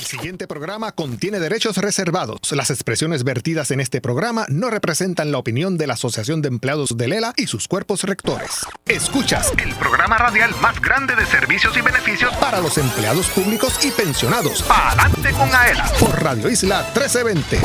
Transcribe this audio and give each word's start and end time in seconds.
El 0.00 0.06
siguiente 0.06 0.46
programa 0.46 0.92
contiene 0.92 1.40
derechos 1.40 1.76
reservados. 1.76 2.52
Las 2.52 2.70
expresiones 2.70 3.22
vertidas 3.22 3.70
en 3.70 3.80
este 3.80 4.00
programa 4.00 4.46
no 4.48 4.70
representan 4.70 5.30
la 5.30 5.36
opinión 5.36 5.76
de 5.76 5.86
la 5.86 5.92
Asociación 5.92 6.40
de 6.40 6.48
Empleados 6.48 6.96
de 6.96 7.06
Lela 7.06 7.34
y 7.36 7.46
sus 7.48 7.68
cuerpos 7.68 8.04
rectores. 8.04 8.60
Escuchas 8.86 9.52
el 9.62 9.74
programa 9.74 10.16
radial 10.16 10.54
más 10.62 10.80
grande 10.80 11.14
de 11.16 11.26
servicios 11.26 11.76
y 11.76 11.82
beneficios 11.82 12.34
para 12.38 12.62
los 12.62 12.78
empleados 12.78 13.28
públicos 13.28 13.78
y 13.84 13.90
pensionados. 13.90 14.64
Adelante 14.70 15.32
con 15.32 15.54
AELA 15.54 15.84
por 16.00 16.22
Radio 16.22 16.48
Isla 16.48 16.78
1320. 16.94 17.58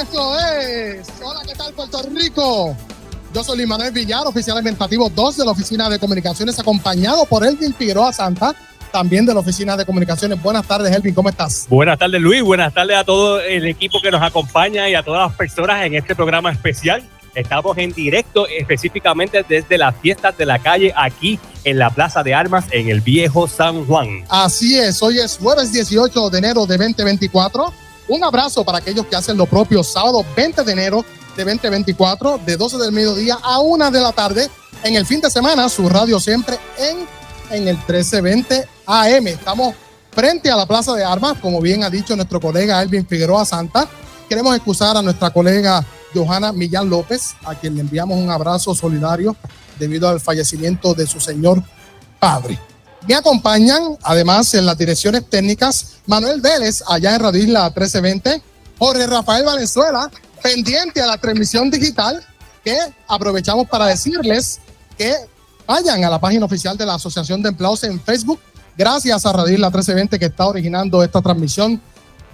Eso 0.00 0.38
es. 0.38 1.08
Hola, 1.20 1.40
¿qué 1.44 1.54
tal 1.56 1.74
Puerto 1.74 2.02
Rico? 2.14 2.76
Yo 3.34 3.42
soy 3.42 3.56
Luis 3.56 3.68
Manuel 3.68 3.90
Villar, 3.90 4.24
oficial 4.28 4.56
administrativo 4.56 5.10
2 5.10 5.38
de 5.38 5.44
la 5.44 5.50
Oficina 5.50 5.88
de 5.88 5.98
Comunicaciones, 5.98 6.56
acompañado 6.60 7.26
por 7.26 7.44
Elvin 7.44 7.74
Figueroa 7.74 8.12
Santa, 8.12 8.54
también 8.92 9.26
de 9.26 9.34
la 9.34 9.40
Oficina 9.40 9.76
de 9.76 9.84
Comunicaciones. 9.84 10.40
Buenas 10.40 10.64
tardes, 10.64 10.94
Elvin, 10.94 11.12
¿cómo 11.12 11.30
estás? 11.30 11.66
Buenas 11.68 11.98
tardes, 11.98 12.20
Luis. 12.20 12.44
Buenas 12.44 12.72
tardes 12.72 12.96
a 12.96 13.02
todo 13.02 13.40
el 13.40 13.66
equipo 13.66 14.00
que 14.00 14.12
nos 14.12 14.22
acompaña 14.22 14.88
y 14.88 14.94
a 14.94 15.02
todas 15.02 15.26
las 15.26 15.36
personas 15.36 15.84
en 15.84 15.96
este 15.96 16.14
programa 16.14 16.52
especial. 16.52 17.02
Estamos 17.34 17.76
en 17.76 17.92
directo 17.92 18.46
específicamente 18.46 19.44
desde 19.48 19.78
las 19.78 19.96
fiestas 19.96 20.38
de 20.38 20.46
la 20.46 20.60
calle 20.60 20.92
aquí 20.94 21.40
en 21.64 21.80
la 21.80 21.90
Plaza 21.90 22.22
de 22.22 22.34
Armas 22.34 22.66
en 22.70 22.88
el 22.88 23.00
Viejo 23.00 23.48
San 23.48 23.84
Juan. 23.84 24.24
Así 24.28 24.78
es, 24.78 25.02
hoy 25.02 25.18
es 25.18 25.38
jueves 25.38 25.72
18 25.72 26.30
de 26.30 26.38
enero 26.38 26.66
de 26.66 26.78
2024. 26.78 27.72
Un 28.06 28.22
abrazo 28.22 28.64
para 28.64 28.78
aquellos 28.78 29.06
que 29.06 29.16
hacen 29.16 29.36
lo 29.36 29.46
propio 29.46 29.82
sábado 29.82 30.24
20 30.36 30.62
de 30.62 30.72
enero 30.72 31.04
de 31.36 31.44
2024, 31.44 32.38
de 32.44 32.56
12 32.56 32.78
del 32.78 32.92
mediodía 32.92 33.38
a 33.42 33.60
1 33.60 33.90
de 33.90 34.00
la 34.00 34.12
tarde. 34.12 34.48
En 34.82 34.94
el 34.94 35.06
fin 35.06 35.20
de 35.20 35.30
semana, 35.30 35.68
su 35.68 35.88
radio 35.88 36.20
siempre 36.20 36.58
en, 36.78 37.06
en 37.50 37.68
el 37.68 37.76
1320 37.76 38.68
AM. 38.86 39.26
Estamos 39.26 39.74
frente 40.12 40.50
a 40.50 40.56
la 40.56 40.66
Plaza 40.66 40.94
de 40.94 41.04
Armas, 41.04 41.38
como 41.40 41.60
bien 41.60 41.82
ha 41.82 41.90
dicho 41.90 42.14
nuestro 42.14 42.40
colega 42.40 42.82
Elvin 42.82 43.06
Figueroa 43.06 43.44
Santa. 43.44 43.88
Queremos 44.28 44.54
excusar 44.54 44.96
a 44.96 45.02
nuestra 45.02 45.30
colega 45.30 45.84
Johanna 46.14 46.52
Millán 46.52 46.88
López, 46.88 47.34
a 47.44 47.54
quien 47.54 47.74
le 47.74 47.80
enviamos 47.80 48.18
un 48.18 48.30
abrazo 48.30 48.74
solidario 48.74 49.36
debido 49.78 50.08
al 50.08 50.20
fallecimiento 50.20 50.94
de 50.94 51.06
su 51.06 51.20
señor 51.20 51.62
padre. 52.20 52.58
Me 53.06 53.14
acompañan, 53.14 53.98
además, 54.02 54.54
en 54.54 54.64
las 54.64 54.78
direcciones 54.78 55.28
técnicas, 55.28 55.96
Manuel 56.06 56.40
Vélez, 56.40 56.82
allá 56.86 57.14
en 57.14 57.20
Radio 57.20 57.42
Isla 57.42 57.64
1320, 57.64 58.42
Jorge 58.78 59.06
Rafael 59.06 59.44
Valenzuela, 59.44 60.10
pendiente 60.44 61.00
a 61.00 61.06
la 61.06 61.16
transmisión 61.16 61.70
digital, 61.70 62.22
que 62.62 62.76
aprovechamos 63.08 63.66
para 63.66 63.86
decirles 63.86 64.60
que 64.98 65.14
vayan 65.66 66.04
a 66.04 66.10
la 66.10 66.20
página 66.20 66.44
oficial 66.44 66.76
de 66.76 66.84
la 66.84 66.96
Asociación 66.96 67.40
de 67.40 67.48
Empleados 67.48 67.82
en 67.84 67.98
Facebook, 67.98 68.38
gracias 68.76 69.24
a 69.24 69.32
Radio 69.32 69.54
Isla 69.54 69.68
1320 69.68 70.18
que 70.18 70.26
está 70.26 70.46
originando 70.46 71.02
esta 71.02 71.22
transmisión 71.22 71.80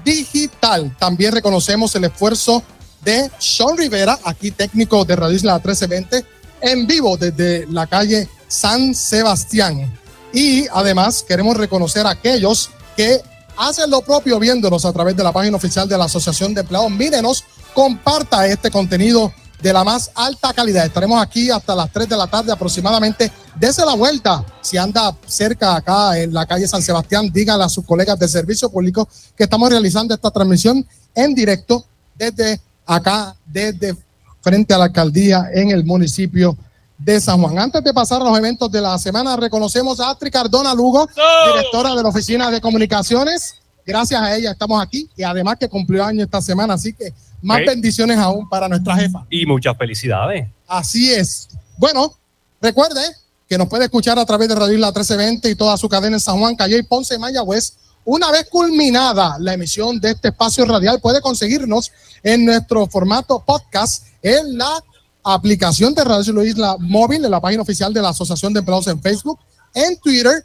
digital. 0.05 0.97
También 0.99 1.31
reconocemos 1.31 1.95
el 1.95 2.03
esfuerzo 2.03 2.65
de 3.01 3.31
Sean 3.39 3.77
Rivera, 3.77 4.19
aquí 4.25 4.51
técnico 4.51 5.05
de 5.05 5.15
Radio 5.15 5.37
Isla 5.37 5.55
1320, 5.55 6.27
en 6.63 6.87
vivo 6.89 7.17
desde 7.17 7.65
la 7.69 7.87
calle 7.87 8.29
San 8.49 8.93
Sebastián. 8.93 9.89
Y 10.33 10.67
además 10.73 11.23
queremos 11.23 11.57
reconocer 11.57 12.09
a 12.09 12.11
aquellos 12.11 12.71
que 12.97 13.21
hacen 13.57 13.91
lo 13.91 14.01
propio 14.03 14.39
viéndonos 14.39 14.85
a 14.85 14.93
través 14.93 15.17
de 15.17 15.23
la 15.23 15.33
página 15.33 15.57
oficial 15.57 15.89
de 15.89 15.97
la 15.97 16.05
Asociación 16.05 16.55
de 16.55 16.63
Empleados. 16.63 16.91
Mírenos 16.91 17.45
comparta 17.75 18.47
este 18.47 18.71
contenido 18.71 19.33
de 19.63 19.73
la 19.73 19.85
más 19.85 20.11
alta 20.15 20.53
calidad. 20.53 20.87
Estaremos 20.87 21.21
aquí 21.23 21.51
hasta 21.51 21.75
las 21.75 21.93
3 21.93 22.09
de 22.09 22.17
la 22.17 22.27
tarde 22.27 22.53
aproximadamente. 22.53 23.31
Dese 23.59 23.85
la 23.85 23.95
vuelta. 23.95 24.45
Si 24.61 24.77
anda 24.77 25.15
cerca 25.27 25.77
acá 25.77 26.19
en 26.19 26.33
la 26.33 26.47
calle 26.47 26.67
San 26.67 26.83
Sebastián, 26.83 27.31
dígale 27.33 27.65
a 27.65 27.69
sus 27.69 27.85
colegas 27.85 28.19
de 28.19 28.29
servicio 28.29 28.71
público 28.71 29.09
que 29.37 29.45
estamos 29.45 29.69
realizando 29.69 30.15
esta 30.15 30.31
transmisión 30.31 30.87
en 31.15 31.35
directo 31.35 31.85
desde 32.17 32.61
acá, 32.87 33.37
desde 33.47 33.97
frente 34.41 34.73
a 34.73 34.79
la 34.79 34.85
alcaldía 34.85 35.51
en 35.53 35.71
el 35.71 35.85
municipio 35.85 36.57
de 37.05 37.21
San 37.21 37.41
Juan. 37.41 37.59
Antes 37.59 37.83
de 37.83 37.95
pasar 37.95 38.21
a 38.21 38.25
los 38.25 38.37
eventos 38.37 38.71
de 38.71 38.81
la 38.81 38.99
semana, 38.99 39.37
reconocemos 39.37 39.99
a 40.01 40.11
Astrid 40.11 40.31
Cardona 40.31 40.75
Lugo, 40.75 41.09
directora 41.47 41.95
de 41.95 42.03
la 42.03 42.09
Oficina 42.09 42.51
de 42.51 42.61
Comunicaciones. 42.61 43.55
Gracias 43.87 44.21
a 44.21 44.37
ella 44.37 44.53
estamos 44.53 44.81
aquí 44.83 45.09
y 45.17 45.23
además 45.23 45.57
que 45.59 45.69
cumplió 45.69 46.05
año 46.05 46.23
esta 46.23 46.41
semana, 46.43 46.75
así 46.75 46.93
que 46.93 47.13
más 47.43 47.61
bendiciones 47.67 48.19
aún 48.19 48.49
para 48.49 48.69
nuestra 48.69 48.97
jefa. 48.97 49.25
Y 49.31 49.47
muchas 49.47 49.77
felicidades. 49.77 50.47
Así 50.69 51.13
es. 51.13 51.49
Bueno, 51.79 52.15
recuerde 52.61 53.01
que 53.49 53.57
nos 53.57 53.69
puede 53.69 53.85
escuchar 53.85 54.19
a 54.19 54.27
través 54.27 54.49
de 54.49 54.55
Radio 54.55 54.75
Isla 54.75 54.89
1320 54.89 55.51
y 55.51 55.55
toda 55.55 55.77
su 55.77 55.89
cadena 55.89 56.17
en 56.17 56.21
San 56.21 56.39
Juan, 56.39 56.55
Calle 56.55 56.79
y 56.79 56.83
Ponce, 56.83 57.19
Mayagüez. 57.19 57.75
Una 58.05 58.31
vez 58.31 58.47
culminada 58.51 59.37
la 59.39 59.55
emisión 59.55 59.99
de 60.01 60.11
este 60.11 60.29
espacio 60.29 60.65
radial, 60.67 61.01
puede 61.01 61.21
conseguirnos 61.21 61.91
en 62.23 62.45
nuestro 62.45 62.87
formato 62.87 63.43
podcast 63.45 64.07
en 64.23 64.59
la 64.59 64.85
aplicación 65.25 65.95
de 65.95 66.05
Radio 66.05 66.43
Isla 66.45 66.77
móvil, 66.79 67.25
en 67.25 67.31
la 67.31 67.41
página 67.41 67.63
oficial 67.63 67.93
de 67.93 68.03
la 68.03 68.11
Asociación 68.11 68.53
de 68.53 68.61
Empleados 68.61 68.87
en 68.87 69.01
Facebook, 69.01 69.39
en 69.75 69.99
Twitter, 69.99 70.45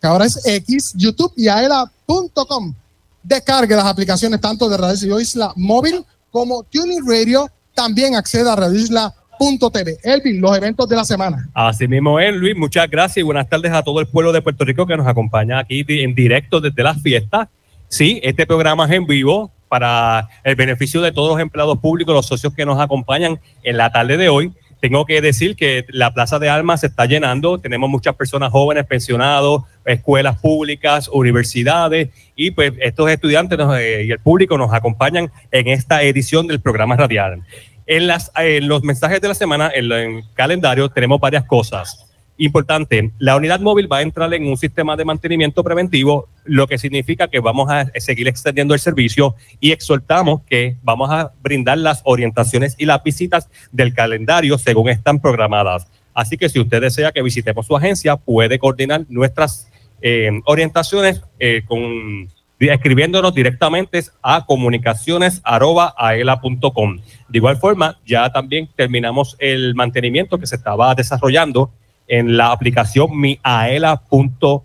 que 0.00 0.06
ahora 0.06 0.26
es 0.26 0.44
X, 0.44 0.92
YouTube 0.96 1.32
y 1.36 1.48
aela.com. 1.48 2.74
Descargue 3.22 3.76
las 3.76 3.84
aplicaciones 3.84 4.40
tanto 4.40 4.68
de 4.68 4.76
Radio 4.76 5.20
Isla 5.20 5.52
móvil 5.56 6.04
como 6.30 6.64
Tuning 6.64 7.06
Radio. 7.06 7.48
También 7.74 8.16
acceda 8.16 8.52
a 8.52 8.56
radioisla.tv. 8.56 9.98
Elvin, 10.02 10.40
los 10.40 10.56
eventos 10.56 10.88
de 10.88 10.96
la 10.96 11.04
semana. 11.04 11.48
Así 11.54 11.86
mismo 11.86 12.18
es, 12.18 12.34
Luis. 12.34 12.56
Muchas 12.56 12.90
gracias 12.90 13.18
y 13.18 13.22
buenas 13.22 13.48
tardes 13.48 13.72
a 13.72 13.82
todo 13.82 14.00
el 14.00 14.08
pueblo 14.08 14.32
de 14.32 14.42
Puerto 14.42 14.64
Rico 14.64 14.86
que 14.86 14.96
nos 14.96 15.06
acompaña 15.06 15.60
aquí 15.60 15.84
en 15.88 16.14
directo 16.14 16.60
desde 16.60 16.82
las 16.82 17.00
fiestas. 17.00 17.48
Sí, 17.92 18.20
este 18.22 18.46
programa 18.46 18.86
es 18.86 18.92
en 18.92 19.04
vivo 19.04 19.52
para 19.68 20.26
el 20.44 20.54
beneficio 20.54 21.02
de 21.02 21.12
todos 21.12 21.32
los 21.32 21.40
empleados 21.42 21.78
públicos, 21.78 22.14
los 22.14 22.24
socios 22.24 22.54
que 22.54 22.64
nos 22.64 22.80
acompañan 22.80 23.38
en 23.62 23.76
la 23.76 23.92
tarde 23.92 24.16
de 24.16 24.30
hoy. 24.30 24.50
Tengo 24.80 25.04
que 25.04 25.20
decir 25.20 25.56
que 25.56 25.84
la 25.90 26.14
Plaza 26.14 26.38
de 26.38 26.48
Armas 26.48 26.80
se 26.80 26.86
está 26.86 27.04
llenando, 27.04 27.58
tenemos 27.58 27.90
muchas 27.90 28.14
personas 28.16 28.50
jóvenes, 28.50 28.86
pensionados, 28.86 29.64
escuelas 29.84 30.40
públicas, 30.40 31.06
universidades 31.12 32.08
y 32.34 32.52
pues 32.52 32.72
estos 32.80 33.10
estudiantes 33.10 33.58
eh, 33.78 34.04
y 34.06 34.10
el 34.10 34.20
público 34.20 34.56
nos 34.56 34.72
acompañan 34.72 35.30
en 35.50 35.68
esta 35.68 36.02
edición 36.02 36.46
del 36.46 36.62
programa 36.62 36.96
radial. 36.96 37.42
En, 37.86 38.06
las, 38.06 38.32
en 38.36 38.68
los 38.68 38.82
mensajes 38.84 39.20
de 39.20 39.28
la 39.28 39.34
semana, 39.34 39.70
en 39.74 39.92
el 39.92 40.24
calendario, 40.32 40.88
tenemos 40.88 41.20
varias 41.20 41.44
cosas 41.44 42.11
importante, 42.38 43.12
la 43.18 43.36
unidad 43.36 43.60
móvil 43.60 43.90
va 43.90 43.98
a 43.98 44.02
entrar 44.02 44.32
en 44.34 44.46
un 44.46 44.56
sistema 44.56 44.96
de 44.96 45.04
mantenimiento 45.04 45.62
preventivo, 45.62 46.28
lo 46.44 46.66
que 46.66 46.78
significa 46.78 47.28
que 47.28 47.40
vamos 47.40 47.70
a 47.70 47.86
seguir 48.00 48.28
extendiendo 48.28 48.74
el 48.74 48.80
servicio 48.80 49.34
y 49.60 49.72
exhortamos 49.72 50.42
que 50.42 50.76
vamos 50.82 51.10
a 51.10 51.32
brindar 51.42 51.78
las 51.78 52.00
orientaciones 52.04 52.74
y 52.78 52.86
las 52.86 53.02
visitas 53.02 53.48
del 53.70 53.94
calendario 53.94 54.58
según 54.58 54.88
están 54.88 55.20
programadas. 55.20 55.86
Así 56.14 56.36
que 56.36 56.48
si 56.48 56.60
usted 56.60 56.80
desea 56.80 57.12
que 57.12 57.22
visitemos 57.22 57.66
su 57.66 57.76
agencia, 57.76 58.16
puede 58.16 58.58
coordinar 58.58 59.04
nuestras 59.08 59.70
eh, 60.00 60.30
orientaciones 60.44 61.22
eh, 61.38 61.62
con 61.66 62.28
escribiéndonos 62.58 63.34
directamente 63.34 64.02
a 64.22 64.46
comunicaciones.aela.com. 64.46 66.98
De 67.28 67.38
igual 67.38 67.56
forma, 67.56 67.98
ya 68.06 68.30
también 68.30 68.68
terminamos 68.76 69.34
el 69.40 69.74
mantenimiento 69.74 70.38
que 70.38 70.46
se 70.46 70.54
estaba 70.56 70.94
desarrollando 70.94 71.72
en 72.08 72.36
la 72.36 72.52
aplicación 72.52 73.08
miaela.com. 73.18 74.62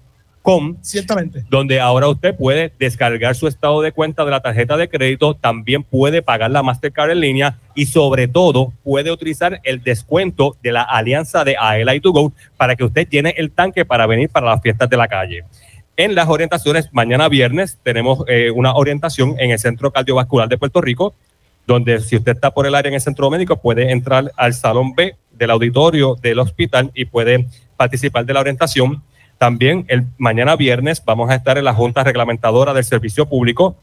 Ciertamente. 0.81 1.44
Donde 1.50 1.81
ahora 1.81 2.08
usted 2.08 2.34
puede 2.34 2.72
descargar 2.80 3.36
su 3.36 3.48
estado 3.48 3.81
de 3.81 3.92
cuenta 3.92 4.24
de 4.24 4.31
la 4.31 4.40
tarjeta 4.40 4.78
de 4.78 4.88
crédito, 4.88 5.34
también 5.34 5.84
puede 5.84 6.22
pagar 6.22 6.52
la 6.52 6.64
Mastercard 6.64 7.12
en 7.12 7.20
línea 7.20 7.58
y 7.76 7.88
sobre 7.88 8.30
todo 8.30 8.72
puede 8.81 9.12
utilizar 9.12 9.59
el 9.64 9.84
descuento 9.84 10.56
de 10.64 10.72
la 10.72 10.84
alianza 10.84 11.44
de 11.44 11.58
Aela 11.59 11.96
y 11.96 12.00
To 12.00 12.14
Go 12.14 12.31
para 12.56 12.78
que 12.78 12.86
usted 12.86 13.09
llene 13.09 13.34
el 13.36 13.52
tanque 13.52 13.84
para 13.84 14.08
venir 14.08 14.30
para 14.30 14.47
las 14.47 14.62
fiestas 14.62 14.90
de 14.90 14.96
la 14.96 15.09
calle. 15.09 15.44
En 15.97 16.16
las 16.16 16.29
orientaciones, 16.29 16.90
mañana 16.94 17.28
viernes 17.28 17.79
tenemos 17.84 18.23
eh, 18.28 18.50
una 18.52 18.73
orientación 18.73 19.35
en 19.40 19.52
el 19.52 19.59
Centro 19.59 19.91
Cardiovascular 19.91 20.47
de 20.47 20.58
Puerto 20.58 20.79
Rico, 20.79 21.14
donde 21.66 22.00
si 22.00 22.16
usted 22.16 22.34
está 22.34 22.52
por 22.52 22.66
el 22.66 22.76
área 22.76 22.88
en 22.88 22.96
el 22.96 23.02
centro 23.02 23.29
médico 23.29 23.58
puede 23.58 23.91
entrar 23.91 24.32
al 24.38 24.53
salón 24.53 24.96
B 24.96 25.16
del 25.37 25.51
auditorio 25.51 26.16
del 26.16 26.39
hospital 26.39 26.91
y 26.93 27.05
puede 27.05 27.47
participar 27.75 28.25
de 28.25 28.34
la 28.34 28.39
orientación. 28.39 29.03
También 29.37 29.85
el 29.87 30.05
mañana 30.17 30.55
viernes 30.55 31.03
vamos 31.05 31.29
a 31.29 31.35
estar 31.35 31.57
en 31.57 31.66
la 31.66 31.73
Junta 31.73 32.03
Reglamentadora 32.03 32.73
del 32.73 32.84
Servicio 32.84 33.28
Público 33.28 33.78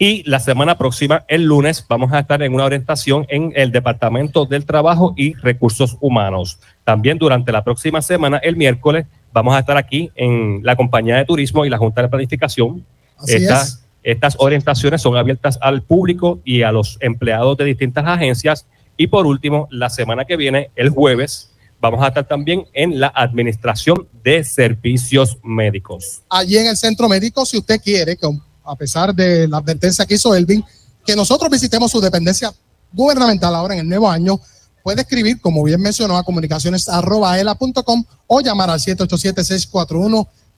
y 0.00 0.22
la 0.30 0.38
semana 0.38 0.78
próxima, 0.78 1.24
el 1.26 1.42
lunes, 1.42 1.84
vamos 1.88 2.12
a 2.12 2.20
estar 2.20 2.40
en 2.44 2.54
una 2.54 2.64
orientación 2.64 3.26
en 3.28 3.52
el 3.56 3.72
Departamento 3.72 4.46
del 4.46 4.64
Trabajo 4.64 5.12
y 5.16 5.34
Recursos 5.34 5.96
Humanos. 6.00 6.60
También 6.84 7.18
durante 7.18 7.50
la 7.50 7.64
próxima 7.64 8.00
semana, 8.00 8.38
el 8.38 8.54
miércoles, 8.54 9.06
vamos 9.32 9.56
a 9.56 9.58
estar 9.58 9.76
aquí 9.76 10.12
en 10.14 10.60
la 10.62 10.76
Compañía 10.76 11.16
de 11.16 11.24
Turismo 11.24 11.64
y 11.64 11.68
la 11.68 11.78
Junta 11.78 12.02
de 12.02 12.08
Planificación. 12.08 12.84
Así 13.18 13.44
es. 13.44 13.84
Estas 14.04 14.36
orientaciones 14.38 15.02
son 15.02 15.16
abiertas 15.16 15.58
al 15.60 15.82
público 15.82 16.38
y 16.44 16.62
a 16.62 16.70
los 16.70 16.96
empleados 17.00 17.56
de 17.56 17.64
distintas 17.64 18.06
agencias 18.06 18.68
y 18.98 19.06
por 19.06 19.24
último, 19.26 19.68
la 19.70 19.88
semana 19.88 20.24
que 20.26 20.36
viene, 20.36 20.70
el 20.76 20.90
jueves, 20.90 21.52
vamos 21.80 22.02
a 22.02 22.08
estar 22.08 22.26
también 22.26 22.66
en 22.72 22.98
la 22.98 23.06
administración 23.14 24.08
de 24.24 24.42
servicios 24.42 25.38
médicos. 25.42 26.22
Allí 26.28 26.58
en 26.58 26.66
el 26.66 26.76
centro 26.76 27.08
médico, 27.08 27.46
si 27.46 27.56
usted 27.56 27.80
quiere, 27.80 28.18
a 28.64 28.74
pesar 28.74 29.14
de 29.14 29.46
la 29.46 29.58
advertencia 29.58 30.04
que 30.04 30.14
hizo 30.14 30.34
Elvin, 30.34 30.64
que 31.06 31.14
nosotros 31.14 31.48
visitemos 31.48 31.92
su 31.92 32.00
dependencia 32.00 32.52
gubernamental 32.92 33.54
ahora 33.54 33.74
en 33.74 33.80
el 33.80 33.88
nuevo 33.88 34.10
año, 34.10 34.40
puede 34.82 35.02
escribir, 35.02 35.40
como 35.40 35.62
bien 35.62 35.80
mencionó, 35.80 36.18
a 36.18 36.24
comunicaciones.com 36.24 38.04
o 38.26 38.40
llamar 38.40 38.70
al 38.70 38.80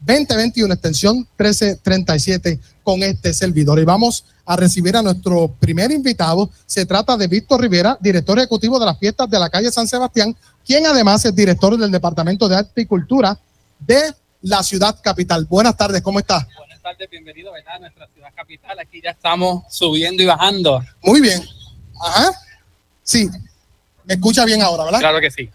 787-641-2021, 0.07 0.73
extensión 0.73 1.17
1337 1.39 2.61
con 2.83 3.03
este 3.03 3.33
servidor. 3.35 3.79
Y 3.79 3.85
vamos 3.85 4.25
a 4.45 4.57
recibir 4.57 4.97
a 4.97 5.03
nuestro 5.03 5.49
primer 5.61 5.91
invitado. 5.93 6.51
Se 6.67 6.87
trata 6.87 7.17
de 7.17 7.29
Víctor 7.29 7.61
Rivera, 7.61 7.97
director 8.01 8.39
ejecutivo 8.39 8.79
de 8.79 8.87
las 8.87 8.99
fiestas 8.99 9.31
de 9.31 9.39
la 9.39 9.49
calle 9.49 9.71
San 9.71 9.87
Sebastián, 9.87 10.37
quien 10.65 10.87
además 10.87 11.25
es 11.25 11.35
director 11.35 11.77
del 11.77 11.91
Departamento 11.91 12.49
de 12.49 12.57
Arte 12.57 12.81
y 12.81 12.87
Cultura 12.87 13.39
de 13.79 14.15
la 14.43 14.63
ciudad 14.63 14.99
capital. 15.03 15.47
Buenas 15.47 15.77
tardes, 15.77 16.03
¿cómo 16.03 16.19
está? 16.19 16.47
Buenas 16.59 16.81
tardes, 16.81 17.09
bienvenido 17.11 17.53
a 17.55 17.79
nuestra 17.79 18.09
ciudad 18.09 18.31
capital. 18.35 18.79
Aquí 18.79 19.01
ya 19.03 19.11
estamos 19.11 19.65
subiendo 19.69 20.23
y 20.23 20.27
bajando. 20.27 20.83
Muy 21.03 21.21
bien. 21.21 21.43
Ajá. 22.03 22.33
Sí, 23.03 23.29
me 24.05 24.15
escucha 24.15 24.45
bien 24.45 24.63
ahora, 24.63 24.85
¿verdad? 24.85 25.01
Claro 25.01 25.21
que 25.21 25.31
sí. 25.31 25.51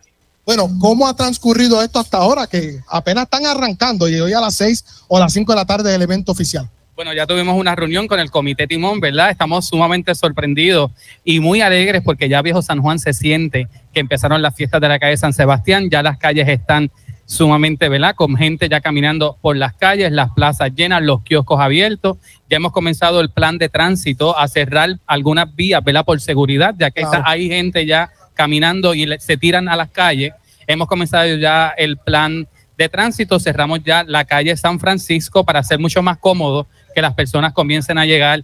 Bueno, 0.46 0.70
¿cómo 0.80 1.08
ha 1.08 1.16
transcurrido 1.16 1.82
esto 1.82 1.98
hasta 1.98 2.20
ahora? 2.20 2.46
Que 2.46 2.80
apenas 2.88 3.24
están 3.24 3.48
arrancando 3.48 4.08
y 4.08 4.20
hoy 4.20 4.32
a 4.34 4.40
las 4.40 4.54
6 4.56 4.86
o 5.08 5.20
las 5.20 5.34
5 5.34 5.52
de 5.52 5.56
la 5.56 5.66
tarde 5.66 5.96
el 5.96 6.02
evento 6.04 6.32
oficial. 6.32 6.70
Bueno, 6.96 7.14
ya 7.14 7.26
tuvimos 7.26 7.60
una 7.60 7.76
reunión 7.76 8.08
con 8.08 8.20
el 8.20 8.30
Comité 8.30 8.68
Timón, 8.68 9.00
¿verdad? 9.00 9.32
Estamos 9.32 9.66
sumamente 9.66 10.14
sorprendidos 10.14 10.92
y 11.24 11.40
muy 11.40 11.62
alegres 11.62 12.04
porque 12.04 12.30
ya 12.30 12.44
Viejo 12.44 12.62
San 12.62 12.82
Juan 12.82 13.00
se 13.00 13.14
siente 13.14 13.68
que 13.92 14.00
empezaron 14.00 14.44
las 14.44 14.56
fiestas 14.56 14.80
de 14.80 14.88
la 14.88 15.00
calle 15.00 15.18
San 15.18 15.34
Sebastián, 15.34 15.90
ya 15.90 16.04
las 16.04 16.20
calles 16.20 16.48
están 16.48 16.92
sumamente, 17.26 17.90
¿verdad? 17.90 18.14
Con 18.16 18.38
gente 18.38 18.70
ya 18.70 18.82
caminando 18.82 19.38
por 19.42 19.58
las 19.58 19.74
calles, 19.74 20.12
las 20.12 20.30
plazas 20.32 20.74
llenas, 20.76 21.02
los 21.02 21.24
kioscos 21.24 21.60
abiertos. 21.60 22.18
Ya 22.50 22.58
hemos 22.58 22.72
comenzado 22.72 23.20
el 23.20 23.32
plan 23.32 23.58
de 23.58 23.68
tránsito 23.68 24.38
a 24.38 24.48
cerrar 24.48 25.00
algunas 25.08 25.54
vías, 25.56 25.84
¿verdad? 25.84 26.06
Por 26.06 26.22
seguridad, 26.22 26.76
ya 26.78 26.92
que 26.92 27.04
hay 27.26 27.50
gente 27.50 27.86
ya 27.86 28.12
caminando 28.36 28.94
y 28.94 29.08
se 29.18 29.38
tiran 29.38 29.68
a 29.68 29.76
las 29.76 29.90
calles. 29.90 30.34
Hemos 30.68 30.88
comenzado 30.88 31.36
ya 31.38 31.70
el 31.76 31.98
plan 31.98 32.48
de 32.78 32.90
tránsito, 32.90 33.40
cerramos 33.40 33.80
ya 33.84 34.04
la 34.04 34.26
calle 34.26 34.56
San 34.56 34.80
Francisco 34.80 35.44
para 35.44 35.60
hacer 35.60 35.80
mucho 35.80 36.04
más 36.04 36.18
cómodo 36.18 36.68
que 36.94 37.02
las 37.02 37.16
personas 37.16 37.54
comiencen 37.54 37.98
a 37.98 38.06
llegar. 38.06 38.44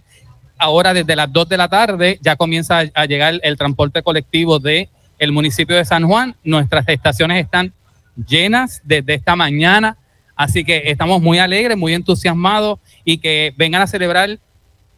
Ahora 0.58 0.94
desde 0.94 1.14
las 1.14 1.32
2 1.32 1.48
de 1.48 1.56
la 1.56 1.68
tarde 1.68 2.18
ya 2.20 2.34
comienza 2.34 2.82
a 2.94 3.04
llegar 3.06 3.38
el 3.42 3.56
transporte 3.56 4.02
colectivo 4.02 4.58
de 4.58 4.88
municipio 5.30 5.76
de 5.76 5.84
San 5.84 6.04
Juan. 6.08 6.34
Nuestras 6.42 6.88
estaciones 6.88 7.44
están 7.44 7.72
llenas 8.26 8.80
desde 8.82 9.14
esta 9.14 9.36
mañana, 9.36 9.96
así 10.34 10.64
que 10.64 10.82
estamos 10.86 11.22
muy 11.22 11.38
alegres, 11.38 11.76
muy 11.76 11.94
entusiasmados 11.94 12.80
y 13.04 13.18
que 13.18 13.54
vengan 13.56 13.82
a 13.82 13.86
celebrar 13.86 14.40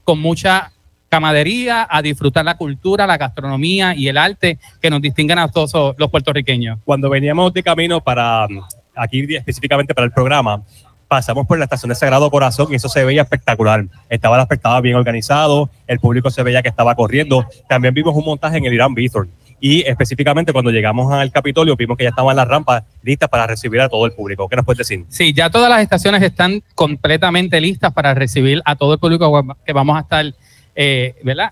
con 0.05 0.19
mucha 0.19 0.73
camadería, 1.09 1.87
a 1.89 2.03
disfrutar 2.03 2.45
la 2.45 2.57
cultura, 2.57 3.07
la 3.07 3.17
gastronomía 3.17 3.95
y 3.95 4.09
el 4.09 4.17
arte 4.17 4.59
que 4.81 4.91
nos 4.91 5.01
distinguen 5.01 5.39
a 5.39 5.49
todos 5.49 5.95
los 5.97 6.11
puertorriqueños. 6.11 6.79
Cuando 6.85 7.09
veníamos 7.09 7.53
de 7.53 7.63
camino 7.63 8.01
para 8.03 8.47
aquí 8.95 9.27
específicamente 9.35 9.95
para 9.95 10.07
el 10.07 10.13
programa, 10.13 10.63
pasamos 11.09 11.47
por 11.47 11.59
la 11.59 11.65
estación 11.65 11.91
de 11.91 11.95
Sagrado 11.95 12.31
Corazón 12.31 12.69
y 12.71 12.77
eso 12.77 12.89
se 12.89 13.05
veía 13.05 13.23
espectacular. 13.23 13.87
Estaba 14.09 14.47
estaba 14.51 14.81
bien 14.81 14.97
organizado, 14.97 15.71
el 15.87 16.01
público 16.01 16.31
se 16.31 16.43
veía 16.43 16.63
que 16.63 16.69
estaba 16.69 16.95
corriendo. 16.95 17.47
También 17.69 17.95
vimos 17.95 18.17
un 18.17 18.25
montaje 18.25 18.59
en 18.59 18.65
el 18.65 18.75
Irán 18.75 18.95
Bithorn. 18.95 19.31
Y 19.61 19.83
específicamente 19.83 20.53
cuando 20.53 20.71
llegamos 20.71 21.13
al 21.13 21.31
Capitolio 21.31 21.77
vimos 21.77 21.97
que 21.97 22.05
ya 22.05 22.11
estaban 22.11 22.37
las 22.37 22.47
rampas 22.47 22.83
listas 23.03 23.29
para 23.29 23.47
recibir 23.47 23.81
a 23.81 23.89
todo 23.89 24.05
el 24.05 24.13
público. 24.13 24.49
¿Qué 24.49 24.57
nos 24.57 24.65
puedes 24.65 24.79
decir? 24.79 25.07
Sí, 25.09 25.33
ya 25.33 25.49
todas 25.49 25.71
las 25.71 25.81
estaciones 25.81 26.23
están 26.23 26.63
completamente 26.75 27.61
listas 27.61 27.93
para 27.93 28.13
recibir 28.13 28.61
a 28.65 28.77
todo 28.77 28.95
el 28.95 28.99
público 28.99 29.57
que 29.65 29.73
vamos 29.73 29.97
a 29.97 30.01
estar 30.01 30.35
eh, 30.75 31.15
¿verdad? 31.23 31.51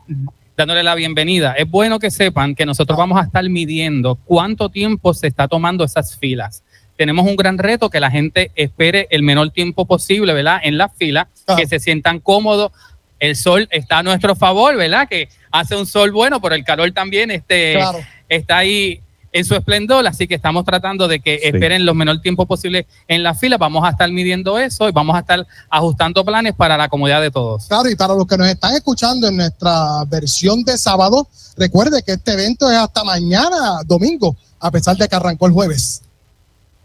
dándole 0.57 0.83
la 0.83 0.95
bienvenida. 0.95 1.53
Es 1.53 1.69
bueno 1.69 1.99
que 1.99 2.11
sepan 2.11 2.55
que 2.55 2.67
nosotros 2.67 2.97
vamos 2.99 3.21
a 3.21 3.25
estar 3.25 3.49
midiendo 3.49 4.17
cuánto 4.17 4.69
tiempo 4.69 5.15
se 5.15 5.27
está 5.27 5.49
tomando 5.49 5.85
esas 5.85 6.19
filas. 6.19 6.63
Tenemos 6.97 7.27
un 7.27 7.37
gran 7.37 7.59
reto 7.59 7.91
que 7.91 8.01
la 8.01 8.11
gente 8.11 8.53
espere 8.55 9.09
el 9.11 9.23
menor 9.23 9.51
tiempo 9.51 9.87
posible, 9.87 10.33
¿verdad? 10.35 10.61
En 10.63 10.79
la 10.79 10.89
fila, 10.89 11.29
que 11.57 11.67
se 11.67 11.81
sientan 11.81 12.21
cómodos. 12.21 12.71
El 13.19 13.35
sol 13.37 13.67
está 13.71 13.99
a 13.99 14.03
nuestro 14.03 14.37
favor, 14.37 14.77
¿verdad? 14.77 15.09
Que 15.09 15.29
hace 15.51 15.75
un 15.75 15.87
sol 15.87 16.13
bueno, 16.13 16.41
pero 16.41 16.55
el 16.55 16.65
calor 16.65 16.91
también 16.93 17.31
este, 17.31 17.81
está 18.29 18.59
ahí 18.59 19.01
en 19.33 19.45
su 19.45 19.55
esplendor, 19.55 20.07
así 20.07 20.29
que 20.29 20.35
estamos 20.35 20.65
tratando 20.65 21.09
de 21.09 21.21
que 21.21 21.41
esperen 21.43 21.87
lo 21.87 21.95
menor 21.95 22.21
tiempo 22.21 22.47
posible 22.47 22.87
en 23.09 23.23
la 23.23 23.35
fila. 23.35 23.57
Vamos 23.57 23.85
a 23.85 23.91
estar 23.91 24.11
midiendo 24.11 24.59
eso 24.59 24.89
y 24.89 24.93
vamos 24.93 25.17
a 25.17 25.21
estar 25.21 25.47
ajustando 25.71 26.25
planes 26.25 26.55
para 26.55 26.77
la 26.77 26.89
comodidad 26.89 27.21
de 27.21 27.31
todos. 27.31 27.67
Claro, 27.67 27.89
y 27.89 27.97
para 27.97 28.15
los 28.15 28.27
que 28.27 28.37
nos 28.37 28.49
están 28.49 28.75
escuchando 28.75 29.29
en 29.29 29.37
nuestra 29.37 30.05
versión 30.05 30.63
de 30.63 30.77
sábado, 30.77 31.27
recuerde 31.57 32.03
que 32.03 32.13
este 32.13 32.33
evento 32.33 32.71
es 32.71 32.77
hasta 32.77 33.03
mañana, 33.05 33.81
domingo, 33.87 34.37
a 34.61 34.71
pesar 34.71 34.97
de 34.97 35.09
que 35.09 35.17
arrancó 35.17 35.47
el 35.47 35.53
jueves. 35.53 36.03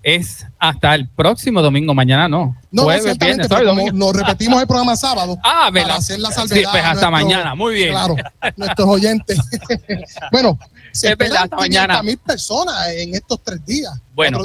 Es 0.04 0.46
hasta 0.60 0.96
el 0.96 1.08
próximo 1.10 1.62
domingo, 1.62 1.94
mañana 1.94 2.30
no. 2.30 2.56
No, 2.72 2.84
jueves, 2.84 3.18
viernes, 3.18 3.50
nos 3.94 4.16
repetimos 4.16 4.62
el 4.62 4.68
programa 4.68 4.96
sábado. 4.96 5.38
Ah, 5.44 5.70
para 5.74 5.96
hacer 5.96 6.20
la 6.20 6.32
salvedad. 6.32 6.56
Sí, 6.56 6.66
pues 6.72 6.84
hasta 6.84 7.10
mañana, 7.10 7.56
muy 7.56 7.74
bien. 7.74 7.90
Claro, 7.92 8.16
nuestros 8.56 8.88
oyentes. 8.88 9.40
bueno, 10.32 10.58
se 10.92 11.12
es 11.12 11.18
verdad, 11.18 11.50
mañana. 11.58 12.02
mil 12.04 12.18
personas 12.18 12.90
en 12.90 13.16
estos 13.16 13.42
tres 13.44 13.66
días. 13.66 13.92
Bueno, 14.14 14.40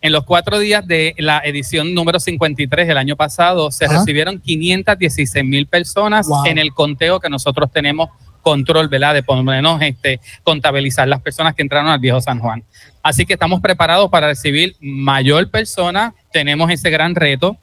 en 0.00 0.12
los 0.12 0.24
cuatro 0.24 0.58
días 0.58 0.86
de 0.86 1.14
la 1.18 1.38
edición 1.44 1.94
número 1.94 2.18
53 2.18 2.88
del 2.88 2.98
año 2.98 3.16
pasado, 3.16 3.70
se 3.70 3.86
recibieron 3.86 4.40
516 4.40 5.44
mil 5.44 5.66
personas 5.66 6.26
en 6.44 6.58
el 6.58 6.74
conteo 6.74 7.20
que 7.20 7.28
nosotros 7.28 7.70
tenemos 7.70 8.10
control, 8.42 8.88
¿verdad? 8.88 9.14
De 9.14 9.22
por 9.22 9.36
lo 9.36 9.42
menos 9.42 9.80
este, 9.80 10.20
contabilizar 10.42 11.08
las 11.08 11.22
personas 11.22 11.54
que 11.54 11.62
entraron 11.62 11.90
al 11.90 11.98
viejo 11.98 12.20
San 12.20 12.38
Juan. 12.38 12.62
Así 13.02 13.24
que 13.24 13.32
estamos 13.32 13.60
preparados 13.60 14.10
para 14.10 14.28
recibir 14.28 14.76
mayor 14.80 15.50
persona. 15.50 16.14
Tenemos 16.30 16.70
ese 16.70 16.90
gran 16.90 17.14
reto 17.14 17.56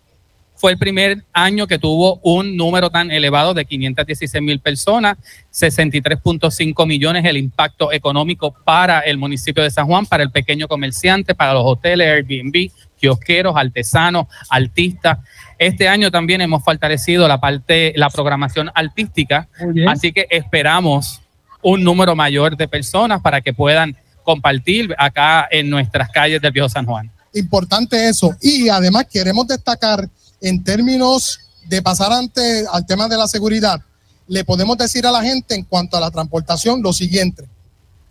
fue 0.59 0.73
el 0.73 0.77
primer 0.77 1.23
año 1.31 1.67
que 1.67 1.79
tuvo 1.79 2.19
un 2.21 2.57
número 2.57 2.89
tan 2.89 3.11
elevado 3.11 3.53
de 3.53 3.63
516 3.63 4.43
mil 4.43 4.59
personas, 4.59 5.17
63.5 5.53 6.85
millones 6.85 7.23
el 7.23 7.37
impacto 7.37 7.93
económico 7.93 8.53
para 8.65 8.99
el 8.99 9.17
municipio 9.17 9.63
de 9.63 9.71
San 9.71 9.87
Juan, 9.87 10.05
para 10.05 10.21
el 10.21 10.31
pequeño 10.31 10.67
comerciante, 10.67 11.33
para 11.33 11.53
los 11.53 11.63
hoteles, 11.65 12.09
Airbnb, 12.09 12.71
kiosqueros, 12.99 13.55
artesanos, 13.55 14.27
artistas. 14.49 15.19
Este 15.59 15.89
año 15.89 16.09
también 16.09 16.39
hemos 16.39 16.63
fortalecido 16.63 17.27
la 17.27 17.39
parte, 17.39 17.93
la 17.95 18.09
programación 18.09 18.71
artística, 18.73 19.49
así 19.87 20.13
que 20.13 20.25
esperamos 20.29 21.21
un 21.61 21.83
número 21.83 22.15
mayor 22.15 22.55
de 22.55 22.67
personas 22.67 23.21
para 23.21 23.41
que 23.41 23.53
puedan 23.53 23.95
compartir 24.23 24.95
acá 24.97 25.47
en 25.51 25.69
nuestras 25.69 26.09
calles 26.09 26.41
del 26.41 26.53
Viejo 26.53 26.69
San 26.69 26.85
Juan. 26.85 27.11
Importante 27.33 28.07
eso. 28.07 28.35
Y 28.41 28.69
además 28.69 29.05
queremos 29.11 29.47
destacar 29.47 30.09
en 30.41 30.63
términos 30.63 31.39
de 31.67 31.81
pasar 31.81 32.11
ante 32.11 32.65
al 32.71 32.85
tema 32.85 33.07
de 33.07 33.17
la 33.17 33.27
seguridad, 33.27 33.81
le 34.27 34.45
podemos 34.45 34.77
decir 34.77 35.05
a 35.05 35.11
la 35.11 35.21
gente 35.21 35.55
en 35.55 35.63
cuanto 35.63 35.97
a 35.97 35.99
la 35.99 36.11
transportación 36.11 36.81
lo 36.81 36.93
siguiente. 36.93 37.45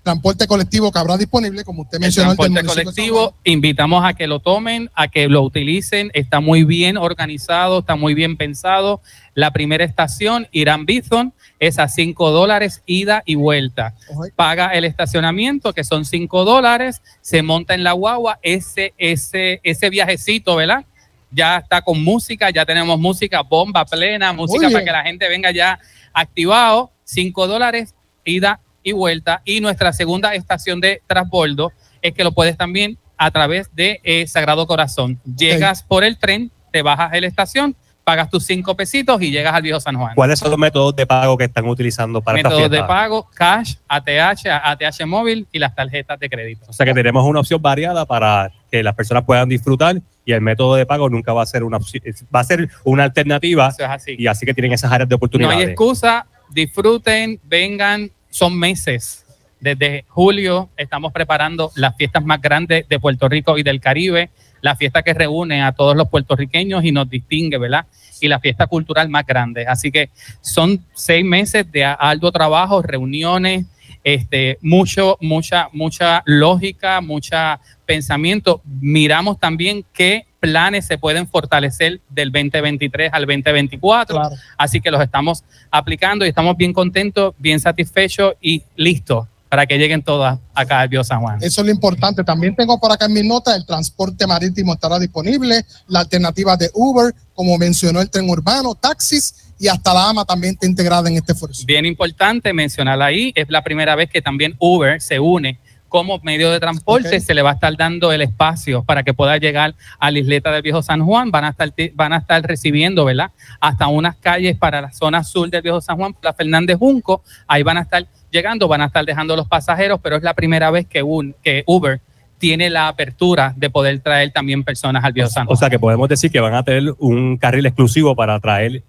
Transporte 0.09 0.47
colectivo 0.47 0.91
que 0.91 0.99
habrá 0.99 1.19
disponible, 1.19 1.65
como 1.65 1.83
usted 1.83 1.99
mencionó. 2.00 2.31
El 2.31 2.38
transporte 2.38 2.67
colectivo, 2.67 3.35
invitamos 3.45 4.03
a 4.07 4.15
que 4.15 4.27
lo 4.27 4.41
tomen, 4.41 4.88
a 4.95 5.09
que 5.09 5.29
lo 5.29 5.43
utilicen. 5.43 6.11
Está 6.15 6.41
muy 6.41 6.65
bien 6.65 6.97
organizado, 6.97 7.81
está 7.81 7.95
muy 7.95 8.15
bien 8.15 8.38
pensado. 8.38 9.03
La 9.35 9.50
primera 9.50 9.85
estación, 9.85 10.49
Irán 10.50 10.87
Bison, 10.87 11.35
es 11.59 11.79
a 11.79 11.88
5 11.88 12.31
dólares 12.31 12.83
ida 12.87 13.23
y 13.27 13.35
vuelta. 13.35 13.97
Paga 14.35 14.69
el 14.69 14.87
estacionamiento, 14.87 15.75
que 15.75 15.85
son 15.85 16.07
5 16.07 16.47
dólares, 16.47 17.03
se 17.21 17.43
monta 17.43 17.75
en 17.75 17.85
la 17.85 17.93
guagua, 17.93 18.38
ese, 18.41 18.95
ese, 18.97 19.61
ese 19.62 19.91
viajecito, 19.91 20.57
¿verdad? 20.57 20.87
ya 21.31 21.59
está 21.59 21.83
con 21.83 22.03
música, 22.03 22.49
ya 22.49 22.65
tenemos 22.65 22.99
música 22.99 23.43
bomba 23.43 23.85
plena, 23.85 24.33
música 24.33 24.71
para 24.71 24.83
que 24.83 24.91
la 24.91 25.03
gente 25.03 25.29
venga 25.29 25.50
ya 25.50 25.79
activado, 26.15 26.93
5 27.05 27.47
dólares, 27.47 27.95
ida 28.25 28.62
y 28.88 28.92
vuelta. 28.92 29.42
Y 29.45 29.61
nuestra 29.61 29.92
segunda 29.92 30.35
estación 30.35 30.80
de 30.80 31.02
transbordo 31.07 31.73
es 32.02 32.14
que 32.14 32.25
lo 32.25 32.33
puedes 32.33 32.57
también 32.57 32.99
a 33.16 33.30
través 33.30 33.75
de 33.75 34.00
eh, 34.04 34.26
Sagrado 34.26 34.66
Corazón. 34.66 35.21
Llegas 35.37 35.83
por 35.83 36.04
el 36.04 36.18
tren, 36.18 36.50
te 36.73 36.83
bajas 36.83 37.12
en 37.14 37.23
la 37.23 37.26
estación, 37.26 37.76
pagas 38.04 38.30
tus 38.30 38.47
cinco 38.47 38.75
pesitos 38.75 39.21
y 39.21 39.30
llegas 39.30 39.52
al 39.52 39.61
viejo 39.61 39.80
San 39.80 39.97
Juan. 39.97 40.14
¿Cuáles 40.14 40.38
son 40.38 40.50
los 40.50 40.59
métodos 40.59 40.97
de 40.97 41.07
pago 41.07 41.37
que 41.37 41.45
están 41.45 41.66
utilizando 41.66 42.23
para 42.23 42.37
Métodos 42.37 42.71
de 42.71 42.83
pago, 42.85 43.28
cash, 43.35 43.75
ATH, 43.87 44.47
ATH 44.47 45.04
móvil 45.07 45.47
y 45.52 45.59
las 45.59 45.75
tarjetas 45.75 46.18
de 46.18 46.30
crédito. 46.30 46.64
O 46.68 46.73
sea 46.73 46.87
que 46.87 46.95
tenemos 46.95 47.23
una 47.25 47.40
opción 47.40 47.61
variada 47.61 48.07
para 48.07 48.50
que 48.71 48.83
las 48.83 48.95
personas 48.95 49.25
puedan 49.25 49.49
disfrutar 49.49 50.00
y 50.25 50.33
el 50.33 50.40
método 50.40 50.76
de 50.76 50.87
pago 50.87 51.11
nunca 51.11 51.35
va 51.35 51.42
a 51.42 51.47
ser 51.47 51.64
una 51.64 51.76
opción, 51.76 52.02
va 52.35 52.40
a 52.40 52.45
ser 52.45 52.71
una 52.85 53.04
alternativa 53.04 53.75
y 54.07 54.26
así 54.26 54.47
que 54.47 54.54
tienen 54.54 54.73
esas 54.73 54.90
áreas 54.90 55.09
de 55.09 55.14
oportunidad. 55.14 55.50
No 55.50 55.57
hay 55.57 55.64
excusa, 55.64 56.26
disfruten, 56.50 57.40
vengan, 57.45 58.11
son 58.30 58.58
meses 58.58 59.25
Desde 59.61 60.04
julio 60.08 60.68
estamos 60.76 61.12
preparando 61.12 61.70
las 61.75 61.97
fiestas 61.97 62.25
más 62.25 62.40
grandes 62.40 62.88
de 62.88 63.00
Puerto 63.00 63.28
Rico 63.28 63.58
y 63.58 63.62
del 63.62 63.80
Caribe, 63.80 64.30
la 64.61 64.76
fiesta 64.76 65.02
que 65.02 65.14
reúne 65.14 65.62
a 65.62 65.73
todos 65.73 65.97
los 65.97 66.08
puertorriqueños 66.08 66.85
y 66.85 66.92
nos 66.92 67.11
distingue, 67.11 67.58
¿verdad? 67.58 67.87
Y 68.20 68.28
la 68.28 68.38
fiesta 68.38 68.66
cultural 68.66 69.08
más 69.08 69.26
grande. 69.26 69.66
Así 69.66 69.90
que 69.90 70.11
son 70.40 70.85
seis 70.94 71.25
meses 71.25 71.70
de 71.73 71.85
alto 71.85 72.30
trabajo, 72.30 72.82
reuniones, 72.82 73.66
este, 74.05 74.59
mucho, 74.62 75.19
mucha, 75.21 75.69
mucha 75.73 76.23
lógica, 76.26 77.00
mucha 77.00 77.61
pensamiento. 77.87 78.61
Miramos 78.64 79.38
también 79.38 79.85
qué 79.93 80.26
planes 80.40 80.87
se 80.87 80.99
pueden 80.99 81.26
fortalecer 81.26 82.00
del 82.09 82.31
2023 82.31 83.11
al 83.12 83.26
2024. 83.26 84.31
Así 84.57 84.81
que 84.81 84.90
los 84.90 85.02
estamos 85.02 85.45
aplicando 85.71 86.25
y 86.25 86.28
estamos 86.28 86.57
bien 86.57 86.73
contentos, 86.73 87.35
bien 87.38 87.61
satisfechos 87.61 88.35
y 88.40 88.62
listos 88.76 89.26
para 89.49 89.67
que 89.67 89.78
lleguen 89.78 90.02
todas 90.02 90.38
acá 90.55 90.81
al 90.81 90.88
Bio 90.88 91.02
San 91.02 91.21
Juan. 91.21 91.38
Eso 91.43 91.62
es 91.62 91.67
lo 91.67 91.73
importante. 91.73 92.23
También 92.23 92.55
tengo 92.55 92.78
por 92.78 92.93
acá 92.93 93.07
en 93.07 93.14
mis 93.14 93.25
notas, 93.25 93.57
el 93.57 93.64
transporte 93.64 94.26
marítimo 94.26 94.75
estará 94.75 94.99
disponible, 94.99 95.64
la 95.87 96.00
alternativa 96.00 96.57
de 96.57 96.71
Uber, 96.75 97.14
como 97.35 97.57
mencionó 97.57 98.00
el 98.00 98.11
tren 98.11 98.28
urbano, 98.28 98.75
taxis 98.75 99.48
y 99.59 99.69
hasta 99.69 99.93
la 99.93 100.09
AMA 100.11 100.25
también 100.25 100.55
está 100.55 100.67
integrada 100.67 101.09
en 101.09 101.17
este 101.17 101.33
esfuerzo. 101.33 101.65
Bien 101.67 101.85
importante 101.85 102.53
mencionarla 102.53 103.07
ahí, 103.07 103.33
es 103.35 103.49
la 103.49 103.62
primera 103.62 103.95
vez 103.97 104.09
que 104.11 104.23
también 104.23 104.55
Uber 104.59 105.00
se 105.00 105.19
une 105.19 105.59
como 105.88 106.19
medio 106.23 106.50
de 106.50 106.61
transporte, 106.61 107.19
se 107.21 107.35
le 107.35 107.43
va 107.43 107.50
a 107.50 107.55
estar 107.55 107.75
dando 107.77 108.12
el 108.12 108.21
espacio 108.21 108.85
para 108.85 109.03
que 109.03 109.15
pueda 109.15 109.37
llegar 109.38 109.75
a 109.99 110.11
la 110.11 110.19
isleta 110.19 110.53
del 110.53 110.62
Viejo 110.62 110.83
San 110.83 111.05
Juan, 111.05 111.31
van 111.31 111.47
a 111.47 111.49
estar, 111.49 111.73
van 111.95 112.12
a 112.12 112.19
estar 112.19 112.43
recibiendo, 112.43 113.05
¿verdad? 113.05 113.31
Hasta 113.59 113.87
unas 113.88 114.17
calles 114.17 114.57
para 114.57 114.83
la 114.83 114.93
zona 114.93 115.25
sur 115.25 115.49
del 115.49 115.62
Viejo 115.62 115.81
San 115.81 115.97
Juan, 115.97 116.15
la 116.23 116.35
Fernández 116.35 116.77
Junco, 116.79 117.23
ahí 117.47 117.62
van 117.62 117.79
a 117.79 117.83
estar 117.83 118.07
llegando, 118.31 118.69
van 118.69 118.83
a 118.83 118.87
estar 118.87 119.05
dejando 119.05 119.35
los 119.35 119.49
pasajeros, 119.49 119.99
pero 120.03 120.17
es 120.17 120.23
la 120.23 120.35
primera 120.35 120.71
vez 120.71 120.87
que, 120.87 121.03
un, 121.03 121.35
que 121.43 121.65
Uber 121.67 122.00
tiene 122.37 122.71
la 122.71 122.88
apertura 122.88 123.53
de 123.57 123.71
poder 123.71 123.99
traer 124.00 124.31
también 124.31 124.62
personas 124.65 125.03
al 125.05 125.12
Viejo 125.12 125.31
San 125.31 125.47
Juan. 125.47 125.55
O 125.55 125.59
sea 125.59 125.71
que 125.71 125.79
podemos 125.79 126.09
decir 126.09 126.31
que 126.31 126.41
van 126.41 126.55
a 126.55 126.62
tener 126.62 126.95
un 126.99 127.37
carril 127.38 127.67
exclusivo 127.67 128.15
para 128.15 128.38
traer 128.41 128.83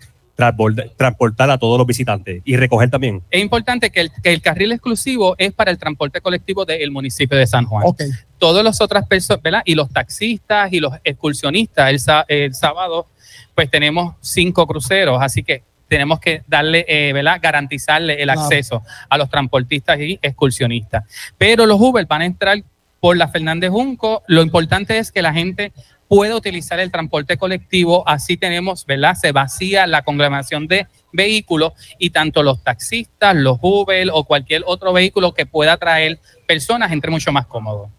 transportar 0.97 1.49
a 1.49 1.57
todos 1.57 1.77
los 1.77 1.85
visitantes 1.85 2.41
y 2.45 2.55
recoger 2.55 2.89
también. 2.89 3.21
Es 3.29 3.41
importante 3.41 3.89
que 3.89 4.09
el, 4.23 4.41
carril 4.41 4.71
exclusivo 4.71 5.35
es 5.37 5.51
para 5.51 5.71
el 5.71 5.77
transporte 5.77 6.21
colectivo 6.21 6.65
del 6.65 6.91
municipio 6.91 7.37
de 7.37 7.45
San 7.45 7.65
Juan. 7.65 7.83
Okay. 7.85 8.09
Todas 8.37 8.63
las 8.63 8.79
otras 8.79 9.05
personas, 9.07 9.43
¿verdad? 9.43 9.61
Y 9.65 9.75
los 9.75 9.89
taxistas 9.89 10.71
y 10.71 10.79
los 10.79 10.93
excursionistas, 11.03 11.89
el, 12.27 12.53
sábado, 12.53 13.07
pues 13.53 13.69
tenemos 13.69 14.15
cinco 14.21 14.65
cruceros, 14.65 15.19
así 15.21 15.43
que 15.43 15.63
tenemos 15.87 16.19
que 16.19 16.43
darle, 16.47 16.85
eh, 16.87 17.11
¿verdad? 17.13 17.39
Garantizarle 17.41 18.21
el 18.21 18.29
acceso 18.29 18.83
a 19.09 19.17
los 19.17 19.29
transportistas 19.29 19.99
y 19.99 20.19
excursionistas. 20.21 21.03
Pero 21.37 21.65
los 21.65 21.79
Uber 21.81 22.05
van 22.05 22.21
a 22.21 22.25
entrar 22.25 22.63
por 22.99 23.17
la 23.17 23.27
Fernández 23.27 23.71
Junco. 23.71 24.23
Lo 24.27 24.41
importante 24.41 24.97
es 24.97 25.11
que 25.11 25.21
la 25.21 25.33
gente 25.33 25.73
puede 26.07 26.33
utilizar 26.33 26.79
el 26.79 26.91
transporte 26.91 27.37
colectivo. 27.37 28.07
Así 28.07 28.35
tenemos, 28.35 28.85
¿verdad? 28.85 29.15
Se 29.15 29.31
vacía 29.31 29.87
la 29.87 30.03
conglomeración 30.03 30.67
de 30.67 30.87
vehículos 31.13 31.73
y 31.97 32.09
tanto 32.09 32.43
los 32.43 32.63
taxistas, 32.63 33.35
los 33.35 33.59
Uber 33.61 34.09
o 34.13 34.23
cualquier 34.25 34.63
otro 34.65 34.91
vehículo 34.91 35.33
que 35.33 35.45
pueda 35.45 35.77
traer 35.77 36.19
personas 36.47 36.91
entre 36.91 37.11
mucho 37.11 37.31
más 37.31 37.45
cómodo. 37.45 37.89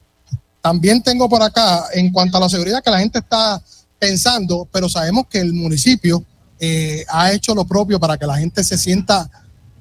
También 0.60 1.02
tengo 1.02 1.28
por 1.28 1.42
acá, 1.42 1.84
en 1.94 2.12
cuanto 2.12 2.36
a 2.36 2.40
la 2.40 2.48
seguridad, 2.48 2.82
que 2.82 2.90
la 2.90 2.98
gente 2.98 3.20
está 3.20 3.62
pensando, 3.98 4.68
pero 4.70 4.88
sabemos 4.88 5.26
que 5.28 5.38
el 5.38 5.54
municipio 5.54 6.22
eh, 6.58 7.04
ha 7.08 7.32
hecho 7.32 7.54
lo 7.54 7.64
propio 7.64 7.98
para 7.98 8.18
que 8.18 8.26
la 8.26 8.36
gente 8.36 8.62
se 8.62 8.76
sienta 8.76 9.30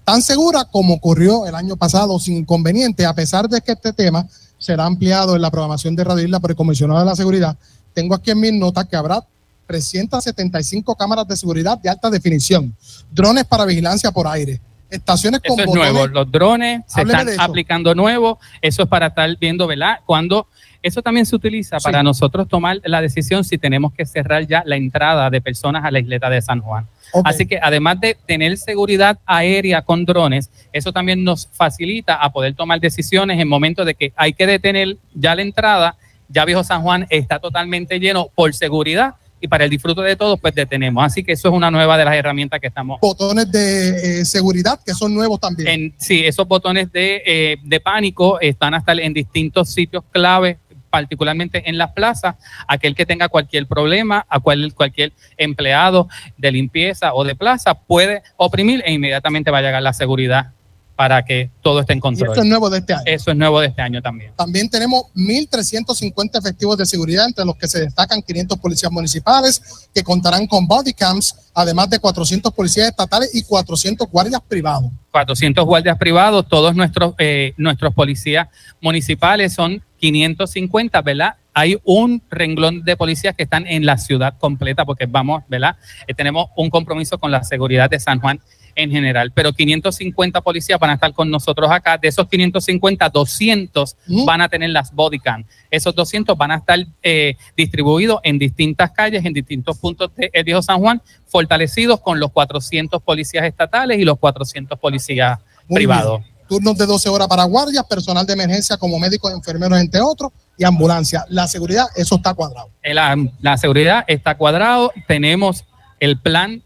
tan 0.06 0.22
segura 0.22 0.66
como 0.66 0.94
ocurrió 0.94 1.46
el 1.46 1.56
año 1.56 1.76
pasado 1.76 2.20
sin 2.20 2.38
inconveniente, 2.38 3.06
a 3.06 3.14
pesar 3.14 3.50
de 3.50 3.60
que 3.62 3.74
este 3.74 3.92
tema 3.92 4.28
será 4.60 4.86
ampliado 4.86 5.36
en 5.36 5.42
la 5.42 5.50
programación 5.50 5.96
de 5.96 6.04
Radio 6.04 6.26
Isla 6.26 6.40
por 6.40 6.52
el 6.52 6.56
comisionado 6.56 7.00
de 7.00 7.06
la 7.08 7.16
seguridad. 7.16 7.58
Tengo 7.94 8.14
aquí 8.14 8.30
en 8.30 8.40
mis 8.40 8.54
notas 8.54 8.86
que 8.86 8.96
habrá 8.96 9.24
375 9.66 10.96
cámaras 10.96 11.28
de 11.28 11.36
seguridad 11.36 11.78
de 11.78 11.90
alta 11.90 12.10
definición, 12.10 12.76
drones 13.12 13.46
para 13.46 13.66
vigilancia 13.66 14.12
por 14.12 14.28
aire, 14.28 14.60
estaciones 14.90 15.42
con 15.48 15.60
Eso 15.60 15.70
es 15.70 15.76
nuevo, 15.76 16.08
los 16.08 16.32
drones 16.32 16.82
se 16.88 17.02
están 17.02 17.28
aplicando 17.40 17.96
nuevo, 17.96 18.40
eso 18.62 18.84
es 18.84 18.90
para 18.90 19.08
estar 19.08 19.38
viendo, 19.38 19.68
¿verdad? 19.68 20.00
Cuando 20.06 20.48
eso 20.82 21.02
también 21.02 21.26
se 21.26 21.36
utiliza 21.36 21.78
para 21.80 22.04
nosotros 22.04 22.48
tomar 22.48 22.80
la 22.84 23.02
decisión 23.02 23.44
si 23.44 23.58
tenemos 23.58 23.94
que 23.94 24.06
cerrar 24.06 24.48
ya 24.48 24.64
la 24.66 24.76
entrada 24.76 25.30
de 25.30 25.42
personas 25.42 25.84
a 25.84 25.92
la 25.92 26.00
isleta 26.00 26.30
de 26.30 26.42
San 26.42 26.62
Juan. 26.62 26.88
Así 27.24 27.46
que 27.46 27.60
además 27.62 28.00
de 28.00 28.18
tener 28.26 28.58
seguridad 28.58 29.20
aérea 29.26 29.82
con 29.82 30.06
drones, 30.06 30.50
eso 30.72 30.94
también 30.94 31.24
nos 31.24 31.50
facilita 31.52 32.16
a 32.16 32.32
poder 32.32 32.54
tomar 32.54 32.80
decisiones 32.80 33.40
en 33.40 33.48
momentos 33.48 33.86
de 33.86 33.96
que 33.96 34.14
hay 34.16 34.34
que 34.34 34.48
detener 34.48 34.98
ya 35.14 35.36
la 35.36 35.42
entrada 35.42 35.98
ya 36.30 36.46
Viejo 36.46 36.64
San 36.64 36.84
Juan 36.84 37.08
está 37.10 37.40
totalmente 37.40 38.00
lleno 38.00 38.30
por 38.34 38.54
seguridad 38.54 39.16
y 39.42 39.48
para 39.48 39.64
el 39.64 39.70
disfrute 39.70 40.02
de 40.02 40.16
todos, 40.16 40.40
pues 40.40 40.54
detenemos. 40.54 41.04
Así 41.04 41.24
que 41.24 41.32
eso 41.32 41.48
es 41.48 41.54
una 41.54 41.72
nueva 41.72 41.98
de 41.98 42.06
las 42.06 42.14
herramientas 42.16 42.60
que 42.60 42.68
estamos. 42.68 43.00
Botones 43.00 43.50
de 43.52 44.22
eh, 44.22 44.26
seguridad 44.26 44.80
que 44.86 44.94
son 44.94 45.14
nuevos 45.14 45.40
también. 45.40 45.94
sí, 45.98 46.26
esos 46.26 46.48
botones 46.48 46.92
de, 46.92 47.24
eh, 47.26 47.58
de 47.64 47.80
pánico 47.80 48.40
están 48.40 48.74
hasta 48.74 48.94
en 48.94 49.14
distintos 49.14 49.70
sitios 49.70 50.04
clave 50.12 50.58
particularmente 50.90 51.70
en 51.70 51.78
las 51.78 51.92
plazas, 51.92 52.36
aquel 52.68 52.96
que 52.96 53.06
tenga 53.06 53.30
cualquier 53.30 53.68
problema, 53.68 54.26
a 54.30 54.40
cual, 54.40 54.74
cualquier 54.74 55.14
empleado 55.38 56.08
de 56.38 56.52
limpieza 56.52 57.14
o 57.14 57.24
de 57.24 57.36
plaza 57.36 57.74
puede 57.74 58.24
oprimir 58.38 58.82
e 58.86 58.94
inmediatamente 58.94 59.52
va 59.52 59.60
a 59.60 59.62
llegar 59.62 59.82
la 59.82 59.94
seguridad 59.94 60.52
para 61.00 61.24
que 61.24 61.50
todo 61.62 61.80
esté 61.80 61.94
en 61.94 62.02
control. 62.02 62.34
eso 62.34 62.42
es 62.42 62.46
nuevo 62.46 62.70
de 62.70 62.80
este 62.80 62.92
año. 62.92 63.04
Eso 63.06 63.32
es 63.32 63.38
nuevo 63.38 63.62
de 63.62 63.68
este 63.68 63.82
año 63.82 64.02
también. 64.02 64.34
También 64.36 64.70
tenemos 64.70 65.04
1.350 65.16 66.38
efectivos 66.38 66.78
de 66.78 66.86
seguridad, 66.86 67.26
entre 67.26 67.46
los 67.46 67.56
que 67.56 67.70
se 67.70 67.80
destacan 67.80 68.22
500 68.22 68.60
policías 68.60 68.92
municipales, 68.92 69.88
que 69.96 70.04
contarán 70.04 70.46
con 70.46 70.68
body 70.68 70.92
cams, 70.92 71.52
además 71.54 71.90
de 71.90 72.00
400 72.00 72.54
policías 72.54 72.90
estatales 72.90 73.34
y 73.34 73.44
400 73.44 74.10
guardias 74.10 74.42
privados. 74.46 74.92
400 75.12 75.64
guardias 75.64 75.98
privados, 75.98 76.46
todos 76.50 76.76
nuestros, 76.76 77.14
eh, 77.18 77.54
nuestros 77.56 77.94
policías 77.94 78.50
municipales 78.82 79.54
son 79.54 79.82
550, 80.00 81.02
¿verdad? 81.02 81.36
Hay 81.54 81.78
un 81.84 82.22
renglón 82.30 82.84
de 82.84 82.96
policías 82.96 83.36
que 83.36 83.44
están 83.44 83.68
en 83.68 83.86
la 83.86 83.98
ciudad 83.98 84.38
completa 84.38 84.86
porque 84.86 85.06
vamos, 85.06 85.44
¿verdad? 85.48 85.76
Eh, 86.08 86.14
tenemos 86.14 86.48
un 86.56 86.70
compromiso 86.70 87.18
con 87.18 87.32
la 87.32 87.44
seguridad 87.44 87.90
de 87.90 88.00
San 88.00 88.20
Juan 88.20 88.40
en 88.76 88.92
general, 88.92 89.32
pero 89.34 89.52
550 89.52 90.42
policías 90.42 90.80
van 90.80 90.92
a 90.92 90.94
estar 90.94 91.14
con 91.14 91.30
nosotros 91.30 91.70
acá. 91.70 91.98
De 91.98 92.08
esos 92.08 92.28
550, 92.28 93.10
200 93.10 93.96
van 94.26 94.42
a 94.42 94.50
tener 94.50 94.70
las 94.70 94.94
body 94.94 95.20
cam. 95.20 95.44
Esos 95.70 95.94
200 95.94 96.38
van 96.38 96.52
a 96.52 96.56
estar 96.58 96.80
eh, 97.04 97.36
distribuidos 97.58 98.20
en 98.24 98.40
distintas 98.40 98.92
calles, 98.92 99.26
en 99.26 99.34
distintos 99.34 99.78
puntos 99.78 100.16
de 100.16 100.30
El 100.32 100.46
Viejo 100.46 100.62
San 100.62 100.80
Juan, 100.80 101.02
fortalecidos 101.28 102.00
con 102.00 102.20
los 102.20 102.32
400 102.32 103.02
policías 103.02 103.46
estatales 103.46 104.00
y 104.00 104.04
los 104.04 104.18
400 104.18 104.80
policías 104.80 105.40
privados. 105.68 106.22
Turnos 106.50 106.78
de 106.78 106.86
12 106.88 107.08
horas 107.10 107.28
para 107.28 107.44
guardias, 107.44 107.86
personal 107.86 108.26
de 108.26 108.34
emergencia 108.34 108.76
como 108.76 109.00
médicos, 109.00 109.32
enfermeros, 109.32 109.80
entre 109.80 110.02
otros, 110.02 110.32
y 110.58 110.66
ambulancia. 110.66 111.24
La 111.30 111.48
seguridad, 111.48 111.86
eso 111.96 112.16
está 112.16 112.34
cuadrado. 112.34 112.70
La, 112.84 113.58
seguridad 113.58 114.04
está 114.08 114.36
cuadrado. 114.36 114.92
Tenemos 115.08 115.64
el 116.00 116.20
plan 116.20 116.62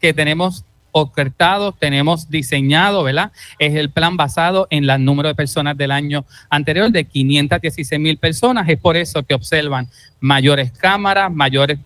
que 0.00 0.12
tenemos 0.12 0.64
ofertado, 0.90 1.72
tenemos 1.72 2.28
diseñado, 2.28 3.02
¿verdad? 3.04 3.32
Es 3.58 3.74
el 3.74 3.90
plan 3.90 4.16
basado 4.18 4.66
en 4.68 4.90
el 4.90 5.04
número 5.04 5.28
de 5.28 5.34
personas 5.34 5.76
del 5.78 5.92
año 5.92 6.26
anterior 6.50 6.90
de 6.90 7.04
516 7.04 8.00
mil 8.00 8.18
personas. 8.18 8.68
Es 8.68 8.78
por 8.78 8.96
eso 8.96 9.22
que 9.22 9.34
observan 9.34 9.88
mayores 10.20 10.72
cámaras, 10.72 11.32
mayores 11.32 11.78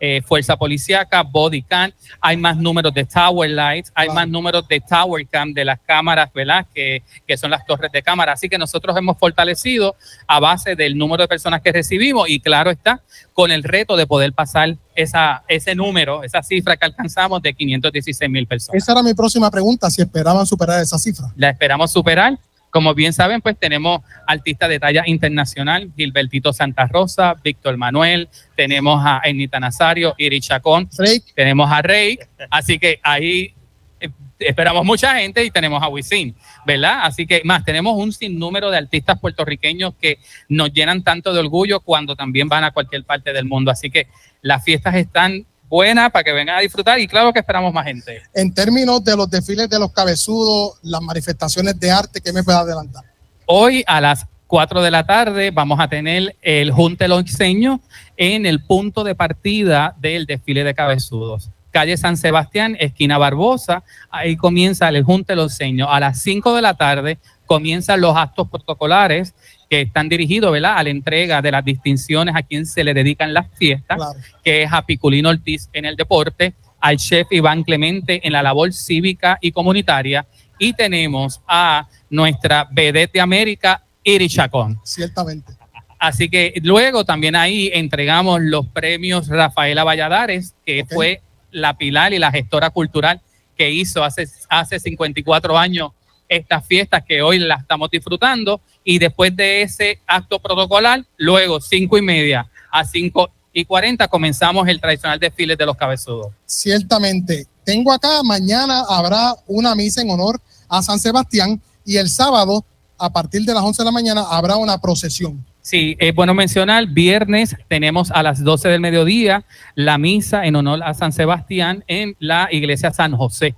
eh, 0.00 0.22
fuerza 0.22 0.56
policíaca, 0.56 1.22
body 1.22 1.62
cam, 1.62 1.92
hay 2.20 2.36
más 2.36 2.56
números 2.56 2.94
de 2.94 3.04
tower 3.04 3.50
lights, 3.50 3.90
hay 3.94 4.08
más 4.10 4.28
números 4.28 4.66
de 4.68 4.80
tower 4.80 5.26
cam 5.26 5.52
de 5.52 5.64
las 5.64 5.80
cámaras, 5.80 6.32
¿verdad? 6.32 6.66
Que, 6.74 7.02
que, 7.26 7.36
son 7.36 7.50
las 7.50 7.64
torres 7.66 7.90
de 7.92 8.02
cámara. 8.02 8.32
Así 8.32 8.48
que 8.48 8.58
nosotros 8.58 8.96
hemos 8.96 9.18
fortalecido 9.18 9.96
a 10.26 10.40
base 10.40 10.76
del 10.76 10.96
número 10.96 11.24
de 11.24 11.28
personas 11.28 11.62
que 11.62 11.72
recibimos 11.72 12.28
y 12.28 12.40
claro 12.40 12.70
está, 12.70 13.02
con 13.32 13.50
el 13.50 13.62
reto 13.62 13.96
de 13.96 14.06
poder 14.06 14.32
pasar 14.32 14.76
esa, 14.94 15.44
ese 15.48 15.74
número, 15.74 16.24
esa 16.24 16.42
cifra 16.42 16.76
que 16.76 16.84
alcanzamos 16.84 17.40
de 17.42 17.54
516 17.54 18.30
mil 18.30 18.46
personas. 18.46 18.82
Esa 18.82 18.92
era 18.92 19.02
mi 19.02 19.14
próxima 19.14 19.50
pregunta, 19.50 19.90
si 19.90 20.02
esperaban 20.02 20.46
superar 20.46 20.82
esa 20.82 20.98
cifra. 20.98 21.26
La 21.36 21.50
esperamos 21.50 21.92
superar 21.92 22.38
como 22.70 22.94
bien 22.94 23.12
saben, 23.12 23.40
pues 23.40 23.58
tenemos 23.58 24.02
artistas 24.26 24.68
de 24.68 24.78
talla 24.78 25.04
internacional, 25.06 25.90
Gilbertito 25.96 26.52
Santa 26.52 26.86
Rosa, 26.86 27.34
Víctor 27.42 27.76
Manuel, 27.76 28.28
tenemos 28.56 29.02
a 29.04 29.20
Enita 29.24 29.58
Nazario, 29.58 30.14
Iri 30.18 30.40
Chacón, 30.40 30.88
tenemos 31.34 31.70
a 31.70 31.82
Rey, 31.82 32.18
así 32.50 32.78
que 32.78 33.00
ahí 33.02 33.54
eh, 34.00 34.10
esperamos 34.38 34.84
mucha 34.84 35.18
gente 35.18 35.44
y 35.44 35.50
tenemos 35.50 35.82
a 35.82 35.88
Wisin, 35.88 36.34
¿verdad? 36.66 37.00
Así 37.02 37.26
que 37.26 37.42
más, 37.44 37.64
tenemos 37.64 37.96
un 37.96 38.12
sinnúmero 38.12 38.70
de 38.70 38.78
artistas 38.78 39.18
puertorriqueños 39.18 39.94
que 40.00 40.18
nos 40.48 40.72
llenan 40.72 41.02
tanto 41.02 41.32
de 41.32 41.40
orgullo 41.40 41.80
cuando 41.80 42.14
también 42.16 42.48
van 42.48 42.64
a 42.64 42.70
cualquier 42.70 43.04
parte 43.04 43.32
del 43.32 43.46
mundo. 43.46 43.70
Así 43.70 43.90
que 43.90 44.08
las 44.42 44.62
fiestas 44.64 44.94
están 44.94 45.46
buena 45.68 46.10
para 46.10 46.24
que 46.24 46.32
vengan 46.32 46.56
a 46.56 46.60
disfrutar 46.60 46.98
y 46.98 47.06
claro 47.06 47.32
que 47.32 47.40
esperamos 47.40 47.72
más 47.72 47.84
gente. 47.84 48.22
En 48.34 48.52
términos 48.52 49.04
de 49.04 49.16
los 49.16 49.28
desfiles 49.30 49.68
de 49.68 49.78
los 49.78 49.92
cabezudos, 49.92 50.78
las 50.82 51.00
manifestaciones 51.02 51.78
de 51.78 51.90
arte, 51.90 52.20
¿qué 52.20 52.32
me 52.32 52.42
puede 52.42 52.58
adelantar? 52.58 53.04
Hoy 53.46 53.84
a 53.86 54.00
las 54.00 54.26
4 54.46 54.82
de 54.82 54.90
la 54.90 55.06
tarde 55.06 55.50
vamos 55.50 55.78
a 55.78 55.88
tener 55.88 56.34
el 56.42 56.72
Junte 56.72 57.06
Lonceño 57.06 57.80
en 58.16 58.46
el 58.46 58.62
punto 58.62 59.04
de 59.04 59.14
partida 59.14 59.94
del 59.98 60.26
desfile 60.26 60.64
de 60.64 60.74
cabezudos. 60.74 61.50
Calle 61.70 61.98
San 61.98 62.16
Sebastián, 62.16 62.76
esquina 62.80 63.18
Barbosa, 63.18 63.84
ahí 64.10 64.36
comienza 64.36 64.88
el 64.88 65.04
Junte 65.04 65.36
Lonceño. 65.36 65.90
A 65.90 66.00
las 66.00 66.20
5 66.22 66.54
de 66.54 66.62
la 66.62 66.74
tarde 66.74 67.18
comienzan 67.48 68.00
los 68.00 68.14
actos 68.16 68.46
protocolares 68.48 69.34
que 69.68 69.80
están 69.80 70.08
dirigidos 70.08 70.52
¿verdad? 70.52 70.76
a 70.76 70.84
la 70.84 70.90
entrega 70.90 71.42
de 71.42 71.50
las 71.50 71.64
distinciones 71.64 72.36
a 72.36 72.42
quien 72.42 72.66
se 72.66 72.84
le 72.84 72.94
dedican 72.94 73.34
las 73.34 73.46
fiestas, 73.56 73.96
Claro. 73.96 74.18
que 74.44 74.62
es 74.62 74.72
a 74.72 74.82
Piculino 74.86 75.30
Ortiz 75.30 75.68
en 75.72 75.86
el 75.86 75.96
deporte, 75.96 76.54
al 76.78 76.98
chef 76.98 77.26
Iván 77.32 77.64
Clemente 77.64 78.20
en 78.24 78.32
la 78.32 78.42
labor 78.42 78.72
cívica 78.72 79.38
y 79.40 79.50
comunitaria, 79.50 80.26
y 80.58 80.74
tenemos 80.74 81.40
a 81.48 81.88
nuestra 82.10 82.68
vedette 82.70 83.14
de 83.14 83.20
América, 83.20 83.82
Iri 84.04 84.28
Chacón. 84.28 84.78
Ciertamente. 84.84 85.52
Así 85.98 86.28
que 86.28 86.54
luego 86.62 87.04
también 87.04 87.34
ahí 87.34 87.70
entregamos 87.72 88.40
los 88.42 88.66
premios 88.68 89.26
Rafaela 89.28 89.84
Valladares, 89.84 90.54
que 90.64 90.84
fue 90.88 91.22
la 91.50 91.76
pilar 91.76 92.12
y 92.12 92.18
la 92.18 92.30
gestora 92.30 92.70
cultural 92.70 93.20
que 93.56 93.70
hizo 93.70 94.04
hace, 94.04 94.28
hace 94.48 94.78
54 94.78 95.58
años 95.58 95.90
estas 96.28 96.66
fiestas 96.66 97.02
que 97.06 97.22
hoy 97.22 97.38
las 97.38 97.60
estamos 97.60 97.90
disfrutando. 97.90 98.60
Y 98.84 98.98
después 98.98 99.34
de 99.34 99.62
ese 99.62 100.00
acto 100.06 100.38
protocolar, 100.38 101.04
luego 101.16 101.60
cinco 101.60 101.98
y 101.98 102.02
media 102.02 102.48
a 102.70 102.84
cinco 102.84 103.30
y 103.52 103.64
40 103.64 104.06
comenzamos 104.08 104.68
el 104.68 104.80
tradicional 104.80 105.18
desfile 105.18 105.56
de 105.56 105.66
los 105.66 105.76
cabezudos. 105.76 106.32
Ciertamente. 106.46 107.46
Tengo 107.64 107.92
acá, 107.92 108.22
mañana 108.22 108.84
habrá 108.88 109.34
una 109.46 109.74
misa 109.74 110.00
en 110.00 110.10
honor 110.10 110.40
a 110.68 110.82
San 110.82 110.98
Sebastián 110.98 111.60
y 111.84 111.96
el 111.96 112.08
sábado, 112.08 112.64
a 112.98 113.10
partir 113.10 113.42
de 113.42 113.54
las 113.54 113.62
11 113.62 113.82
de 113.82 113.84
la 113.84 113.90
mañana, 113.90 114.22
habrá 114.28 114.56
una 114.56 114.78
procesión. 114.78 115.44
Sí, 115.60 115.96
es 115.98 116.14
bueno 116.14 116.32
mencionar, 116.34 116.86
viernes 116.86 117.56
tenemos 117.68 118.10
a 118.10 118.22
las 118.22 118.42
12 118.42 118.68
del 118.68 118.80
mediodía 118.80 119.44
la 119.74 119.98
misa 119.98 120.46
en 120.46 120.56
honor 120.56 120.82
a 120.82 120.94
San 120.94 121.12
Sebastián 121.12 121.84
en 121.88 122.16
la 122.18 122.48
iglesia 122.50 122.90
San 122.90 123.14
José. 123.14 123.54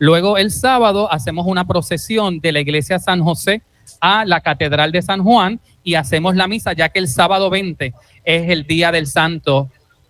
Luego 0.00 0.38
el 0.38 0.50
sábado 0.50 1.12
hacemos 1.12 1.46
una 1.46 1.66
procesión 1.66 2.40
de 2.40 2.52
la 2.52 2.60
iglesia 2.60 2.98
San 2.98 3.22
José 3.22 3.60
a 4.00 4.24
la 4.24 4.40
Catedral 4.40 4.92
de 4.92 5.02
San 5.02 5.22
Juan 5.22 5.60
y 5.84 5.94
hacemos 5.94 6.34
la 6.36 6.48
misa 6.48 6.72
ya 6.72 6.88
que 6.88 7.00
el 7.00 7.06
sábado 7.06 7.50
20 7.50 7.92
es 8.24 8.48
el 8.48 8.66
día 8.66 8.92
del 8.92 9.06
santo 9.06 9.68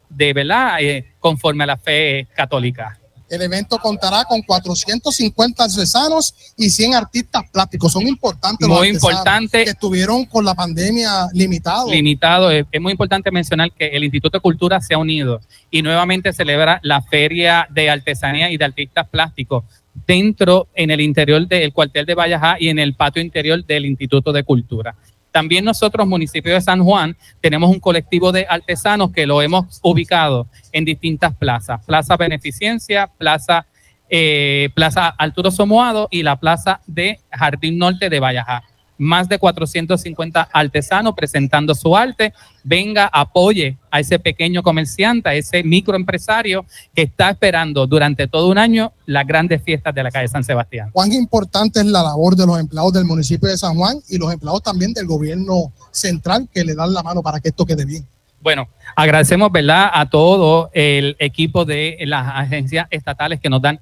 de 0.08 0.32
verdad 0.32 0.80
Eh, 0.80 1.14
conforme 1.18 1.64
a 1.64 1.66
la 1.66 1.76
fe 1.76 2.28
católica. 2.36 2.99
El 3.30 3.42
evento 3.42 3.78
contará 3.78 4.24
con 4.24 4.42
450 4.42 5.64
artesanos 5.64 6.34
y 6.56 6.68
100 6.68 6.94
artistas 6.94 7.44
plásticos. 7.50 7.92
Son 7.92 8.06
importantes 8.06 8.68
los 8.68 8.76
Muy 8.76 8.88
artesanos 8.88 9.12
importante. 9.12 9.64
que 9.64 9.70
estuvieron 9.70 10.24
con 10.26 10.44
la 10.44 10.54
pandemia 10.54 11.28
limitado. 11.32 11.90
limitado. 11.90 12.50
Es, 12.50 12.66
es 12.70 12.80
muy 12.80 12.92
importante 12.92 13.30
mencionar 13.30 13.70
que 13.72 13.86
el 13.86 14.04
Instituto 14.04 14.36
de 14.36 14.42
Cultura 14.42 14.80
se 14.80 14.94
ha 14.94 14.98
unido 14.98 15.40
y 15.70 15.80
nuevamente 15.80 16.32
celebra 16.32 16.80
la 16.82 17.00
Feria 17.00 17.68
de 17.70 17.88
Artesanía 17.88 18.50
y 18.50 18.56
de 18.56 18.64
Artistas 18.64 19.08
Plásticos 19.08 19.64
dentro, 20.06 20.68
en 20.74 20.90
el 20.90 21.00
interior 21.00 21.46
del 21.46 21.72
cuartel 21.72 22.06
de 22.06 22.14
Vallajá 22.14 22.56
y 22.58 22.68
en 22.68 22.78
el 22.78 22.94
patio 22.94 23.22
interior 23.22 23.64
del 23.64 23.86
Instituto 23.86 24.32
de 24.32 24.42
Cultura. 24.42 24.96
También 25.30 25.64
nosotros, 25.64 26.06
municipio 26.06 26.54
de 26.54 26.60
San 26.60 26.82
Juan, 26.82 27.16
tenemos 27.40 27.70
un 27.70 27.80
colectivo 27.80 28.32
de 28.32 28.46
artesanos 28.48 29.12
que 29.12 29.26
lo 29.26 29.42
hemos 29.42 29.80
ubicado 29.82 30.48
en 30.72 30.84
distintas 30.84 31.34
plazas. 31.34 31.84
Plaza 31.84 32.16
Beneficencia, 32.16 33.08
Plaza, 33.18 33.66
eh, 34.08 34.70
Plaza 34.74 35.08
Arturo 35.18 35.50
Somoado 35.50 36.08
y 36.10 36.22
la 36.22 36.36
Plaza 36.36 36.80
de 36.86 37.20
Jardín 37.30 37.78
Norte 37.78 38.08
de 38.08 38.20
Vallajá 38.20 38.64
más 39.00 39.30
de 39.30 39.38
450 39.38 40.42
artesanos 40.52 41.14
presentando 41.16 41.74
su 41.74 41.96
arte. 41.96 42.34
Venga, 42.62 43.08
apoye 43.10 43.78
a 43.90 43.98
ese 43.98 44.18
pequeño 44.18 44.62
comerciante, 44.62 45.30
a 45.30 45.34
ese 45.34 45.62
microempresario 45.64 46.66
que 46.94 47.02
está 47.02 47.30
esperando 47.30 47.86
durante 47.86 48.28
todo 48.28 48.48
un 48.48 48.58
año 48.58 48.92
las 49.06 49.26
grandes 49.26 49.62
fiestas 49.62 49.94
de 49.94 50.02
la 50.02 50.10
calle 50.10 50.28
San 50.28 50.44
Sebastián. 50.44 50.90
Cuán 50.92 51.12
importante 51.14 51.80
es 51.80 51.86
la 51.86 52.02
labor 52.02 52.36
de 52.36 52.46
los 52.46 52.60
empleados 52.60 52.92
del 52.92 53.06
municipio 53.06 53.48
de 53.48 53.56
San 53.56 53.74
Juan 53.74 53.98
y 54.08 54.18
los 54.18 54.30
empleados 54.30 54.62
también 54.62 54.92
del 54.92 55.06
gobierno 55.06 55.72
central 55.90 56.46
que 56.52 56.62
le 56.62 56.74
dan 56.74 56.92
la 56.92 57.02
mano 57.02 57.22
para 57.22 57.40
que 57.40 57.48
esto 57.48 57.64
quede 57.64 57.86
bien. 57.86 58.06
Bueno, 58.42 58.68
agradecemos, 58.96 59.52
¿verdad?, 59.52 59.90
a 59.92 60.08
todo 60.08 60.70
el 60.72 61.16
equipo 61.18 61.64
de 61.64 61.96
las 62.06 62.26
agencias 62.26 62.86
estatales 62.90 63.38
que 63.40 63.50
nos 63.50 63.60
dan 63.60 63.80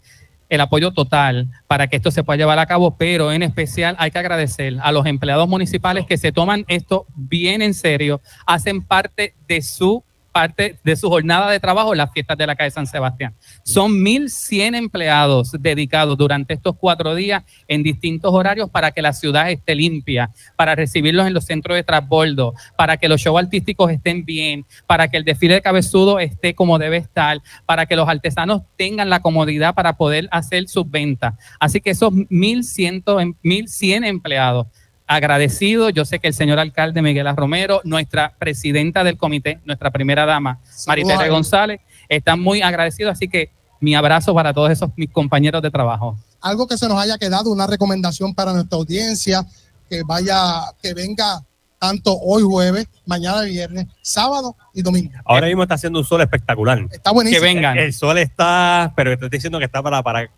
el 0.48 0.60
apoyo 0.60 0.92
total 0.92 1.48
para 1.66 1.86
que 1.86 1.96
esto 1.96 2.10
se 2.10 2.24
pueda 2.24 2.38
llevar 2.38 2.58
a 2.58 2.66
cabo, 2.66 2.96
pero 2.96 3.32
en 3.32 3.42
especial 3.42 3.96
hay 3.98 4.10
que 4.10 4.18
agradecer 4.18 4.76
a 4.80 4.92
los 4.92 5.06
empleados 5.06 5.48
municipales 5.48 6.06
que 6.06 6.16
se 6.16 6.32
toman 6.32 6.64
esto 6.68 7.06
bien 7.14 7.62
en 7.62 7.74
serio, 7.74 8.20
hacen 8.46 8.82
parte 8.82 9.34
de 9.46 9.62
su 9.62 10.04
parte 10.38 10.78
de 10.84 10.94
su 10.94 11.08
jornada 11.08 11.50
de 11.50 11.58
trabajo 11.58 11.96
las 11.96 12.12
fiestas 12.12 12.38
de 12.38 12.46
la 12.46 12.54
calle 12.54 12.70
San 12.70 12.86
Sebastián. 12.86 13.34
Son 13.64 13.90
1.100 13.90 14.76
empleados 14.76 15.50
dedicados 15.58 16.16
durante 16.16 16.54
estos 16.54 16.76
cuatro 16.76 17.16
días 17.16 17.42
en 17.66 17.82
distintos 17.82 18.32
horarios 18.32 18.70
para 18.70 18.92
que 18.92 19.02
la 19.02 19.12
ciudad 19.12 19.50
esté 19.50 19.74
limpia, 19.74 20.30
para 20.54 20.76
recibirlos 20.76 21.26
en 21.26 21.34
los 21.34 21.44
centros 21.44 21.74
de 21.74 21.82
transbordo, 21.82 22.54
para 22.76 22.98
que 22.98 23.08
los 23.08 23.20
shows 23.20 23.36
artísticos 23.36 23.90
estén 23.90 24.24
bien, 24.24 24.64
para 24.86 25.08
que 25.08 25.16
el 25.16 25.24
desfile 25.24 25.54
de 25.54 25.60
cabezudo 25.60 26.20
esté 26.20 26.54
como 26.54 26.78
debe 26.78 26.98
estar, 26.98 27.40
para 27.66 27.86
que 27.86 27.96
los 27.96 28.08
artesanos 28.08 28.62
tengan 28.76 29.10
la 29.10 29.18
comodidad 29.18 29.74
para 29.74 29.96
poder 29.96 30.28
hacer 30.30 30.68
sus 30.68 30.88
ventas. 30.88 31.34
Así 31.58 31.80
que 31.80 31.90
esos 31.90 32.12
1.100 32.12 33.20
em- 33.20 33.34
1.100 33.42 34.06
empleados 34.06 34.68
agradecido. 35.08 35.90
Yo 35.90 36.04
sé 36.04 36.20
que 36.20 36.28
el 36.28 36.34
señor 36.34 36.60
alcalde 36.60 37.02
Miguel 37.02 37.26
A. 37.26 37.32
Romero, 37.32 37.80
nuestra 37.82 38.34
presidenta 38.38 39.02
del 39.02 39.16
comité, 39.16 39.58
nuestra 39.64 39.90
primera 39.90 40.26
dama, 40.26 40.60
Maritere 40.86 41.28
González, 41.30 41.80
están 42.08 42.40
muy 42.40 42.62
agradecidos. 42.62 43.12
Así 43.12 43.26
que 43.28 43.50
mi 43.80 43.94
abrazo 43.94 44.34
para 44.34 44.52
todos 44.52 44.70
esos 44.70 44.90
mis 44.96 45.10
compañeros 45.10 45.62
de 45.62 45.70
trabajo. 45.70 46.16
Algo 46.40 46.68
que 46.68 46.78
se 46.78 46.86
nos 46.86 46.98
haya 47.00 47.18
quedado, 47.18 47.50
una 47.50 47.66
recomendación 47.66 48.34
para 48.34 48.52
nuestra 48.52 48.76
audiencia, 48.76 49.44
que 49.88 50.02
vaya, 50.04 50.62
que 50.80 50.94
venga 50.94 51.42
tanto 51.78 52.16
hoy 52.18 52.42
jueves, 52.42 52.86
mañana 53.06 53.42
viernes, 53.42 53.86
sábado 54.02 54.56
y 54.74 54.82
domingo. 54.82 55.12
Ahora 55.24 55.46
mismo 55.46 55.62
está 55.62 55.76
haciendo 55.76 56.00
un 56.00 56.04
sol 56.04 56.20
espectacular. 56.20 56.86
Está 56.90 57.12
buenísimo. 57.12 57.40
Que 57.40 57.46
vengan, 57.46 57.78
El 57.78 57.92
sol 57.92 58.18
está, 58.18 58.92
pero 58.96 59.10
te 59.10 59.14
estoy 59.14 59.30
diciendo 59.30 59.58
que 59.58 59.64
está 59.64 59.82
para, 59.82 60.02
para 60.02 60.28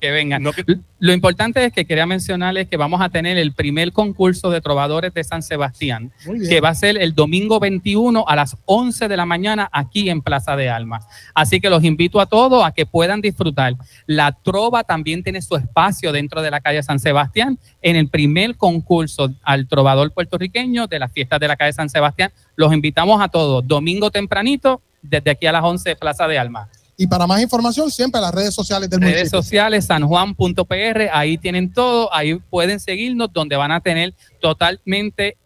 que 0.00 0.10
vengan. 0.10 0.42
no 0.42 0.52
que- 0.52 0.64
Lo 0.98 1.12
importante 1.12 1.64
es 1.64 1.72
que 1.72 1.84
quería 1.84 2.06
mencionarles 2.06 2.68
que 2.68 2.76
vamos 2.76 3.00
a 3.00 3.08
tener 3.08 3.38
el 3.38 3.52
primer 3.52 3.92
concurso 3.92 4.50
de 4.50 4.60
trovadores 4.60 5.14
de 5.14 5.22
San 5.24 5.42
Sebastián, 5.42 6.10
que 6.48 6.60
va 6.60 6.70
a 6.70 6.74
ser 6.74 6.96
el 7.00 7.14
domingo 7.14 7.60
21 7.60 8.24
a 8.26 8.36
las 8.36 8.56
11 8.66 9.08
de 9.08 9.16
la 9.16 9.24
mañana 9.26 9.68
aquí 9.72 10.10
en 10.10 10.20
Plaza 10.22 10.56
de 10.56 10.68
Almas. 10.68 11.06
Así 11.34 11.60
que 11.60 11.70
los 11.70 11.84
invito 11.84 12.20
a 12.20 12.26
todos 12.26 12.64
a 12.64 12.72
que 12.72 12.86
puedan 12.86 13.20
disfrutar. 13.20 13.74
La 14.06 14.32
trova 14.32 14.84
también 14.84 15.22
tiene 15.22 15.40
su 15.42 15.56
espacio 15.56 16.12
dentro 16.12 16.42
de 16.42 16.50
la 16.50 16.60
calle 16.60 16.82
San 16.82 16.98
Sebastián 16.98 17.58
en 17.82 17.96
el 17.96 18.08
primer 18.08 18.56
concurso 18.56 19.30
al 19.42 19.68
trovador 19.68 20.12
puertorriqueño 20.12 20.86
de 20.86 20.98
las 20.98 21.12
fiestas 21.12 21.40
de 21.40 21.48
la 21.48 21.56
calle 21.56 21.72
San 21.72 21.88
Sebastián. 21.88 22.30
Los 22.56 22.72
invitamos 22.72 23.22
a 23.22 23.28
todos, 23.28 23.66
domingo 23.66 24.10
tempranito, 24.10 24.80
desde 25.02 25.30
aquí 25.30 25.46
a 25.46 25.52
las 25.52 25.64
11 25.64 25.96
Plaza 25.96 26.28
de 26.28 26.38
Almas. 26.38 26.68
Y 27.00 27.06
para 27.06 27.26
más 27.26 27.40
información, 27.40 27.90
siempre 27.90 28.20
las 28.20 28.34
redes 28.34 28.52
sociales 28.52 28.90
del 28.90 29.00
redes 29.00 29.14
municipio. 29.14 29.42
sociales 29.42 29.86
sanjuan.pr, 29.86 31.08
ahí 31.14 31.38
tienen 31.38 31.72
todo, 31.72 32.12
ahí 32.12 32.34
pueden 32.50 32.78
seguirnos, 32.78 33.32
donde 33.32 33.56
van 33.56 33.72
a 33.72 33.80
tener 33.80 34.12
totalmente 34.38 35.38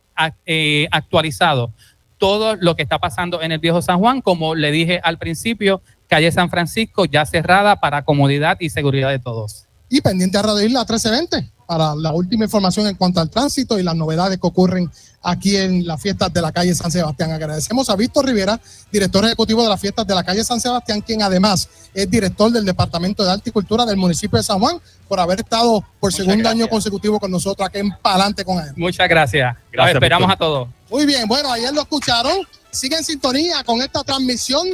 eh, 0.47 0.89
actualizado 0.91 1.73
todo 2.19 2.57
lo 2.57 2.75
que 2.75 2.83
está 2.83 2.99
pasando 2.99 3.41
en 3.41 3.53
el 3.53 3.61
viejo 3.61 3.81
San 3.83 4.01
Juan, 4.01 4.21
como 4.21 4.57
le 4.57 4.73
dije 4.73 5.01
al 5.05 5.17
principio, 5.17 5.81
calle 6.09 6.33
San 6.33 6.51
Francisco 6.51 7.05
ya 7.05 7.25
cerrada 7.25 7.77
para 7.77 8.05
comodidad 8.05 8.57
y 8.59 8.71
seguridad 8.71 9.11
de 9.11 9.21
todos. 9.21 9.67
Y 9.89 10.01
pendiente 10.01 10.37
a 10.39 10.43
Radio 10.43 10.67
Isla 10.67 10.81
1320 10.81 11.53
para 11.69 11.95
la 11.95 12.13
última 12.13 12.47
información 12.47 12.89
en 12.89 12.97
cuanto 12.97 13.21
al 13.21 13.31
tránsito 13.31 13.79
y 13.79 13.85
las 13.85 13.95
novedades 13.95 14.41
que 14.41 14.47
ocurren 14.49 14.91
aquí 15.25 15.57
en 15.57 15.87
las 15.87 16.01
fiestas 16.01 16.33
de 16.33 16.41
la 16.43 16.53
calle 16.53 16.75
San 16.75 16.91
Sebastián. 16.91 17.33
Agradecemos 17.33 17.89
a 17.89 17.97
Víctor 17.97 18.27
Rivera, 18.27 18.61
director 18.93 19.25
ejecutivo 19.25 19.63
de 19.63 19.69
las 19.69 19.81
fiestas 19.81 20.07
de 20.07 20.15
la 20.15 20.23
calle 20.23 20.45
San 20.45 20.61
Sebastián, 20.61 21.01
quien 21.01 21.23
además 21.23 21.69
es 21.95 22.09
director 22.11 22.53
del 22.53 22.65
Departamento 22.65 23.25
de 23.25 23.33
Arte 23.33 23.51
y 23.51 23.53
Cultura 23.53 23.87
del 23.87 23.97
municipio 23.97 24.37
de 24.37 24.45
San 24.45 24.61
Juan, 24.61 24.79
por 25.09 25.19
haber 25.19 25.41
estado 25.41 25.81
por 25.99 26.13
Muchas 26.13 26.27
segundo 26.27 26.49
año 26.49 26.69
consecutivo 26.69 27.19
con 27.19 27.31
nosotros 27.31 27.67
aquí 27.67 27.79
en 27.79 27.91
Palante 28.03 28.45
con 28.45 28.59
él. 28.59 28.73
Muchas 28.77 29.09
gracias. 29.09 29.55
Los 29.55 29.73
Gracias, 29.73 29.95
esperamos 29.95 30.29
Víctor. 30.29 30.47
a 30.47 30.49
todos. 30.49 30.69
Muy 30.91 31.07
bien, 31.07 31.27
bueno, 31.27 31.51
ayer 31.51 31.73
lo 31.73 31.81
escucharon. 31.81 32.47
Sigue 32.71 32.97
en 32.97 33.05
sintonía 33.05 33.65
con 33.65 33.81
esta 33.81 34.05
transmisión 34.05 34.67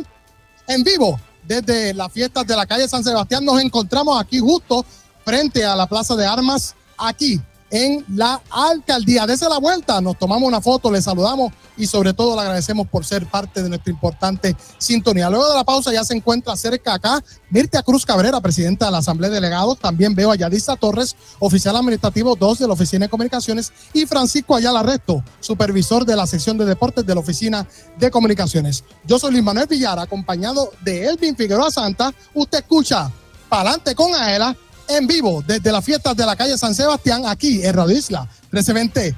en 0.66 0.82
vivo 0.82 1.20
desde 1.46 1.94
las 1.94 2.12
fiestas 2.12 2.46
de 2.46 2.56
la 2.56 2.66
calle 2.66 2.88
San 2.88 3.04
Sebastián. 3.04 3.44
Nos 3.44 3.60
encontramos 3.62 4.20
aquí 4.20 4.40
justo 4.40 4.84
frente 5.24 5.64
a 5.64 5.76
la 5.76 5.86
Plaza 5.86 6.16
de 6.16 6.26
Armas, 6.26 6.74
aquí 6.96 7.40
en 7.70 8.04
la 8.14 8.40
alcaldía. 8.50 9.26
Desde 9.26 9.48
la 9.48 9.58
vuelta, 9.58 10.00
nos 10.00 10.18
tomamos 10.18 10.46
una 10.46 10.60
foto, 10.60 10.90
le 10.90 11.00
saludamos 11.00 11.52
y 11.76 11.86
sobre 11.86 12.12
todo 12.12 12.34
le 12.34 12.42
agradecemos 12.42 12.88
por 12.88 13.04
ser 13.04 13.26
parte 13.26 13.62
de 13.62 13.68
nuestra 13.68 13.90
importante 13.90 14.56
sintonía. 14.78 15.30
Luego 15.30 15.48
de 15.48 15.54
la 15.54 15.64
pausa 15.64 15.92
ya 15.92 16.04
se 16.04 16.14
encuentra 16.14 16.56
cerca 16.56 16.94
acá 16.94 17.22
Mirtia 17.48 17.82
Cruz 17.82 18.04
Cabrera, 18.04 18.40
presidenta 18.40 18.86
de 18.86 18.92
la 18.92 18.98
Asamblea 18.98 19.30
de 19.30 19.36
Delegados. 19.36 19.78
También 19.78 20.14
veo 20.14 20.32
a 20.32 20.36
Yadisa 20.36 20.76
Torres, 20.76 21.16
oficial 21.38 21.76
administrativo 21.76 22.36
2 22.36 22.58
de 22.58 22.66
la 22.66 22.72
Oficina 22.74 23.06
de 23.06 23.10
Comunicaciones 23.10 23.72
y 23.92 24.06
Francisco 24.06 24.56
Ayala 24.56 24.82
Resto, 24.82 25.24
supervisor 25.40 26.04
de 26.04 26.16
la 26.16 26.26
sección 26.26 26.58
de 26.58 26.64
deportes 26.64 27.06
de 27.06 27.14
la 27.14 27.20
Oficina 27.20 27.66
de 27.98 28.10
Comunicaciones. 28.10 28.84
Yo 29.04 29.18
soy 29.18 29.32
Luis 29.32 29.44
Manuel 29.44 29.66
Villar, 29.66 29.98
acompañado 29.98 30.72
de 30.82 31.06
Elvin 31.06 31.36
Figueroa 31.36 31.70
Santa. 31.70 32.12
Usted 32.34 32.58
escucha 32.58 33.10
Palante 33.48 33.94
con 33.94 34.14
Aela 34.14 34.56
en 34.90 35.06
vivo 35.06 35.42
desde 35.46 35.72
las 35.72 35.84
fiestas 35.84 36.16
de 36.16 36.26
la 36.26 36.36
calle 36.36 36.58
San 36.58 36.74
Sebastián, 36.74 37.22
aquí 37.26 37.64
en 37.64 37.74
Radio 37.74 37.96
Isla 37.96 38.28
1320. 38.50 39.14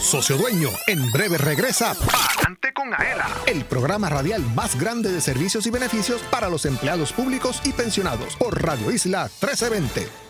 Socio 0.00 0.36
Dueño, 0.38 0.70
en 0.86 1.12
breve 1.12 1.38
regresa 1.38 1.94
Palante 1.94 2.72
con 2.72 2.92
Aela, 2.92 3.28
el 3.46 3.64
programa 3.64 4.08
radial 4.08 4.42
más 4.54 4.80
grande 4.80 5.12
de 5.12 5.20
servicios 5.20 5.66
y 5.66 5.70
beneficios 5.70 6.20
para 6.30 6.48
los 6.48 6.64
empleados 6.64 7.12
públicos 7.12 7.60
y 7.64 7.72
pensionados 7.72 8.34
por 8.36 8.60
Radio 8.60 8.90
Isla 8.90 9.24
1320. 9.40 10.29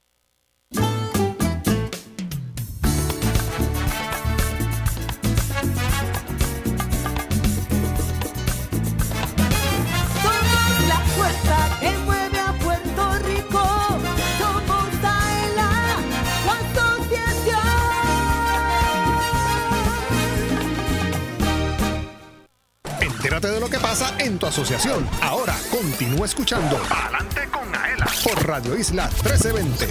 Pasa 23.91 24.15
en 24.19 24.39
tu 24.39 24.45
asociación. 24.45 25.05
Ahora 25.21 25.53
continúa 25.69 26.25
escuchando 26.25 26.79
Adelante 26.89 27.41
con 27.51 27.75
Aela 27.75 28.07
por 28.23 28.47
Radio 28.47 28.77
Isla 28.77 29.09
1320. 29.25 29.89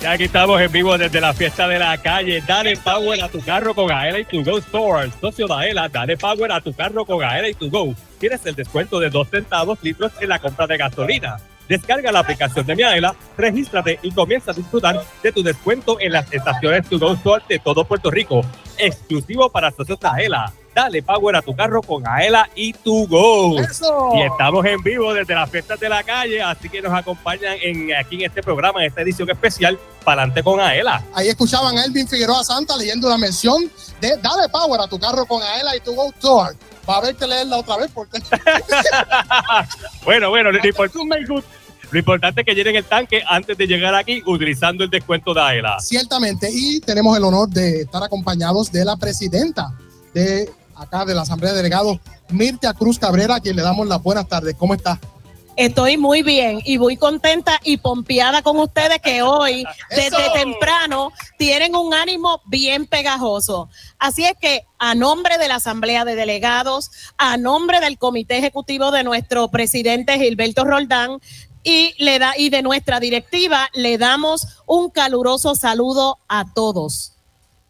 Ya 0.00 0.12
aquí 0.12 0.24
estamos 0.24 0.60
en 0.60 0.70
vivo 0.70 0.96
desde 0.96 1.20
la 1.20 1.34
fiesta 1.34 1.66
de 1.66 1.80
la 1.80 1.98
calle. 1.98 2.44
Dale 2.46 2.76
power 2.76 3.24
a 3.24 3.28
tu 3.28 3.40
carro 3.40 3.74
con 3.74 3.90
Aela 3.90 4.20
y 4.20 4.24
tu 4.24 4.44
Go 4.44 4.60
Stores. 4.60 5.12
Socio 5.20 5.48
de 5.48 5.52
Aela, 5.52 5.88
dale 5.88 6.16
power 6.16 6.52
a 6.52 6.60
tu 6.60 6.72
carro 6.72 7.04
con 7.04 7.24
Aela 7.24 7.48
y 7.48 7.54
tu 7.54 7.68
Go. 7.68 7.92
Tienes 8.20 8.46
el 8.46 8.54
descuento 8.54 9.00
de 9.00 9.10
2 9.10 9.28
centavos 9.28 9.80
litros 9.82 10.12
en 10.20 10.28
la 10.28 10.38
compra 10.38 10.68
de 10.68 10.76
gasolina. 10.76 11.38
Descarga 11.68 12.12
la 12.12 12.20
aplicación 12.20 12.64
de 12.66 12.76
Miaela, 12.76 13.16
regístrate 13.36 13.98
y 14.00 14.12
comienza 14.12 14.52
a 14.52 14.54
disfrutar 14.54 15.02
de 15.24 15.32
tu 15.32 15.42
descuento 15.42 15.98
en 15.98 16.12
las 16.12 16.32
estaciones 16.32 16.88
To 16.88 17.00
Go 17.00 17.14
Store 17.14 17.42
de 17.48 17.58
todo 17.58 17.84
Puerto 17.84 18.12
Rico. 18.12 18.42
Exclusivo 18.78 19.50
para 19.50 19.72
socios 19.72 19.98
de 19.98 20.06
Aela. 20.06 20.52
Dale 20.74 21.02
power 21.02 21.36
a 21.36 21.42
tu 21.42 21.54
carro 21.54 21.80
con 21.82 22.06
Aela 22.06 22.50
y 22.56 22.72
To 22.72 23.06
Go. 23.06 23.60
¡Eso! 23.60 24.10
Y 24.16 24.22
estamos 24.22 24.66
en 24.66 24.82
vivo 24.82 25.14
desde 25.14 25.34
las 25.34 25.48
fiestas 25.48 25.78
de 25.78 25.88
la 25.88 26.02
calle, 26.02 26.42
así 26.42 26.68
que 26.68 26.82
nos 26.82 26.92
acompañan 26.92 27.56
en, 27.62 27.94
aquí 27.94 28.16
en 28.16 28.22
este 28.22 28.42
programa, 28.42 28.80
en 28.80 28.88
esta 28.88 29.02
edición 29.02 29.30
especial, 29.30 29.78
Palante 30.04 30.42
con 30.42 30.58
Aela. 30.58 31.04
Ahí 31.14 31.28
escuchaban 31.28 31.78
a 31.78 31.84
Elvin 31.84 32.08
Figueroa 32.08 32.42
Santa 32.42 32.76
leyendo 32.76 33.08
la 33.08 33.16
mención 33.16 33.70
de 34.00 34.16
Dale 34.16 34.48
Power 34.50 34.80
a 34.80 34.88
tu 34.88 34.98
carro 34.98 35.24
con 35.26 35.42
Aela 35.42 35.76
y 35.76 35.80
tu 35.80 35.94
Go 35.94 36.08
Store. 36.10 36.56
Va 36.88 36.96
a 36.96 36.98
haber 36.98 37.14
que 37.14 37.26
leerla 37.26 37.58
otra 37.58 37.76
vez 37.76 37.90
porque 37.94 38.18
Bueno, 40.04 40.30
bueno, 40.30 40.50
lo 40.52 41.98
importante 41.98 42.40
es 42.40 42.44
que 42.44 42.54
llenen 42.54 42.74
el 42.74 42.84
tanque 42.84 43.22
antes 43.28 43.56
de 43.56 43.66
llegar 43.66 43.94
aquí 43.94 44.22
utilizando 44.26 44.82
el 44.82 44.90
descuento 44.90 45.32
de 45.32 45.40
Aela. 45.40 45.76
ciertamente. 45.80 46.48
Y 46.52 46.80
tenemos 46.80 47.16
el 47.16 47.22
honor 47.22 47.48
de 47.48 47.82
estar 47.82 48.02
acompañados 48.02 48.72
de 48.72 48.84
la 48.84 48.96
presidenta 48.96 49.72
de 50.12 50.50
acá 50.76 51.04
de 51.04 51.14
la 51.14 51.22
Asamblea 51.22 51.52
de 51.52 51.58
Delegados, 51.58 51.98
Mirtia 52.28 52.74
Cruz 52.74 52.98
Cabrera, 52.98 53.36
a 53.36 53.40
quien 53.40 53.56
le 53.56 53.62
damos 53.62 53.86
las 53.86 54.02
buenas 54.02 54.28
tardes. 54.28 54.54
¿Cómo 54.56 54.74
está? 54.74 54.98
Estoy 55.56 55.96
muy 55.96 56.22
bien 56.22 56.60
y 56.64 56.78
muy 56.78 56.96
contenta 56.96 57.60
y 57.62 57.76
pompeada 57.76 58.42
con 58.42 58.58
ustedes 58.58 59.00
que 59.00 59.22
hoy, 59.22 59.64
desde 59.90 60.30
temprano, 60.32 61.12
tienen 61.38 61.76
un 61.76 61.94
ánimo 61.94 62.42
bien 62.46 62.86
pegajoso. 62.86 63.68
Así 63.98 64.24
es 64.24 64.34
que 64.40 64.64
a 64.78 64.94
nombre 64.94 65.38
de 65.38 65.46
la 65.46 65.56
Asamblea 65.56 66.04
de 66.04 66.16
Delegados, 66.16 66.90
a 67.18 67.36
nombre 67.36 67.80
del 67.80 67.98
Comité 67.98 68.38
Ejecutivo 68.38 68.90
de 68.90 69.04
nuestro 69.04 69.48
presidente 69.48 70.18
Gilberto 70.18 70.64
Roldán 70.64 71.20
y, 71.62 71.94
le 72.02 72.18
da, 72.18 72.34
y 72.36 72.50
de 72.50 72.62
nuestra 72.62 72.98
directiva, 72.98 73.68
le 73.74 73.96
damos 73.96 74.46
un 74.66 74.90
caluroso 74.90 75.54
saludo 75.54 76.18
a 76.28 76.52
todos. 76.52 77.13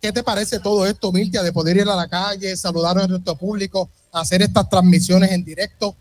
¿Qué 0.04 0.12
te 0.12 0.22
parece 0.22 0.60
todo 0.60 0.86
esto, 0.86 1.10
Mirtia, 1.12 1.42
de 1.42 1.50
poder 1.50 1.78
ir 1.78 1.88
a 1.88 1.96
la 1.96 2.06
calle, 2.06 2.54
saludar 2.58 2.98
a 2.98 3.06
nuestro 3.06 3.36
público, 3.36 3.88
hacer 4.12 4.42
estas 4.42 4.68
transmisiones 4.68 5.32
en 5.32 5.42
directo? 5.42 5.96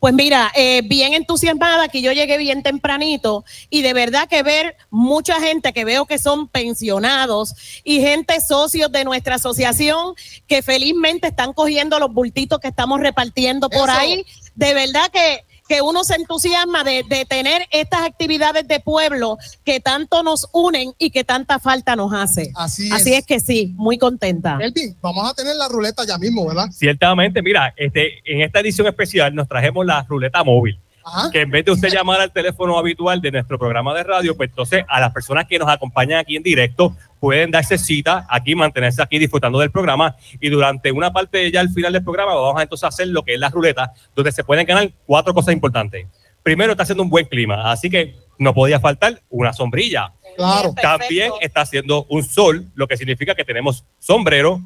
Pues 0.00 0.14
mira, 0.14 0.50
eh, 0.56 0.80
bien 0.82 1.12
entusiasmada 1.12 1.88
que 1.88 2.00
yo 2.00 2.12
llegué 2.12 2.38
bien 2.38 2.62
tempranito 2.62 3.44
y 3.68 3.82
de 3.82 3.92
verdad 3.92 4.30
que 4.30 4.42
ver 4.42 4.78
mucha 4.88 5.38
gente 5.42 5.74
que 5.74 5.84
veo 5.84 6.06
que 6.06 6.18
son 6.18 6.48
pensionados 6.48 7.52
y 7.84 8.00
gente 8.00 8.40
socios 8.40 8.90
de 8.90 9.04
nuestra 9.04 9.34
asociación 9.34 10.14
que 10.46 10.62
felizmente 10.62 11.28
están 11.28 11.52
cogiendo 11.52 11.98
los 11.98 12.14
bultitos 12.14 12.60
que 12.60 12.68
estamos 12.68 12.98
repartiendo 13.00 13.68
por 13.68 13.90
Eso. 13.90 13.98
ahí. 13.98 14.24
De 14.54 14.72
verdad 14.72 15.10
que 15.12 15.44
que 15.68 15.80
uno 15.80 16.04
se 16.04 16.14
entusiasma 16.16 16.84
de, 16.84 17.04
de 17.08 17.24
tener 17.24 17.66
estas 17.70 18.02
actividades 18.02 18.68
de 18.68 18.80
pueblo 18.80 19.38
que 19.64 19.80
tanto 19.80 20.22
nos 20.22 20.48
unen 20.52 20.92
y 20.98 21.10
que 21.10 21.24
tanta 21.24 21.58
falta 21.58 21.96
nos 21.96 22.12
hace. 22.12 22.52
Así 22.54 22.90
Así 22.92 23.12
es. 23.12 23.20
es 23.20 23.26
que 23.26 23.40
sí, 23.40 23.72
muy 23.76 23.98
contenta. 23.98 24.58
Elvin, 24.60 24.96
vamos 25.00 25.30
a 25.30 25.34
tener 25.34 25.56
la 25.56 25.68
ruleta 25.68 26.04
ya 26.06 26.18
mismo, 26.18 26.46
¿verdad? 26.46 26.66
Ciertamente, 26.70 27.40
mira, 27.42 27.72
este, 27.76 28.20
en 28.24 28.42
esta 28.42 28.60
edición 28.60 28.86
especial 28.86 29.34
nos 29.34 29.48
trajemos 29.48 29.86
la 29.86 30.02
ruleta 30.02 30.44
móvil. 30.44 30.78
Ajá. 31.06 31.30
Que 31.30 31.42
en 31.42 31.50
vez 31.50 31.64
de 31.66 31.70
usted 31.72 31.90
llamar 31.90 32.20
al 32.20 32.32
teléfono 32.32 32.78
habitual 32.78 33.20
de 33.20 33.30
nuestro 33.30 33.58
programa 33.58 33.92
de 33.94 34.04
radio, 34.04 34.36
pues 34.36 34.48
entonces 34.48 34.84
a 34.88 35.00
las 35.00 35.12
personas 35.12 35.46
que 35.46 35.58
nos 35.58 35.68
acompañan 35.68 36.18
aquí 36.18 36.36
en 36.36 36.42
directo 36.42 36.96
pueden 37.24 37.50
darse 37.50 37.78
cita 37.78 38.26
aquí, 38.28 38.54
mantenerse 38.54 39.02
aquí 39.02 39.18
disfrutando 39.18 39.58
del 39.58 39.70
programa 39.70 40.14
y 40.38 40.50
durante 40.50 40.92
una 40.92 41.10
parte 41.10 41.50
ya 41.50 41.60
al 41.60 41.70
final 41.70 41.90
del 41.94 42.04
programa 42.04 42.34
vamos 42.34 42.60
a 42.60 42.64
entonces 42.64 42.86
hacer 42.86 43.08
lo 43.08 43.22
que 43.22 43.32
es 43.32 43.40
la 43.40 43.48
ruleta, 43.48 43.94
donde 44.14 44.30
se 44.30 44.44
pueden 44.44 44.66
ganar 44.66 44.92
cuatro 45.06 45.32
cosas 45.32 45.54
importantes. 45.54 46.06
Primero, 46.42 46.72
está 46.72 46.82
haciendo 46.82 47.02
un 47.02 47.08
buen 47.08 47.24
clima, 47.24 47.72
así 47.72 47.88
que 47.88 48.14
no 48.38 48.52
podía 48.52 48.78
faltar 48.78 49.22
una 49.30 49.54
sombrilla. 49.54 50.12
Claro. 50.36 50.74
También 50.74 51.32
está 51.40 51.62
haciendo 51.62 52.04
un 52.10 52.22
sol, 52.22 52.70
lo 52.74 52.86
que 52.86 52.98
significa 52.98 53.34
que 53.34 53.42
tenemos 53.42 53.86
sombrero 53.98 54.60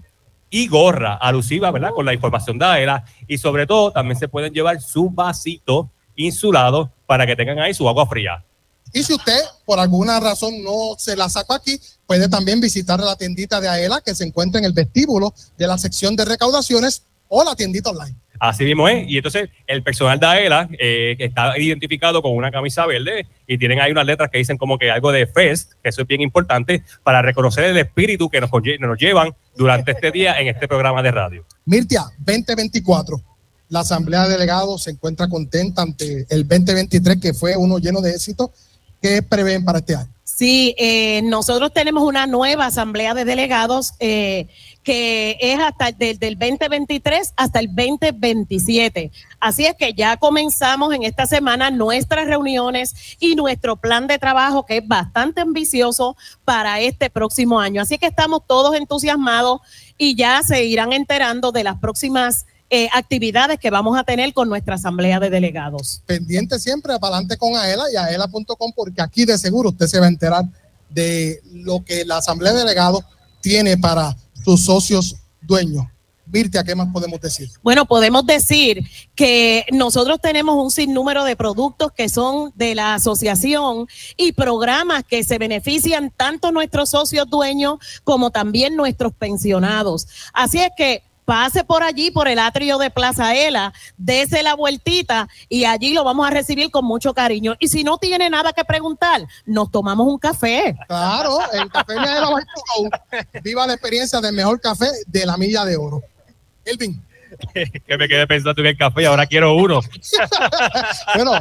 y 0.51 0.67
gorra 0.67 1.15
alusiva, 1.15 1.71
¿verdad? 1.71 1.91
Con 1.95 2.07
la 2.07 2.13
información 2.13 2.59
de 2.59 2.65
AELA. 2.65 3.05
Y 3.29 3.39
sobre 3.39 3.69
todo, 3.69 3.93
también 3.93 4.19
se 4.19 4.27
pueden 4.27 4.53
llevar 4.53 4.81
su 4.81 5.11
vasito 5.11 5.93
insulado 6.17 6.91
para 7.07 7.25
que 7.25 7.37
tengan 7.37 7.61
ahí 7.61 7.73
su 7.73 7.89
agua 7.89 8.05
fría. 8.09 8.45
Y 8.93 9.03
si 9.05 9.15
usted 9.15 9.39
por 9.65 9.79
alguna 9.79 10.19
razón 10.19 10.63
no 10.65 10.97
se 10.99 11.15
la 11.15 11.29
sacó 11.29 11.55
aquí, 11.55 11.79
puede 12.09 12.27
también 12.31 12.59
visitar 12.59 12.99
la 12.99 13.17
tiendita 13.17 13.61
de 13.61 13.69
Aela 13.69 14.01
que 14.01 14.15
se 14.15 14.25
encuentra 14.25 14.59
en 14.59 14.65
el 14.65 14.73
vestíbulo 14.73 15.35
de 15.59 15.67
la 15.67 15.77
sección 15.77 16.17
de 16.17 16.25
recaudaciones 16.25 17.03
o 17.29 17.45
la 17.45 17.55
tiendita 17.55 17.91
online. 17.91 18.17
Así 18.41 18.65
mismo 18.65 18.89
es. 18.89 19.07
Y 19.07 19.19
entonces 19.19 19.51
el 19.67 19.83
personal 19.83 20.19
de 20.19 20.27
AELA 20.27 20.71
eh, 20.79 21.17
está 21.19 21.59
identificado 21.59 22.23
con 22.23 22.33
una 22.33 22.51
camisa 22.51 22.87
verde 22.87 23.27
y 23.47 23.59
tienen 23.59 23.81
ahí 23.81 23.93
unas 23.93 24.07
letras 24.07 24.31
que 24.31 24.39
dicen 24.39 24.57
como 24.57 24.79
que 24.79 24.91
algo 24.91 25.13
de 25.13 25.27
FEST, 25.27 25.73
que 25.83 25.91
eso 25.91 26.01
es 26.01 26.09
bien 26.09 26.23
importante 26.23 26.83
para 27.03 27.21
reconocer 27.21 27.65
el 27.65 27.77
espíritu 27.77 28.31
que 28.31 28.41
nos, 28.41 28.51
nos 28.81 28.99
llevan 28.99 29.35
durante 29.55 29.91
este 29.91 30.11
día 30.11 30.41
en 30.41 30.49
este 30.49 30.67
programa 30.67 31.03
de 31.03 31.11
radio. 31.11 31.45
Mirtia, 31.67 32.05
2024. 32.21 33.21
La 33.69 33.81
Asamblea 33.81 34.23
de 34.25 34.31
Delegados 34.31 34.85
se 34.85 34.93
encuentra 34.93 35.29
contenta 35.29 35.83
ante 35.83 36.27
el 36.31 36.49
2023, 36.49 37.21
que 37.21 37.35
fue 37.35 37.55
uno 37.55 37.79
lleno 37.79 38.01
de 38.01 38.13
éxito. 38.13 38.51
¿Qué 39.03 39.21
prevén 39.21 39.63
para 39.63 39.81
este 39.81 39.95
año? 39.95 40.11
Sí, 40.39 40.77
eh, 40.79 41.21
nosotros 41.25 41.73
tenemos 41.73 42.05
una 42.05 42.29
nueva 42.29 42.67
asamblea 42.67 43.13
de 43.13 43.25
delegados 43.25 43.95
eh, 43.99 44.47
que 44.85 45.37
es 45.41 45.59
hasta 45.59 45.89
el 45.89 46.39
2023 46.39 47.35
hasta 47.37 47.59
el 47.59 47.67
2027. 47.75 49.11
Así 49.41 49.67
es 49.67 49.75
que 49.75 49.95
ya 49.95 50.17
comenzamos 50.17 50.95
en 50.95 51.03
esta 51.03 51.27
semana 51.27 51.73
nuestras 51.73 52.29
reuniones 52.29 53.17
y 53.19 53.35
nuestro 53.35 53.75
plan 53.75 54.07
de 54.07 54.21
trabajo 54.21 54.65
que 54.65 54.77
es 54.77 54.87
bastante 54.87 55.41
ambicioso 55.41 56.17
para 56.45 56.79
este 56.79 57.11
próximo 57.11 57.59
año. 57.59 57.83
Así 57.83 57.99
que 57.99 58.07
estamos 58.07 58.43
todos 58.47 58.77
entusiasmados 58.77 59.61
y 59.97 60.15
ya 60.15 60.41
se 60.45 60.65
irán 60.67 60.93
enterando 60.93 61.51
de 61.51 61.65
las 61.65 61.81
próximas 61.81 62.47
eh, 62.71 62.89
actividades 62.93 63.59
que 63.59 63.71
vamos 63.71 63.99
a 63.99 64.05
tener 64.05 64.33
con 64.35 64.49
nuestra 64.49 64.75
asamblea 64.75 65.19
de 65.21 65.31
delegados. 65.31 66.03
Pendiente 66.07 66.59
siempre, 66.59 66.99
para 66.99 67.17
adelante 67.17 67.37
con 67.37 67.57
Aela 67.57 67.85
y 67.93 67.97
aela.com, 67.97 68.73
porque 68.77 69.01
aquí 69.01 69.25
de 69.25 69.39
seguro 69.39 69.71
usted 69.71 69.87
se 69.87 69.99
va 69.99 70.07
a 70.07 70.11
enterar 70.11 70.45
de 70.91 71.41
lo 71.53 71.85
que 71.85 72.05
la 72.05 72.19
Asamblea 72.19 72.53
de 72.53 72.61
Delegados 72.61 73.05
tiene 73.41 73.77
para 73.77 74.17
sus 74.45 74.65
socios 74.65 75.17
dueños. 75.41 75.87
Mirtia, 76.31 76.63
¿qué 76.63 76.75
más 76.75 76.89
podemos 76.93 77.21
decir? 77.21 77.49
Bueno, 77.63 77.87
podemos 77.87 78.27
decir 78.27 78.87
que 79.15 79.65
nosotros 79.73 80.19
tenemos 80.21 80.63
un 80.63 80.71
sinnúmero 80.71 81.25
de 81.25 81.37
productos 81.37 81.93
que 81.93 82.11
son 82.11 82.53
de 82.55 82.75
la 82.75 82.95
asociación 82.95 83.87
y 84.17 84.33
programas 84.33 85.05
que 85.05 85.25
se 85.25 85.39
benefician 85.39 86.13
tanto 86.15 86.53
nuestros 86.53 86.91
socios 86.91 87.31
dueños 87.31 87.79
como 88.05 88.31
también 88.31 88.77
nuestros 88.77 89.15
pensionados. 89.15 90.07
Así 90.35 90.59
es 90.59 90.69
que 90.77 91.03
pase 91.29 91.63
por 91.63 91.83
allí, 91.83 92.11
por 92.11 92.27
el 92.27 92.39
atrio 92.39 92.79
de 92.79 92.89
Plaza 92.89 93.37
Ela, 93.37 93.75
dése 93.99 94.43
la 94.43 94.55
vueltita 94.55 95.29
y 95.51 95.67
allí 95.67 95.93
lo 95.93 96.03
vamos 96.03 96.27
a 96.27 96.31
recibir 96.31 96.71
con 96.71 96.87
mucho 96.87 97.13
cariño. 97.13 97.55
Y 97.59 97.69
si 97.69 97.85
no 97.85 97.99
tiene 97.99 98.31
nada 98.31 98.55
que 98.55 98.65
preguntar, 98.65 99.27
nos 99.45 99.71
tomamos 99.71 100.07
un 100.07 100.17
café. 100.17 100.75
Claro, 100.87 101.39
el 101.53 101.69
café 101.69 101.97
Go. 101.97 102.89
Viva 103.43 103.67
la 103.67 103.75
experiencia 103.75 104.23
del 104.23 104.33
mejor 104.33 104.59
café 104.59 104.87
de 105.07 105.27
la 105.27 105.37
milla 105.37 105.67
de 105.67 105.77
oro. 105.77 106.03
Elvin, 106.65 106.99
que 107.87 107.99
me 107.99 108.09
quedé 108.09 108.27
pensando 108.27 108.63
en 108.63 108.69
el 108.69 108.79
café 108.79 109.03
y 109.03 109.05
ahora 109.05 109.27
quiero 109.27 109.53
uno. 109.53 109.81
bueno, 111.15 111.33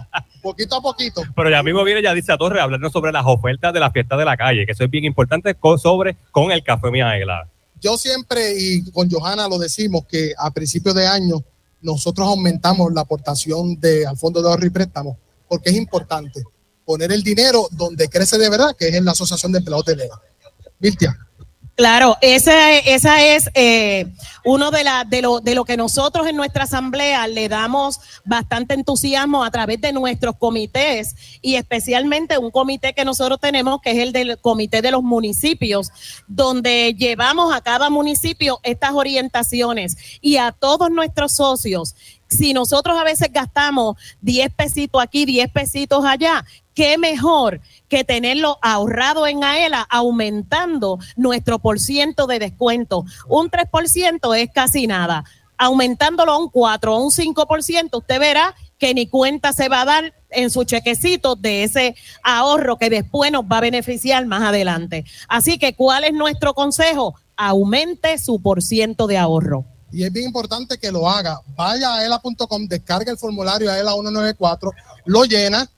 poquito 0.41 0.75
a 0.75 0.81
poquito. 0.81 1.21
Pero 1.33 1.49
ya 1.49 1.63
mismo 1.63 1.85
viene 1.85 2.01
Yadisa 2.01 2.37
Torres 2.37 2.59
a 2.59 2.63
hablarnos 2.63 2.91
sobre 2.91 3.13
las 3.13 3.23
ofertas 3.25 3.71
de 3.71 3.79
la 3.79 3.89
fiesta 3.91 4.17
de 4.17 4.25
la 4.25 4.35
calle, 4.35 4.65
que 4.65 4.73
eso 4.73 4.83
es 4.83 4.89
bien 4.89 5.05
importante 5.05 5.55
sobre 5.77 6.17
con 6.31 6.51
el 6.51 6.61
café 6.61 6.91
Miaela. 6.91 7.47
Yo 7.79 7.97
siempre 7.97 8.57
y 8.57 8.89
con 8.91 9.09
Johanna 9.09 9.47
lo 9.47 9.57
decimos 9.57 10.05
que 10.07 10.33
a 10.37 10.51
principios 10.51 10.95
de 10.95 11.07
año 11.07 11.43
nosotros 11.81 12.27
aumentamos 12.27 12.91
la 12.93 13.01
aportación 13.01 13.79
de, 13.79 14.05
al 14.05 14.17
Fondo 14.17 14.41
de 14.41 14.49
Ahorro 14.49 14.65
y 14.65 14.71
Préstamo 14.71 15.17
porque 15.47 15.69
es 15.69 15.75
importante 15.75 16.43
poner 16.85 17.11
el 17.11 17.23
dinero 17.23 17.67
donde 17.71 18.07
crece 18.09 18.37
de 18.37 18.49
verdad, 18.49 18.75
que 18.77 18.87
es 18.89 18.95
en 18.95 19.05
la 19.05 19.11
Asociación 19.11 19.51
de 19.51 19.59
Empleados 19.59 19.85
de 19.85 19.95
Lega. 19.95 20.21
Mirtia, 20.79 21.26
Claro, 21.77 22.17
esa, 22.21 22.73
esa 22.73 23.23
es 23.23 23.51
eh, 23.53 24.07
uno 24.43 24.71
de, 24.71 24.83
la, 24.83 25.03
de, 25.03 25.21
lo, 25.21 25.41
de 25.41 25.53
lo 25.53 25.63
que 25.63 25.77
nosotros 25.77 26.25
en 26.25 26.35
nuestra 26.35 26.63
asamblea 26.63 27.27
le 27.27 27.47
damos 27.49 27.99
bastante 28.25 28.73
entusiasmo 28.73 29.43
a 29.43 29.51
través 29.51 29.79
de 29.79 29.93
nuestros 29.93 30.37
comités 30.37 31.15
y 31.39 31.53
especialmente 31.53 32.39
un 32.39 32.49
comité 32.49 32.93
que 32.93 33.05
nosotros 33.05 33.39
tenemos 33.39 33.79
que 33.79 33.91
es 33.91 33.99
el 33.99 34.11
del 34.11 34.39
comité 34.39 34.81
de 34.81 34.89
los 34.89 35.03
municipios, 35.03 35.91
donde 36.25 36.95
llevamos 36.97 37.53
a 37.53 37.61
cada 37.61 37.91
municipio 37.91 38.59
estas 38.63 38.93
orientaciones 38.93 39.97
y 40.19 40.37
a 40.37 40.53
todos 40.53 40.89
nuestros 40.89 41.33
socios. 41.33 41.93
Si 42.27 42.53
nosotros 42.53 42.97
a 42.97 43.03
veces 43.03 43.29
gastamos 43.31 43.97
10 44.21 44.51
pesitos 44.55 44.99
aquí, 44.99 45.25
10 45.25 45.51
pesitos 45.51 46.03
allá, 46.03 46.43
qué 46.73 46.97
mejor 46.97 47.61
que 47.89 48.03
tenerlo 48.03 48.57
ahorrado 48.61 49.27
en 49.27 49.43
AELA, 49.43 49.81
aumentando 49.89 50.99
nuestro 51.15 51.59
por 51.59 51.79
ciento 51.79 52.27
de 52.27 52.39
descuento. 52.39 53.05
Un 53.27 53.49
3% 53.49 54.37
es 54.37 54.49
casi 54.53 54.87
nada. 54.87 55.23
Aumentándolo 55.57 56.33
a 56.33 56.37
un 56.37 56.49
4 56.49 56.95
o 56.95 57.03
un 57.03 57.11
5%, 57.11 57.97
usted 57.97 58.19
verá 58.19 58.53
que 58.77 58.93
ni 58.93 59.07
cuenta 59.07 59.53
se 59.53 59.69
va 59.69 59.81
a 59.81 59.85
dar 59.85 60.13
en 60.29 60.51
su 60.51 60.65
chequecito 60.65 61.35
de 61.35 61.63
ese 61.63 61.95
ahorro 62.21 62.77
que 62.77 62.89
después 62.89 63.31
nos 63.31 63.43
va 63.43 63.57
a 63.57 63.61
beneficiar 63.61 64.25
más 64.27 64.43
adelante. 64.43 65.05
Así 65.27 65.57
que, 65.57 65.73
¿cuál 65.73 66.03
es 66.03 66.13
nuestro 66.13 66.53
consejo? 66.53 67.15
Aumente 67.35 68.17
su 68.19 68.41
por 68.41 68.61
ciento 68.61 69.07
de 69.07 69.17
ahorro. 69.17 69.65
y 69.91 70.03
es 70.03 70.11
bien 70.11 70.25
importante 70.25 70.77
que 70.77 70.91
lo 70.91 71.09
haga. 71.09 71.39
Vaya 71.55 71.93
a 71.93 71.97
aela.com, 71.99 72.67
descarga 72.67 73.11
el 73.11 73.17
formulario 73.17 73.71
AELA 73.71 73.93
194, 73.93 74.71
lo 75.05 75.23
llena 75.23 75.69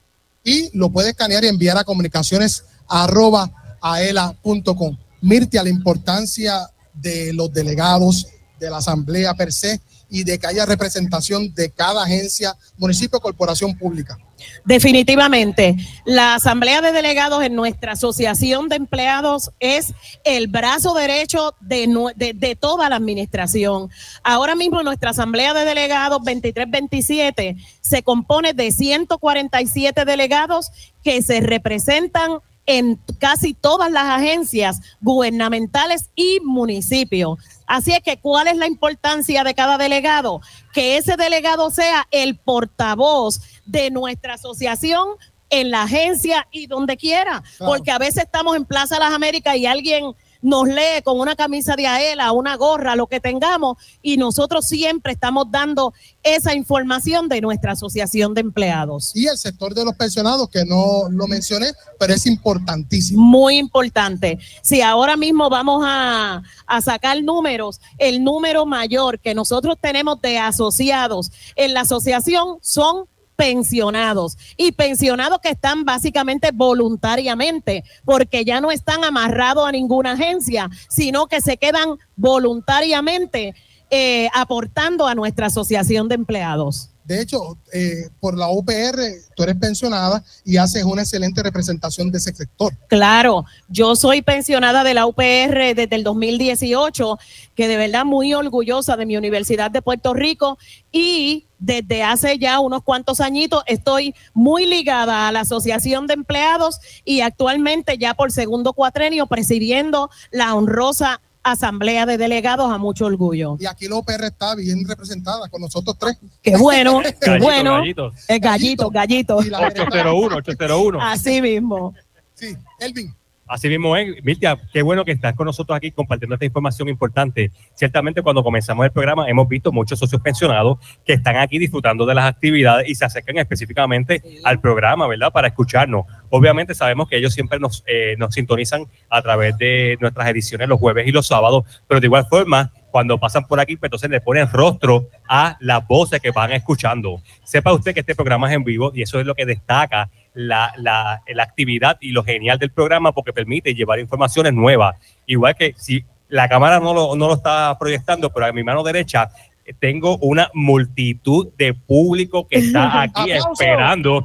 y 0.44 0.76
lo 0.76 0.90
puede 0.90 1.10
escanear 1.10 1.44
y 1.44 1.48
enviar 1.48 1.76
a 1.76 1.84
comunicaciones 1.84 2.64
arroba 2.88 3.50
aela.com. 3.80 4.96
Mirtia, 5.22 5.62
la 5.62 5.68
importancia 5.68 6.70
de 6.94 7.32
los 7.32 7.52
delegados, 7.52 8.26
de 8.58 8.70
la 8.70 8.78
asamblea 8.78 9.34
per 9.34 9.52
se 9.52 9.80
y 10.10 10.24
de 10.24 10.38
que 10.38 10.46
haya 10.46 10.66
representación 10.66 11.54
de 11.54 11.70
cada 11.70 12.02
agencia, 12.02 12.56
municipio, 12.76 13.20
corporación 13.20 13.76
pública. 13.76 14.18
Definitivamente, 14.64 15.76
la 16.04 16.34
Asamblea 16.34 16.80
de 16.80 16.92
Delegados 16.92 17.42
en 17.44 17.54
nuestra 17.54 17.92
Asociación 17.92 18.68
de 18.68 18.76
Empleados 18.76 19.50
es 19.60 19.92
el 20.24 20.48
brazo 20.48 20.94
derecho 20.94 21.54
de, 21.60 22.34
de 22.34 22.56
toda 22.56 22.88
la 22.88 22.96
administración. 22.96 23.90
Ahora 24.22 24.54
mismo 24.54 24.82
nuestra 24.82 25.10
Asamblea 25.10 25.54
de 25.54 25.64
Delegados 25.64 26.18
2327 26.20 27.56
se 27.80 28.02
compone 28.02 28.52
de 28.52 28.72
147 28.72 30.04
delegados 30.04 30.70
que 31.02 31.22
se 31.22 31.40
representan 31.40 32.40
en 32.66 33.00
casi 33.18 33.54
todas 33.54 33.90
las 33.90 34.04
agencias 34.04 34.80
gubernamentales 35.00 36.10
y 36.14 36.38
municipios. 36.44 37.38
Así 37.70 37.92
es 37.92 38.00
que, 38.00 38.18
¿cuál 38.18 38.48
es 38.48 38.56
la 38.56 38.66
importancia 38.66 39.44
de 39.44 39.54
cada 39.54 39.78
delegado? 39.78 40.40
Que 40.72 40.96
ese 40.96 41.16
delegado 41.16 41.70
sea 41.70 42.04
el 42.10 42.36
portavoz 42.36 43.40
de 43.64 43.92
nuestra 43.92 44.34
asociación 44.34 45.10
en 45.50 45.70
la 45.70 45.82
agencia 45.82 46.48
y 46.50 46.66
donde 46.66 46.96
quiera. 46.96 47.44
Claro. 47.58 47.72
Porque 47.72 47.92
a 47.92 47.98
veces 47.98 48.24
estamos 48.24 48.56
en 48.56 48.64
Plaza 48.64 48.98
Las 48.98 49.12
Américas 49.12 49.54
y 49.54 49.66
alguien 49.66 50.16
nos 50.42 50.68
lee 50.68 51.02
con 51.04 51.18
una 51.20 51.36
camisa 51.36 51.76
de 51.76 51.86
Aela, 51.86 52.32
una 52.32 52.56
gorra, 52.56 52.96
lo 52.96 53.06
que 53.06 53.20
tengamos, 53.20 53.76
y 54.02 54.16
nosotros 54.16 54.66
siempre 54.66 55.12
estamos 55.12 55.46
dando 55.50 55.92
esa 56.22 56.54
información 56.54 57.28
de 57.28 57.40
nuestra 57.40 57.72
asociación 57.72 58.34
de 58.34 58.40
empleados. 58.40 59.12
Y 59.14 59.26
el 59.26 59.38
sector 59.38 59.74
de 59.74 59.84
los 59.84 59.94
pensionados, 59.94 60.48
que 60.48 60.64
no 60.64 61.08
lo 61.10 61.26
mencioné, 61.26 61.72
pero 61.98 62.14
es 62.14 62.26
importantísimo. 62.26 63.22
Muy 63.22 63.58
importante. 63.58 64.38
Si 64.62 64.82
ahora 64.82 65.16
mismo 65.16 65.48
vamos 65.50 65.82
a, 65.86 66.42
a 66.66 66.80
sacar 66.80 67.22
números, 67.22 67.80
el 67.98 68.22
número 68.22 68.66
mayor 68.66 69.20
que 69.20 69.34
nosotros 69.34 69.76
tenemos 69.80 70.20
de 70.20 70.38
asociados 70.38 71.30
en 71.56 71.74
la 71.74 71.80
asociación 71.80 72.58
son 72.60 73.06
pensionados 73.40 74.36
y 74.58 74.72
pensionados 74.72 75.38
que 75.38 75.48
están 75.48 75.86
básicamente 75.86 76.50
voluntariamente, 76.52 77.84
porque 78.04 78.44
ya 78.44 78.60
no 78.60 78.70
están 78.70 79.02
amarrados 79.02 79.66
a 79.66 79.72
ninguna 79.72 80.12
agencia, 80.12 80.68
sino 80.90 81.26
que 81.26 81.40
se 81.40 81.56
quedan 81.56 81.96
voluntariamente 82.16 83.54
eh, 83.88 84.28
aportando 84.34 85.06
a 85.06 85.14
nuestra 85.14 85.46
asociación 85.46 86.06
de 86.06 86.16
empleados. 86.16 86.90
De 87.04 87.22
hecho, 87.22 87.56
eh, 87.72 88.10
por 88.20 88.36
la 88.36 88.50
UPR, 88.50 89.00
tú 89.34 89.42
eres 89.42 89.56
pensionada 89.56 90.22
y 90.44 90.58
haces 90.58 90.84
una 90.84 91.00
excelente 91.00 91.42
representación 91.42 92.10
de 92.12 92.18
ese 92.18 92.34
sector. 92.34 92.76
Claro, 92.88 93.46
yo 93.68 93.96
soy 93.96 94.20
pensionada 94.20 94.84
de 94.84 94.92
la 94.92 95.06
UPR 95.06 95.74
desde 95.74 95.96
el 95.96 96.04
2018, 96.04 97.18
que 97.54 97.68
de 97.68 97.78
verdad 97.78 98.04
muy 98.04 98.34
orgullosa 98.34 98.98
de 98.98 99.06
mi 99.06 99.16
Universidad 99.16 99.70
de 99.70 99.80
Puerto 99.80 100.12
Rico 100.12 100.58
y 100.92 101.46
desde 101.60 102.02
hace 102.02 102.38
ya 102.38 102.58
unos 102.58 102.82
cuantos 102.82 103.20
añitos 103.20 103.62
estoy 103.66 104.14
muy 104.34 104.66
ligada 104.66 105.28
a 105.28 105.32
la 105.32 105.40
Asociación 105.40 106.06
de 106.06 106.14
Empleados 106.14 106.80
y 107.04 107.20
actualmente 107.20 107.98
ya 107.98 108.14
por 108.14 108.32
segundo 108.32 108.72
cuatrenio 108.72 109.26
presidiendo 109.26 110.10
la 110.30 110.54
honrosa 110.54 111.20
Asamblea 111.42 112.04
de 112.04 112.18
Delegados 112.18 112.70
a 112.70 112.76
mucho 112.76 113.06
orgullo. 113.06 113.56
Y 113.58 113.66
aquí 113.66 113.88
la 113.88 113.96
UPR 113.96 114.24
está 114.24 114.54
bien 114.54 114.86
representada 114.86 115.48
con 115.48 115.62
nosotros 115.62 115.96
tres. 115.98 116.18
Qué 116.42 116.56
bueno, 116.56 117.00
qué 117.02 117.14
Gallito, 117.18 117.44
bueno. 117.44 117.74
gallito. 117.76 118.12
Es 118.28 118.40
gallito, 118.40 118.90
gallito. 118.90 119.42
Y 119.42 119.48
la 119.48 119.60
801, 119.60 120.36
801. 120.36 121.00
Así 121.00 121.40
mismo. 121.40 121.94
Sí, 122.34 122.54
Elvin. 122.78 123.14
Así 123.50 123.68
mismo 123.68 123.96
es, 123.96 124.22
Mirtia, 124.22 124.56
qué 124.72 124.80
bueno 124.80 125.04
que 125.04 125.10
estás 125.10 125.34
con 125.34 125.44
nosotros 125.44 125.76
aquí 125.76 125.90
compartiendo 125.90 126.34
esta 126.34 126.44
información 126.44 126.88
importante. 126.88 127.50
Ciertamente 127.74 128.22
cuando 128.22 128.44
comenzamos 128.44 128.84
el 128.84 128.92
programa 128.92 129.28
hemos 129.28 129.48
visto 129.48 129.72
muchos 129.72 129.98
socios 129.98 130.22
pensionados 130.22 130.78
que 131.04 131.14
están 131.14 131.36
aquí 131.36 131.58
disfrutando 131.58 132.06
de 132.06 132.14
las 132.14 132.26
actividades 132.26 132.88
y 132.88 132.94
se 132.94 133.04
acercan 133.04 133.38
específicamente 133.38 134.22
al 134.44 134.60
programa, 134.60 135.08
¿verdad? 135.08 135.32
Para 135.32 135.48
escucharnos. 135.48 136.04
Obviamente 136.28 136.76
sabemos 136.76 137.08
que 137.08 137.16
ellos 137.16 137.34
siempre 137.34 137.58
nos, 137.58 137.82
eh, 137.88 138.14
nos 138.18 138.32
sintonizan 138.34 138.84
a 139.08 139.20
través 139.20 139.58
de 139.58 139.98
nuestras 140.00 140.28
ediciones 140.28 140.68
los 140.68 140.78
jueves 140.78 141.08
y 141.08 141.10
los 141.10 141.26
sábados, 141.26 141.64
pero 141.88 141.98
de 141.98 142.06
igual 142.06 142.26
forma, 142.30 142.72
cuando 142.92 143.18
pasan 143.18 143.46
por 143.46 143.58
aquí, 143.58 143.76
pues 143.76 143.88
entonces 143.88 144.10
le 144.10 144.20
ponen 144.20 144.48
rostro 144.48 145.08
a 145.28 145.56
las 145.58 145.84
voces 145.88 146.20
que 146.20 146.30
van 146.30 146.52
escuchando. 146.52 147.20
Sepa 147.42 147.72
usted 147.72 147.94
que 147.94 148.00
este 148.00 148.14
programa 148.14 148.48
es 148.48 148.54
en 148.54 148.62
vivo 148.62 148.92
y 148.94 149.02
eso 149.02 149.18
es 149.18 149.26
lo 149.26 149.34
que 149.34 149.44
destaca 149.44 150.08
la, 150.34 150.72
la, 150.76 151.22
la 151.26 151.42
actividad 151.42 151.98
y 152.00 152.12
lo 152.12 152.22
genial 152.24 152.58
del 152.58 152.70
programa 152.70 153.12
porque 153.12 153.32
permite 153.32 153.74
llevar 153.74 153.98
informaciones 153.98 154.52
nuevas. 154.54 154.96
Igual 155.26 155.54
que 155.56 155.74
si 155.76 156.04
la 156.28 156.48
cámara 156.48 156.78
no 156.80 156.94
lo, 156.94 157.16
no 157.16 157.26
lo 157.28 157.34
está 157.34 157.76
proyectando, 157.78 158.30
pero 158.30 158.46
a 158.46 158.52
mi 158.52 158.62
mano 158.62 158.82
derecha 158.84 159.28
eh, 159.64 159.74
tengo 159.78 160.16
una 160.18 160.50
multitud 160.54 161.48
de 161.58 161.74
público 161.74 162.46
que 162.46 162.58
está 162.58 163.02
aquí 163.02 163.22
¡Aplauso! 163.32 163.52
esperando. 163.52 164.24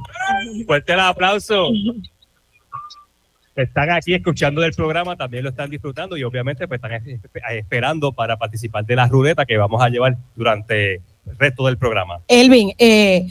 Fuerte 0.66 0.92
el 0.92 1.00
aplauso. 1.00 1.70
Están 3.54 3.90
aquí 3.90 4.12
escuchando 4.12 4.60
del 4.60 4.72
programa, 4.74 5.16
también 5.16 5.42
lo 5.42 5.48
están 5.48 5.70
disfrutando 5.70 6.14
y 6.18 6.22
obviamente 6.24 6.68
pues, 6.68 6.76
están 6.76 6.92
es- 6.92 7.20
esperando 7.52 8.12
para 8.12 8.36
participar 8.36 8.84
de 8.84 8.94
la 8.96 9.06
ruleta 9.08 9.46
que 9.46 9.56
vamos 9.56 9.82
a 9.82 9.88
llevar 9.88 10.14
durante 10.34 10.96
el 10.96 11.38
resto 11.38 11.64
del 11.66 11.78
programa. 11.78 12.20
Elvin, 12.28 12.72
eh, 12.78 13.26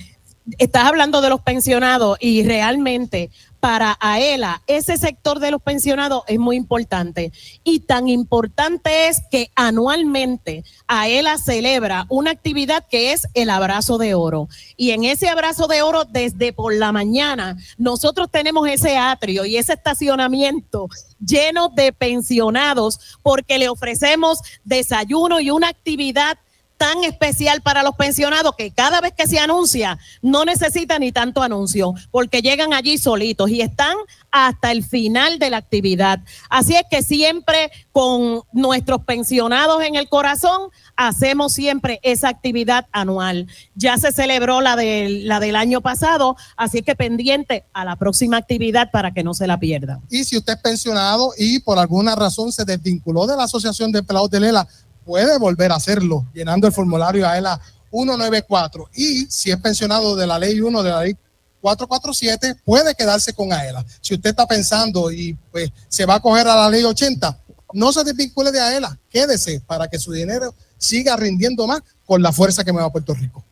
estás 0.58 0.86
hablando 0.86 1.22
de 1.22 1.30
los 1.30 1.42
pensionados 1.42 2.18
y 2.20 2.44
realmente 2.44 3.32
para 3.60 3.98
AELA 4.00 4.62
ese 4.68 4.96
sector 4.96 5.40
de 5.40 5.50
los 5.50 5.60
pensionados 5.60 6.22
es 6.28 6.38
muy 6.38 6.56
importante. 6.56 7.32
Y 7.64 7.80
tan 7.80 8.08
importante 8.08 9.08
es 9.08 9.24
que 9.32 9.50
anualmente 9.56 10.64
AELA 10.86 11.40
celebra 11.40 12.06
una 12.10 12.30
actividad 12.30 12.86
que 12.88 13.12
es 13.12 13.28
el 13.34 13.50
abrazo 13.50 13.98
de 13.98 14.14
oro. 14.14 14.50
Y 14.78 14.92
en 14.92 15.04
ese 15.04 15.30
abrazo 15.30 15.66
de 15.66 15.82
oro 15.82 16.06
desde 16.06 16.54
por 16.54 16.76
la 16.76 16.92
mañana 16.92 17.58
nosotros 17.80 18.30
tenemos 18.30 18.68
ese 18.68 18.98
atrio 18.98 19.46
y 19.46 19.58
ese 19.58 19.74
estacionamiento 19.74 20.88
lleno 21.20 21.70
de 21.70 21.92
pensionados 21.92 23.18
porque 23.24 23.58
le 23.58 23.70
ofrecemos 23.70 24.42
desayuno 24.64 25.40
y 25.40 25.50
una 25.50 25.70
actividad 25.70 26.38
tan 26.78 27.04
especial 27.04 27.62
para 27.62 27.84
los 27.84 27.96
pensionados 27.96 28.56
que 28.56 28.72
cada 28.72 29.02
vez 29.02 29.14
que 29.14 29.28
se 29.28 29.40
anuncia 29.40 29.98
no 30.22 30.46
necesita 30.46 31.00
ni 31.00 31.12
tanto 31.12 31.42
anuncio 31.42 31.94
porque 32.12 32.42
llegan 32.42 32.74
allí 32.74 32.98
solitos 32.98 33.50
y 33.50 33.62
están 33.62 33.96
hasta 34.32 34.72
el 34.72 34.84
final 34.84 35.40
de 35.40 35.50
la 35.50 35.58
actividad. 35.58 36.20
Así 36.50 36.76
es 36.76 36.84
que 36.90 37.02
siempre 37.02 37.72
con 37.92 38.42
nuestros 38.52 39.04
pensionados 39.04 39.82
en 39.84 39.96
el 39.96 40.10
corazón 40.10 40.70
hacemos 40.98 41.54
siempre 41.54 42.00
esa 42.04 42.30
actividad 42.30 42.88
anual. 42.92 43.48
Ya 43.76 43.98
se 43.98 44.12
celebró 44.12 44.60
la, 44.62 44.76
del 44.76 45.28
la 45.28 45.40
del 45.40 45.56
año 45.56 45.82
pasado, 45.82 46.36
así 46.58 46.82
que 46.82 46.96
pendiente 46.96 47.66
a 47.74 47.86
la 47.86 47.96
próxima 47.96 48.38
actividad 48.38 48.92
para 48.92 49.14
que 49.14 49.24
no 49.24 49.34
se 49.34 49.48
la 49.48 49.60
pierdan. 49.60 50.02
Y 50.10 50.24
si 50.26 50.38
usted 50.38 50.54
es 50.54 50.62
pensionado 50.62 51.32
y 51.38 51.60
por 51.60 51.80
alguna 51.80 52.16
razón 52.16 52.52
se 52.52 52.66
desvinculó 52.66 53.28
de 53.28 53.38
la 53.38 53.44
Asociación 53.44 53.92
de 53.92 54.00
Empleados 54.00 54.30
de 54.30 54.40
Lela, 54.42 54.68
puede 55.06 55.38
volver 55.38 55.72
a 55.72 55.76
hacerlo 55.76 56.26
llenando 56.34 56.68
el 56.68 56.74
formulario 56.74 57.28
AELA 57.28 57.62
194. 57.92 58.90
Y 58.96 59.26
si 59.28 59.52
es 59.52 59.58
pensionado 59.58 60.16
de 60.16 60.28
la 60.28 60.38
ley 60.38 60.60
1 60.60 60.84
de 60.84 60.90
la 60.90 61.04
ley 61.04 61.16
447, 61.62 62.56
puede 62.66 62.94
quedarse 62.96 63.34
con 63.34 63.54
AELA. 63.54 63.86
Si 64.02 64.16
usted 64.16 64.32
está 64.32 64.46
pensando 64.46 65.12
y 65.12 65.38
pues 65.52 65.72
se 65.88 66.06
va 66.06 66.16
a 66.16 66.20
coger 66.20 66.48
a 66.48 66.56
la 66.56 66.70
ley 66.70 66.84
80, 66.84 67.40
no 67.74 67.92
se 67.94 68.04
desvincule 68.04 68.52
de 68.52 68.60
AELA, 68.60 69.00
quédese 69.10 69.62
para 69.62 69.88
que 69.88 70.00
su 70.00 70.12
dinero 70.12 70.54
siga 70.78 71.16
rindiendo 71.16 71.66
más 71.68 71.82
con 72.06 72.22
la 72.22 72.32
fuerza 72.32 72.64
que 72.64 72.72
mueve 72.72 72.88
a 72.88 72.92
Puerto 72.92 73.14
Rico. 73.14 73.45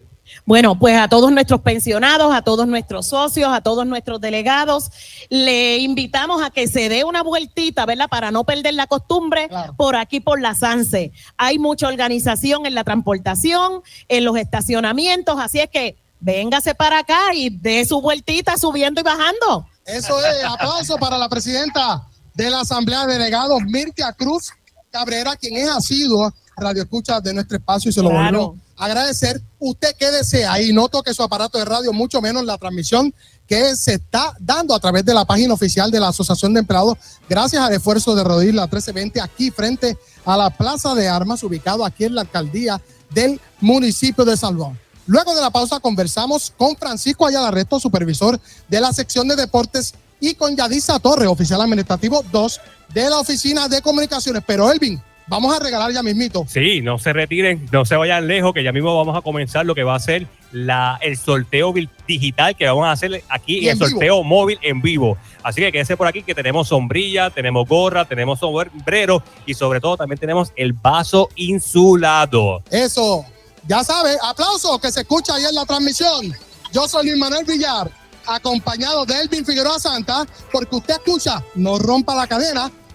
Bueno, 0.45 0.77
pues 0.77 0.97
a 0.97 1.07
todos 1.07 1.31
nuestros 1.31 1.61
pensionados, 1.61 2.33
a 2.33 2.41
todos 2.41 2.67
nuestros 2.67 3.07
socios, 3.07 3.49
a 3.51 3.61
todos 3.61 3.85
nuestros 3.85 4.19
delegados, 4.19 4.89
le 5.29 5.77
invitamos 5.77 6.41
a 6.43 6.49
que 6.49 6.67
se 6.67 6.89
dé 6.89 7.03
una 7.03 7.23
vueltita, 7.23 7.85
¿verdad? 7.85 8.07
Para 8.09 8.31
no 8.31 8.43
perder 8.43 8.73
la 8.73 8.87
costumbre 8.87 9.49
por 9.77 9.95
aquí, 9.95 10.19
por 10.19 10.41
la 10.41 10.55
SANSE. 10.55 11.11
Hay 11.37 11.59
mucha 11.59 11.87
organización 11.87 12.65
en 12.65 12.75
la 12.75 12.83
transportación, 12.83 13.81
en 14.07 14.25
los 14.25 14.37
estacionamientos, 14.37 15.39
así 15.39 15.59
es 15.59 15.69
que 15.69 15.97
véngase 16.19 16.75
para 16.75 16.99
acá 16.99 17.33
y 17.33 17.49
dé 17.49 17.85
su 17.85 18.01
vueltita 18.01 18.57
subiendo 18.57 19.01
y 19.01 19.03
bajando. 19.03 19.67
Eso 19.85 20.17
es, 20.19 20.43
aplauso 20.45 20.97
para 20.97 21.17
la 21.17 21.27
presidenta 21.27 22.07
de 22.33 22.49
la 22.49 22.61
Asamblea 22.61 23.05
de 23.05 23.13
Delegados, 23.13 23.61
Mirtia 23.63 24.13
Cruz 24.13 24.51
Cabrera, 24.89 25.35
quien 25.35 25.57
es 25.57 25.69
asidua 25.69 26.33
radio 26.55 26.83
escucha 26.83 27.19
de 27.19 27.33
nuestro 27.33 27.57
espacio 27.57 27.89
y 27.89 27.93
se 27.93 28.01
lo 28.01 28.09
Claro. 28.09 28.55
a 28.57 28.62
agradecer. 28.77 29.41
Usted 29.59 29.95
quédese 29.97 30.45
ahí, 30.45 30.73
no 30.73 30.89
toque 30.89 31.13
su 31.13 31.23
aparato 31.23 31.57
de 31.57 31.65
radio, 31.65 31.93
mucho 31.93 32.21
menos 32.21 32.43
la 32.43 32.57
transmisión 32.57 33.13
que 33.47 33.75
se 33.75 33.95
está 33.95 34.35
dando 34.39 34.73
a 34.73 34.79
través 34.79 35.05
de 35.05 35.13
la 35.13 35.25
página 35.25 35.53
oficial 35.53 35.91
de 35.91 35.99
la 35.99 36.09
Asociación 36.09 36.53
de 36.53 36.61
Empleados, 36.61 36.97
gracias 37.27 37.61
al 37.61 37.73
esfuerzo 37.73 38.15
de 38.15 38.23
Rodríguez 38.23 38.55
la 38.55 38.63
1320, 38.63 39.21
aquí 39.21 39.51
frente 39.51 39.97
a 40.25 40.37
la 40.37 40.49
Plaza 40.49 40.95
de 40.95 41.07
Armas, 41.07 41.43
ubicado 41.43 41.85
aquí 41.85 42.05
en 42.05 42.15
la 42.15 42.21
alcaldía 42.21 42.81
del 43.09 43.39
municipio 43.59 44.25
de 44.25 44.37
San. 44.37 44.57
Luego 45.05 45.35
de 45.35 45.41
la 45.41 45.49
pausa 45.49 45.79
conversamos 45.79 46.53
con 46.57 46.77
Francisco 46.77 47.27
Ayala 47.27 47.51
Resto, 47.51 47.79
supervisor 47.79 48.39
de 48.69 48.81
la 48.81 48.93
sección 48.93 49.27
de 49.27 49.35
deportes, 49.35 49.93
y 50.23 50.35
con 50.35 50.55
Yadisa 50.55 50.99
Torres, 50.99 51.27
oficial 51.27 51.61
administrativo 51.61 52.23
2 52.31 52.61
de 52.93 53.09
la 53.09 53.19
Oficina 53.19 53.67
de 53.67 53.81
Comunicaciones. 53.81 54.41
Pero 54.47 54.71
Elvin, 54.71 55.01
vamos 55.27 55.55
a 55.55 55.59
regalar 55.59 55.91
ya 55.91 56.03
mismito. 56.03 56.45
Sí, 56.47 56.81
no 56.81 56.97
se 56.99 57.13
retiren, 57.13 57.67
no 57.71 57.85
se 57.85 57.95
vayan 57.95 58.27
lejos, 58.27 58.53
que 58.53 58.63
ya 58.63 58.71
mismo 58.71 58.95
vamos 58.97 59.17
a 59.17 59.21
comenzar 59.21 59.65
lo 59.65 59.75
que 59.75 59.83
va 59.83 59.95
a 59.95 59.99
ser 59.99 60.27
la, 60.51 60.99
el 61.01 61.17
sorteo 61.17 61.73
digital 62.07 62.55
que 62.55 62.65
vamos 62.67 62.85
a 62.85 62.91
hacer 62.91 63.23
aquí, 63.29 63.59
Y 63.59 63.69
el 63.69 63.75
vivo. 63.77 63.89
sorteo 63.89 64.23
móvil 64.23 64.59
en 64.61 64.81
vivo. 64.81 65.17
Así 65.41 65.61
que 65.61 65.71
quédense 65.71 65.97
por 65.97 66.07
aquí 66.07 66.21
que 66.23 66.35
tenemos 66.35 66.67
sombrilla, 66.67 67.29
tenemos 67.31 67.67
gorra, 67.67 68.05
tenemos 68.05 68.39
sombrero 68.39 69.23
y 69.45 69.53
sobre 69.55 69.79
todo 69.81 69.97
también 69.97 70.19
tenemos 70.19 70.51
el 70.55 70.73
vaso 70.73 71.29
insulado. 71.35 72.61
Eso, 72.69 73.25
ya 73.67 73.83
sabe, 73.83 74.15
aplauso 74.23 74.79
que 74.79 74.91
se 74.91 75.01
escucha 75.01 75.35
ahí 75.35 75.43
en 75.45 75.55
la 75.55 75.65
transmisión. 75.65 76.33
Yo 76.71 76.87
soy 76.87 77.07
Luis 77.07 77.17
Manuel 77.17 77.45
Villar, 77.45 77.89
acompañado 78.25 79.05
de 79.05 79.19
Elvin 79.19 79.45
Figueroa 79.45 79.79
Santa, 79.79 80.25
porque 80.51 80.75
usted 80.75 80.95
escucha, 80.95 81.43
no 81.55 81.77
rompa 81.79 82.15
la 82.15 82.27
cadena, 82.27 82.71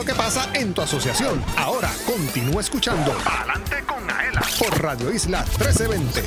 Lo 0.00 0.06
que 0.06 0.14
pasa 0.14 0.48
en 0.54 0.72
tu 0.72 0.80
asociación. 0.80 1.44
Ahora 1.58 1.90
continúa 2.06 2.62
escuchando 2.62 3.14
Adelante 3.26 3.84
con 3.86 4.10
Aela 4.10 4.40
por 4.58 4.82
Radio 4.82 5.12
Isla 5.12 5.40
1320. 5.58 6.22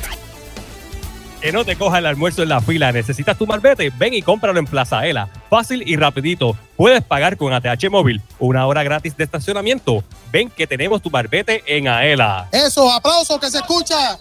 Que 1.40 1.50
no 1.50 1.64
te 1.64 1.74
coja 1.74 1.98
el 1.98 2.06
almuerzo 2.06 2.44
en 2.44 2.50
la 2.50 2.60
fila. 2.60 2.92
¿Necesitas 2.92 3.36
tu 3.36 3.48
marbete? 3.48 3.90
Ven 3.98 4.14
y 4.14 4.22
cómpralo 4.22 4.60
en 4.60 4.66
Plaza 4.66 5.04
Ela. 5.04 5.28
Fácil 5.50 5.82
y 5.84 5.96
rapidito. 5.96 6.56
Puedes 6.76 7.02
pagar 7.02 7.36
con 7.36 7.52
ATH 7.52 7.90
Móvil. 7.90 8.22
Una 8.38 8.64
hora 8.68 8.84
gratis 8.84 9.16
de 9.16 9.24
estacionamiento. 9.24 10.04
Ven 10.30 10.50
que 10.50 10.68
tenemos 10.68 11.02
tu 11.02 11.10
marbete 11.10 11.64
en 11.66 11.88
Aela. 11.88 12.46
Eso, 12.52 12.92
aplauso 12.92 13.40
que 13.40 13.50
se 13.50 13.58
escucha. 13.58 14.16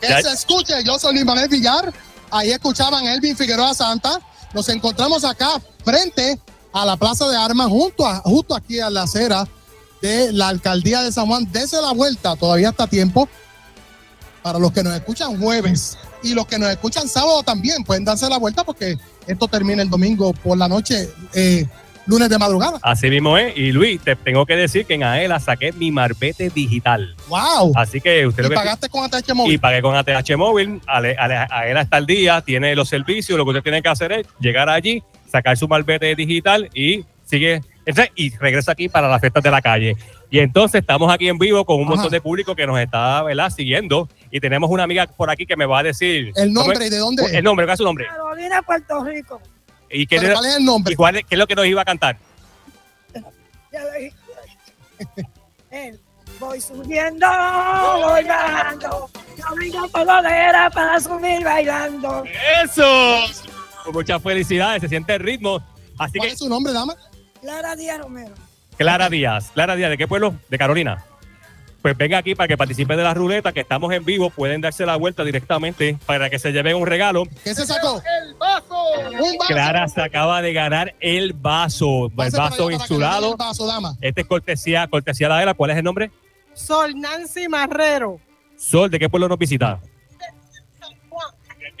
Que 0.00 0.08
Ya- 0.08 0.20
se 0.20 0.32
escuche. 0.32 0.82
Yo 0.84 0.98
soy 0.98 1.12
Luis 1.14 1.24
Manuel 1.24 1.48
Villar. 1.48 1.92
Ahí 2.32 2.50
escuchaban 2.50 3.06
Elvin 3.06 3.36
Figueroa 3.36 3.72
Santa. 3.72 4.18
Nos 4.52 4.68
encontramos 4.68 5.24
acá 5.24 5.62
frente 5.84 6.40
a 6.74 6.84
la 6.84 6.96
Plaza 6.96 7.28
de 7.28 7.36
Armas, 7.36 7.68
junto 7.68 8.04
a, 8.04 8.16
justo 8.16 8.54
aquí 8.54 8.80
a 8.80 8.90
la 8.90 9.04
acera 9.04 9.46
de 10.02 10.32
la 10.32 10.48
alcaldía 10.48 11.02
de 11.02 11.12
San 11.12 11.26
Juan. 11.26 11.50
Dese 11.50 11.80
la 11.80 11.92
vuelta, 11.92 12.34
todavía 12.34 12.70
está 12.70 12.86
tiempo. 12.88 13.28
Para 14.42 14.58
los 14.58 14.72
que 14.72 14.82
nos 14.82 14.92
escuchan 14.92 15.40
jueves 15.40 15.96
y 16.22 16.34
los 16.34 16.46
que 16.46 16.58
nos 16.58 16.68
escuchan 16.68 17.08
sábado 17.08 17.42
también, 17.44 17.84
pueden 17.84 18.04
darse 18.04 18.28
la 18.28 18.38
vuelta 18.38 18.64
porque 18.64 18.98
esto 19.26 19.48
termina 19.48 19.82
el 19.82 19.88
domingo 19.88 20.34
por 20.34 20.58
la 20.58 20.68
noche, 20.68 21.08
eh, 21.32 21.64
lunes 22.06 22.28
de 22.28 22.38
madrugada. 22.38 22.78
Así 22.82 23.08
mismo 23.08 23.38
es. 23.38 23.56
Y 23.56 23.70
Luis, 23.70 24.02
te 24.02 24.16
tengo 24.16 24.44
que 24.44 24.56
decir 24.56 24.84
que 24.84 24.94
en 24.94 25.04
Aela 25.04 25.38
saqué 25.38 25.72
mi 25.72 25.92
marbete 25.92 26.50
digital. 26.50 27.14
¡Wow! 27.28 27.72
Así 27.76 28.00
que 28.00 28.26
usted 28.26 28.42
¿Y 28.42 28.46
lo 28.46 28.50
que 28.50 28.56
pagaste 28.56 28.88
con 28.88 29.04
ATH 29.04 29.32
Móvil? 29.32 29.54
y 29.54 29.58
pagué 29.58 29.80
con 29.80 29.94
ATH 29.94 30.36
móvil, 30.36 30.80
Aela 30.88 31.80
está 31.80 31.98
al 31.98 32.06
día, 32.06 32.40
tiene 32.42 32.74
los 32.74 32.88
servicios, 32.88 33.38
lo 33.38 33.44
que 33.44 33.50
usted 33.50 33.62
tiene 33.62 33.80
que 33.80 33.88
hacer 33.88 34.10
es 34.12 34.26
llegar 34.40 34.68
allí, 34.68 35.02
sacar 35.34 35.56
su 35.56 35.66
malvete 35.66 36.14
digital 36.14 36.70
y 36.72 37.04
sigue 37.24 37.60
y 38.14 38.30
regresa 38.36 38.70
aquí 38.72 38.88
para 38.88 39.08
las 39.08 39.20
fiestas 39.20 39.42
de 39.42 39.50
la 39.50 39.60
calle. 39.60 39.96
Y 40.30 40.38
entonces 40.38 40.80
estamos 40.80 41.12
aquí 41.12 41.28
en 41.28 41.38
vivo 41.38 41.64
con 41.64 41.76
un 41.76 41.82
Ajá. 41.86 41.94
montón 41.96 42.10
de 42.12 42.20
público 42.20 42.54
que 42.54 42.66
nos 42.68 42.78
está 42.78 43.22
¿verdad? 43.24 43.50
siguiendo 43.50 44.08
y 44.30 44.38
tenemos 44.38 44.70
una 44.70 44.84
amiga 44.84 45.06
por 45.08 45.28
aquí 45.30 45.44
que 45.44 45.56
me 45.56 45.66
va 45.66 45.80
a 45.80 45.82
decir 45.82 46.32
El 46.36 46.52
nombre 46.52 46.88
de 46.88 46.98
dónde 46.98 47.24
es. 47.24 47.32
El 47.32 47.42
nombre, 47.44 47.66
¿cuál 47.66 47.74
es 47.74 47.78
su 47.78 47.84
nombre? 47.84 48.06
Carolina, 48.06 48.62
Puerto 48.62 49.04
Rico. 49.04 49.40
¿Y 49.90 50.06
qué, 50.06 50.16
¿Cuál 50.18 50.46
es 50.46 50.56
el 50.56 50.64
nombre? 50.64 50.92
y 50.92 50.96
cuál 50.96 51.16
es- 51.16 51.24
qué 51.24 51.34
es 51.34 51.38
lo 51.38 51.46
que 51.48 51.54
nos 51.56 51.66
iba 51.66 51.82
a 51.82 51.84
cantar? 51.84 52.16
Ya 53.72 53.82
lo 53.82 53.92
dije. 53.98 54.14
Voy 56.40 56.60
subiendo, 56.60 57.26
voy 57.28 58.24
bajando. 58.24 59.08
Camino 59.40 59.88
por 59.88 60.04
ladera 60.04 60.68
para 60.70 60.98
subir 61.00 61.44
bailando. 61.44 62.24
¡Eso! 62.64 63.18
Muchas 63.92 64.22
felicidades, 64.22 64.80
se 64.80 64.88
siente 64.88 65.14
el 65.14 65.20
ritmo. 65.20 65.62
Así 65.98 66.18
¿Cuál 66.18 66.28
que 66.28 66.32
es 66.34 66.38
su 66.38 66.48
nombre, 66.48 66.72
dama? 66.72 66.94
Clara 67.40 67.76
Díaz 67.76 67.98
Romero. 68.00 68.34
Clara 68.76 69.08
Díaz. 69.08 69.50
Clara 69.52 69.76
Díaz, 69.76 69.90
¿de 69.90 69.98
qué 69.98 70.08
pueblo? 70.08 70.34
De 70.48 70.58
Carolina. 70.58 71.04
Pues 71.82 71.98
venga 71.98 72.16
aquí 72.16 72.34
para 72.34 72.48
que 72.48 72.56
participe 72.56 72.96
de 72.96 73.02
la 73.02 73.12
ruleta, 73.12 73.52
que 73.52 73.60
estamos 73.60 73.92
en 73.92 74.06
vivo. 74.06 74.30
Pueden 74.30 74.62
darse 74.62 74.86
la 74.86 74.96
vuelta 74.96 75.22
directamente 75.22 75.98
para 76.06 76.30
que 76.30 76.38
se 76.38 76.50
lleven 76.50 76.76
un 76.76 76.86
regalo. 76.86 77.24
¿Qué 77.44 77.54
se 77.54 77.66
sacó? 77.66 78.02
¡El 78.22 78.34
vaso! 78.36 78.74
¡Un 79.10 79.36
vaso! 79.36 79.52
Clara 79.52 79.86
se 79.88 80.00
acaba 80.00 80.40
de 80.40 80.54
ganar 80.54 80.94
el 81.00 81.34
vaso, 81.34 82.06
el 82.06 82.30
vaso 82.30 82.70
insulado. 82.70 83.32
El 83.32 83.36
vaso, 83.36 83.66
dama. 83.66 83.98
Este 84.00 84.22
es 84.22 84.26
cortesía, 84.26 84.86
cortesía 84.88 85.28
de 85.28 85.44
la 85.44 85.52
¿Cuál 85.52 85.72
es 85.72 85.76
el 85.76 85.84
nombre? 85.84 86.10
Sol 86.54 86.98
Nancy 86.98 87.48
Marrero. 87.48 88.18
Sol, 88.56 88.90
¿de 88.90 88.98
qué 88.98 89.10
pueblo 89.10 89.28
nos 89.28 89.38
visita? 89.38 89.78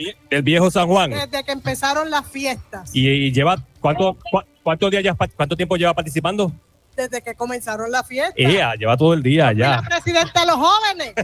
Del 0.04 0.14
vie- 0.14 0.28
Del 0.30 0.42
viejo 0.42 0.70
San 0.70 0.86
Juan. 0.86 1.10
Desde 1.10 1.44
que 1.44 1.52
empezaron 1.52 2.10
las 2.10 2.26
fiestas. 2.26 2.90
Y, 2.94 3.08
y 3.08 3.32
lleva, 3.32 3.56
¿cuánto, 3.80 4.16
cuántos 4.62 4.90
días 4.90 5.02
ya, 5.04 5.14
cuánto 5.14 5.56
tiempo 5.56 5.76
lleva 5.76 5.94
participando? 5.94 6.52
Desde 6.96 7.22
que 7.22 7.34
comenzaron 7.34 7.90
las 7.90 8.06
fiestas. 8.06 8.34
Ella, 8.36 8.74
lleva 8.74 8.96
todo 8.96 9.14
el 9.14 9.22
día 9.22 9.52
ya. 9.52 9.80
La 9.80 9.82
presidenta 9.82 10.40
de 10.40 10.46
los 10.46 10.56
jóvenes. 10.56 11.14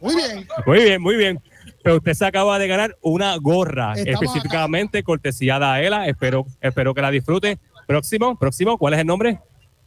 Muy 0.00 0.14
bien. 0.16 0.48
Muy 0.66 0.82
bien, 0.82 1.02
muy 1.02 1.16
bien. 1.16 1.42
Pero 1.82 1.96
usted 1.96 2.14
se 2.14 2.24
acaba 2.26 2.58
de 2.58 2.68
ganar 2.68 2.96
una 3.00 3.34
gorra, 3.36 3.94
Estamos 3.94 4.22
específicamente 4.22 5.02
cortesía 5.02 5.58
de 5.58 5.64
Aela. 5.64 6.06
Espero, 6.06 6.46
espero 6.60 6.94
que 6.94 7.00
la 7.02 7.10
disfrute. 7.10 7.58
Próximo, 7.86 8.38
próximo, 8.38 8.78
¿cuál 8.78 8.94
es 8.94 9.00
el 9.00 9.06
nombre? 9.06 9.40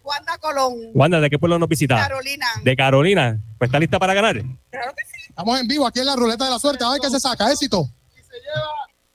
Wanda 0.03 0.37
Colón. 0.39 0.73
Wanda, 0.93 1.21
¿de 1.21 1.29
qué 1.29 1.39
pueblo 1.39 1.57
nos 1.57 1.69
visita? 1.69 1.95
Carolina. 1.95 2.45
De 2.63 2.75
Carolina. 2.75 3.39
Pues 3.57 3.69
está 3.69 3.79
lista 3.79 3.99
para 3.99 4.13
ganar. 4.13 4.33
Claro 4.69 4.91
que 4.97 5.05
sí. 5.05 5.25
Estamos 5.29 5.59
en 5.61 5.67
vivo 5.67 5.87
aquí 5.87 5.99
en 6.01 6.07
la 6.07 6.15
ruleta 6.15 6.43
de 6.45 6.51
la 6.51 6.59
suerte. 6.59 6.83
A 6.83 6.91
ver 6.91 6.99
qué 6.99 7.09
se 7.09 7.19
saca. 7.19 7.49
Éxito. 7.51 7.87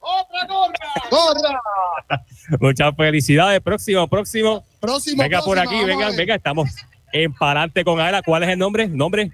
¡Otra 0.01 0.47
gorra! 0.47 0.93
¡Gorra! 1.11 1.61
Muchas 2.61 2.95
felicidades. 2.97 3.61
Próximo, 3.61 4.09
próximo. 4.09 4.65
Próximo. 4.81 5.23
Venga 5.23 5.43
por 5.43 5.59
aquí, 5.59 5.85
venga, 5.85 6.11
venga. 6.11 6.37
Estamos 6.37 6.71
en 7.13 7.33
Palante 7.35 7.85
con 7.85 8.01
Aela. 8.01 8.23
¿Cuál 8.23 8.45
es 8.45 8.51
el 8.51 8.59
nombre? 8.59 8.89
¿Nombre? 8.89 9.33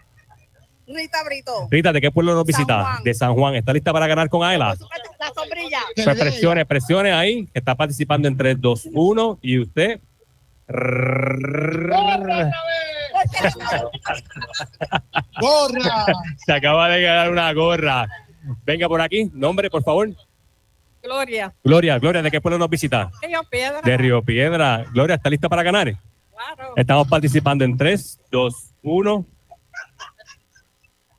Rita 0.86 1.24
Brito. 1.24 1.68
Rita, 1.70 1.92
¿de 1.92 2.00
qué 2.00 2.10
pueblo 2.10 2.34
nos 2.34 2.44
visita? 2.44 2.82
Juan. 2.82 3.04
De 3.04 3.14
San 3.14 3.34
Juan. 3.34 3.54
¿Está 3.54 3.72
lista 3.72 3.92
para 3.92 4.06
ganar 4.06 4.28
con 4.28 4.42
Aela? 4.42 4.76
La 5.18 5.32
sombrilla. 5.34 5.80
Pues 5.94 6.18
presiones, 6.18 6.66
presiones 6.66 7.14
ahí, 7.14 7.46
que 7.46 7.58
está 7.58 7.74
participando 7.74 8.28
en 8.28 8.36
3, 8.36 8.60
2, 8.60 8.88
1 8.92 9.38
y 9.42 9.60
usted. 9.60 10.00
¡Gorra! 10.66 12.50
Se 16.46 16.52
acaba 16.52 16.88
de 16.88 17.02
ganar 17.02 17.30
una 17.30 17.52
gorra. 17.52 18.08
Venga 18.64 18.88
por 18.88 19.00
aquí, 19.00 19.30
nombre, 19.32 19.70
por 19.70 19.82
favor. 19.82 20.08
Gloria. 21.02 21.54
Gloria, 21.62 21.98
Gloria, 21.98 22.22
¿de 22.22 22.30
qué 22.30 22.40
pueblo 22.40 22.58
nos 22.58 22.70
visita? 22.70 23.10
Río 23.22 23.42
Piedra. 23.50 23.80
De 23.82 23.96
Río 23.96 24.22
Piedra. 24.22 24.86
Gloria, 24.92 25.16
¿está 25.16 25.28
lista 25.28 25.48
para 25.48 25.62
ganar? 25.62 25.94
Claro. 26.30 26.72
Estamos 26.76 27.06
participando 27.08 27.64
en 27.64 27.76
3, 27.76 28.20
2, 28.30 28.54
1. 28.82 29.26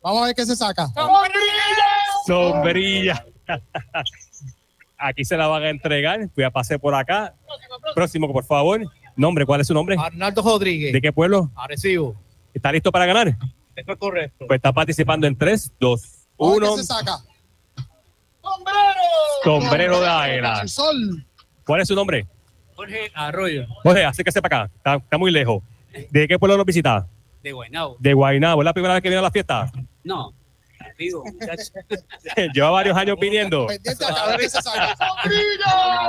Vamos 0.01 0.23
a 0.23 0.25
ver 0.25 0.35
qué 0.35 0.45
se 0.45 0.55
saca. 0.55 0.87
Sombrilla. 2.25 3.25
Aquí 4.97 5.23
se 5.25 5.37
la 5.37 5.47
van 5.47 5.63
a 5.63 5.69
entregar. 5.69 6.29
Voy 6.35 6.43
a 6.43 6.51
pasar 6.51 6.79
por 6.79 6.95
acá. 6.95 7.35
Próximo, 7.93 8.31
por 8.31 8.43
favor. 8.43 8.81
Nombre, 9.15 9.45
¿cuál 9.45 9.61
es 9.61 9.67
su 9.67 9.73
nombre? 9.73 9.95
Arnaldo 9.99 10.41
Rodríguez. 10.41 10.93
¿De 10.93 11.01
qué 11.01 11.13
pueblo? 11.13 11.51
Arecibo. 11.55 12.15
¿Está 12.53 12.71
listo 12.71 12.91
para 12.91 13.05
ganar? 13.05 13.37
Esto 13.75 13.91
es 13.91 13.97
correcto. 13.97 14.47
Pues 14.47 14.57
está 14.57 14.73
participando 14.73 15.27
en 15.27 15.37
3, 15.37 15.73
2, 15.79 16.14
1. 16.37 16.75
qué 16.75 16.81
se 16.81 16.83
saca. 16.83 17.19
Sombrero 19.43 19.99
de 19.99 20.07
Águila. 20.07 20.61
El 20.61 20.69
sol. 20.69 21.25
¿Cuál 21.65 21.81
es 21.81 21.87
su 21.87 21.95
nombre? 21.95 22.27
Jorge 22.75 23.11
Arroyo. 23.13 23.65
Jorge, 23.83 24.05
acérquese 24.05 24.41
para 24.41 24.63
acá. 24.63 24.71
Está, 24.75 24.95
está 24.95 25.17
muy 25.17 25.31
lejos. 25.31 25.63
¿De 26.09 26.27
qué 26.27 26.37
pueblo 26.37 26.57
nos 26.57 26.65
visita? 26.65 27.07
De 27.41 27.51
Guaynabo. 27.51 27.97
De 27.99 28.13
Guaynabo. 28.13 28.61
¿Es 28.61 28.65
la 28.65 28.73
primera 28.73 28.93
vez 28.95 29.03
que 29.03 29.09
viene 29.09 29.19
a 29.19 29.23
la 29.23 29.31
fiesta? 29.31 29.71
No. 30.03 30.33
Lleva 32.53 32.69
varios 32.69 32.97
años 32.97 33.17
viniendo. 33.19 33.67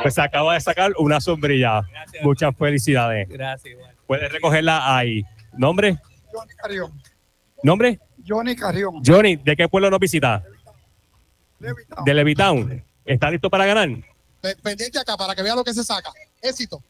Pues 0.02 0.14
se 0.14 0.22
acaba 0.22 0.54
de 0.54 0.60
sacar 0.60 0.92
una 0.98 1.20
sombrilla. 1.20 1.82
Muchas 2.22 2.54
felicidades. 2.56 3.28
Gracias, 3.28 3.72
igual. 3.72 3.94
Puedes 4.06 4.30
recogerla 4.32 4.96
ahí. 4.96 5.24
¿Nombre? 5.52 5.98
Johnny 6.32 6.54
Carrión. 6.54 6.92
¿Nombre? 7.62 7.98
Johnny 8.26 8.56
Carrión. 8.56 9.02
Johnny, 9.04 9.36
¿de 9.36 9.56
qué 9.56 9.68
pueblo 9.68 9.90
nos 9.90 10.00
visita? 10.00 10.42
De 12.04 12.14
Levitown. 12.14 12.82
¿Está 13.04 13.30
listo 13.30 13.48
para 13.48 13.66
ganar? 13.66 13.88
Pe- 14.40 14.56
Pendiente 14.56 14.98
acá 14.98 15.16
para 15.16 15.34
que 15.34 15.42
vea 15.42 15.54
lo 15.54 15.64
que 15.64 15.72
se 15.72 15.82
saca. 15.84 16.10
Éxito. 16.42 16.82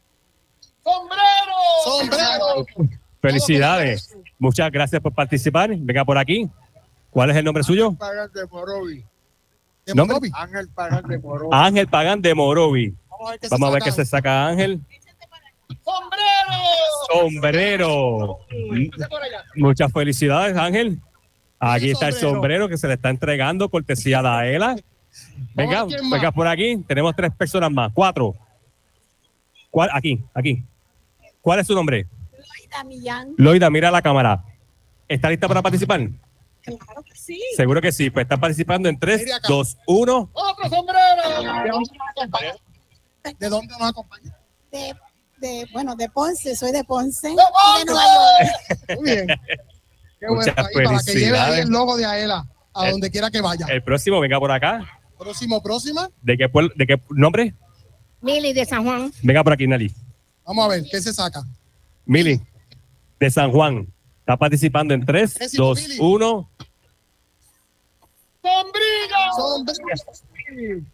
¡Sombrero! 0.83 1.53
¡Sombrero! 1.83 2.65
Felicidades. 3.21 4.15
Muchas 4.39 4.71
gracias 4.71 5.01
por 5.01 5.13
participar. 5.13 5.69
Venga 5.75 6.05
por 6.05 6.17
aquí. 6.17 6.49
¿Cuál 7.09 7.31
es 7.31 7.37
el 7.37 7.45
nombre 7.45 7.63
suyo? 7.63 7.93
Pagan 7.93 8.31
de 8.33 8.45
Morovi. 8.45 9.03
¿Nombre? 9.95 10.17
Ángel 10.33 10.67
Pagan 10.69 11.07
de 11.07 11.17
Morovi. 11.17 11.49
Ángel 11.51 11.87
Pagán 11.87 12.21
de 12.21 12.35
Morovi. 12.35 12.93
Vamos 13.09 13.27
a 13.27 13.31
ver 13.31 13.39
qué 13.39 13.47
se 13.47 13.53
Vamos 13.55 13.69
a 13.69 13.71
ver 13.71 13.81
saca. 13.81 13.91
qué 13.91 13.95
se 13.95 14.05
saca 14.05 14.47
Ángel. 14.47 14.81
Sombrero. 17.11 18.39
Muchas 19.55 19.91
felicidades, 19.91 20.55
Ángel. 20.57 20.99
Aquí 21.59 21.91
está 21.91 22.07
el 22.07 22.13
sombrero 22.13 22.69
que 22.69 22.77
se 22.77 22.87
le 22.87 22.93
está 22.95 23.09
entregando 23.09 23.69
cortesía 23.69 24.21
de 24.21 24.27
Aela. 24.29 24.75
Venga, 25.55 25.77
Vamos, 25.79 25.93
¿quién 25.93 26.09
más? 26.09 26.19
venga 26.19 26.31
por 26.31 26.47
aquí. 26.47 26.77
Tenemos 26.87 27.15
tres 27.15 27.31
personas 27.35 27.71
más. 27.71 27.91
Cuatro. 27.93 28.35
¿Cuál? 29.71 29.89
Aquí, 29.93 30.23
aquí. 30.33 30.63
¿Cuál 31.41 31.59
es 31.59 31.67
su 31.67 31.73
nombre? 31.73 32.05
Loida 32.31 32.83
Millán. 32.83 33.33
Loida, 33.37 33.69
mira 33.69 33.89
la 33.89 34.01
cámara. 34.01 34.43
¿Está 35.07 35.29
lista 35.29 35.47
para 35.47 35.61
participar? 35.61 36.09
Claro 36.61 37.01
que 37.03 37.15
sí. 37.15 37.41
Seguro 37.55 37.81
que 37.81 37.91
sí. 37.91 38.09
Pues 38.09 38.23
está 38.25 38.37
participando 38.37 38.89
en 38.89 38.99
3, 38.99 39.19
Mire 39.21 39.33
acá. 39.33 39.47
2, 39.47 39.77
1. 39.87 40.29
¡Otro 40.33 40.69
sombrero! 40.69 41.41
¿De 41.63 41.69
dónde 41.71 41.97
nos 41.97 42.09
acompaña? 42.09 42.55
¿De 43.39 43.49
dónde 43.49 43.73
nos 43.79 43.89
acompaña? 43.89 44.37
De, 44.71 44.93
de, 45.37 45.67
bueno, 45.71 45.95
de 45.95 46.09
Ponce, 46.09 46.55
soy 46.55 46.71
de 46.71 46.83
Ponce. 46.83 47.29
¡De 47.29 47.33
y 47.33 47.79
de 47.79 47.85
Nueva 47.85 48.03
York. 48.39 48.79
Muy 48.99 49.11
bien. 49.11 49.27
Qué 50.19 50.27
bueno. 50.27 50.35
Muchas 50.41 50.57
ahí, 50.57 50.73
para 50.73 50.73
que 50.73 50.83
lleve 50.83 50.95
ahí 50.97 51.03
felicidades. 51.03 51.59
el 51.65 51.69
logo 51.69 51.97
de 51.97 52.05
Aela 52.05 52.45
a 52.73 52.85
El- 52.85 52.91
donde 52.93 53.11
quiera 53.11 53.29
que 53.31 53.41
vaya. 53.41 53.65
El 53.69 53.83
próximo, 53.83 54.19
venga 54.19 54.39
por 54.39 54.51
acá. 54.51 54.85
Próximo, 55.17 55.61
próxima. 55.63 56.09
¿De 56.21 56.37
qué, 56.37 56.47
pueblo- 56.49 56.73
de 56.75 56.85
qué 56.87 57.01
nombre? 57.09 57.53
Mili 58.21 58.53
de 58.53 58.65
San 58.65 58.83
Juan. 58.83 59.11
Venga 59.23 59.43
por 59.43 59.53
aquí, 59.53 59.67
Nelly. 59.67 59.91
Vamos 60.45 60.65
a 60.65 60.67
ver 60.69 60.83
qué 60.89 61.01
se 61.01 61.13
saca. 61.13 61.43
Mili, 62.05 62.39
de 63.19 63.31
San 63.31 63.51
Juan. 63.51 63.87
Está 64.19 64.37
participando 64.37 64.93
en 64.93 65.05
3, 65.05 65.39
Éxito, 65.41 65.63
2, 65.65 65.81
Mili. 65.87 65.97
1. 65.99 66.49
¡Sombrilla! 68.43 69.17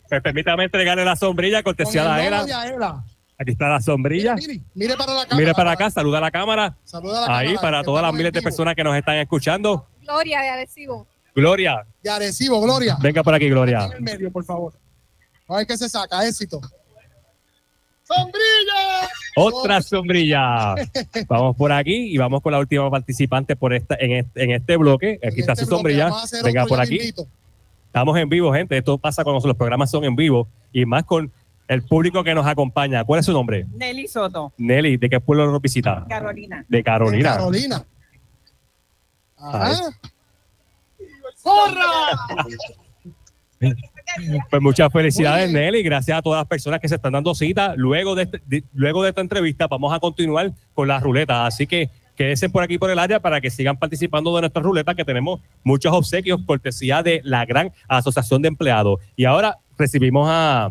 Pues 0.10 0.22
permítame 0.22 0.64
entregarle 0.66 1.06
la 1.06 1.16
sombrilla, 1.16 1.64
cortesía 1.64 2.04
logo 2.04 2.16
Aela. 2.16 2.46
de 2.46 2.54
Aela. 2.54 3.04
Aquí 3.40 3.52
está 3.52 3.68
la 3.70 3.82
sombrilla. 3.82 4.36
Mire, 4.36 4.62
mire 4.76 4.96
para 4.96 5.14
la 5.14 5.22
cámara. 5.26 5.38
Mire 5.38 5.54
para 5.54 5.72
acá, 5.72 5.90
saluda 5.90 6.20
a 6.20 6.22
la 6.22 6.32
cámara. 6.32 6.78
Saluda 6.84 7.26
a 7.26 7.30
la 7.30 7.38
Ahí, 7.38 7.48
cámara, 7.48 7.62
para 7.62 7.84
todas 7.84 8.04
las 8.04 8.14
miles 8.14 8.32
de 8.32 8.42
personas 8.42 8.76
que 8.76 8.84
nos 8.84 8.96
están 8.96 9.18
escuchando. 9.18 9.88
Gloria 10.02 10.42
de 10.42 10.50
Arecibo. 10.50 11.08
Gloria, 11.36 11.84
De 12.04 12.10
Arecibo, 12.12 12.62
Gloria. 12.62 12.96
venga 13.02 13.24
por 13.24 13.34
aquí, 13.34 13.50
Gloria. 13.50 13.86
En 13.86 13.94
el 13.94 14.02
medio, 14.02 14.32
por 14.32 14.46
favor. 14.46 14.74
A 15.48 15.58
ver 15.58 15.68
qué 15.68 15.76
se 15.78 15.90
saca. 15.90 16.26
Éxito. 16.28 16.62
¡Sombrilla! 18.04 19.10
Otra 19.36 19.82
sombrilla. 19.82 20.76
Vamos 21.28 21.56
por 21.56 21.72
aquí 21.72 22.14
y 22.14 22.18
vamos 22.18 22.42
con 22.42 22.52
la 22.52 22.60
última 22.60 22.90
participante 22.92 23.56
por 23.56 23.74
esta, 23.74 23.96
en, 24.00 24.12
este, 24.12 24.44
en 24.44 24.52
este 24.52 24.78
bloque. 24.78 25.20
Aquí 25.26 25.40
está 25.40 25.54
Este 25.54 25.66
su 25.66 25.72
sombrilla. 25.72 26.12
Venga 26.44 26.66
por 26.66 26.80
aquí. 26.80 27.14
Estamos 27.88 28.18
en 28.20 28.30
vivo, 28.30 28.54
gente. 28.54 28.78
Esto 28.78 28.98
pasa 28.98 29.24
cuando 29.24 29.46
los 29.48 29.58
programas 29.58 29.90
son 29.90 30.04
en 30.04 30.16
vivo 30.16 30.48
y 30.72 30.86
más 30.86 31.04
con 31.06 31.32
el 31.74 31.84
público 31.84 32.24
que 32.24 32.34
nos 32.34 32.46
acompaña. 32.46 33.04
¿Cuál 33.04 33.20
es 33.20 33.26
su 33.26 33.34
nombre? 33.34 33.66
Nelly 33.76 34.08
Soto, 34.08 34.54
Nelly, 34.58 34.98
¿de 34.98 35.10
qué 35.10 35.20
pueblo 35.20 35.50
nos 35.52 35.62
visita? 35.62 36.06
Carolina. 36.08 36.66
De 36.68 36.84
Carolina. 36.84 37.30
Carolina. 37.38 37.86
Ahí. 39.38 39.74
Ajá. 39.74 39.90
¡Corra! 41.42 42.52
Pues 44.50 44.62
muchas 44.62 44.92
felicidades, 44.92 45.50
Nelly. 45.52 45.82
Gracias 45.82 46.18
a 46.18 46.22
todas 46.22 46.42
las 46.42 46.48
personas 46.48 46.80
que 46.82 46.90
se 46.90 46.96
están 46.96 47.14
dando 47.14 47.34
cita. 47.34 47.74
Luego 47.78 48.14
de, 48.16 48.24
este- 48.24 48.42
de- 48.46 48.64
luego 48.74 49.02
de 49.02 49.10
esta 49.10 49.22
entrevista 49.22 49.66
vamos 49.68 49.94
a 49.94 50.00
continuar 50.00 50.52
con 50.74 50.88
las 50.90 51.02
ruletas. 51.02 51.48
Así 51.54 51.66
que 51.66 51.90
quédense 52.16 52.50
por 52.50 52.62
aquí 52.64 52.78
por 52.78 52.92
el 52.92 53.00
área 53.00 53.20
para 53.22 53.40
que 53.42 53.50
sigan 53.50 53.78
participando 53.78 54.36
de 54.36 54.42
nuestras 54.42 54.64
ruletas, 54.64 54.94
que 54.96 55.06
tenemos 55.06 55.40
muchos 55.64 55.92
obsequios 55.94 56.42
cortesía 56.46 57.02
de 57.02 57.22
la 57.24 57.46
gran 57.46 57.72
Asociación 57.88 58.42
de 58.42 58.50
Empleados. 58.50 59.00
Y 59.16 59.24
ahora 59.26 59.58
recibimos 59.78 60.28
a 60.30 60.70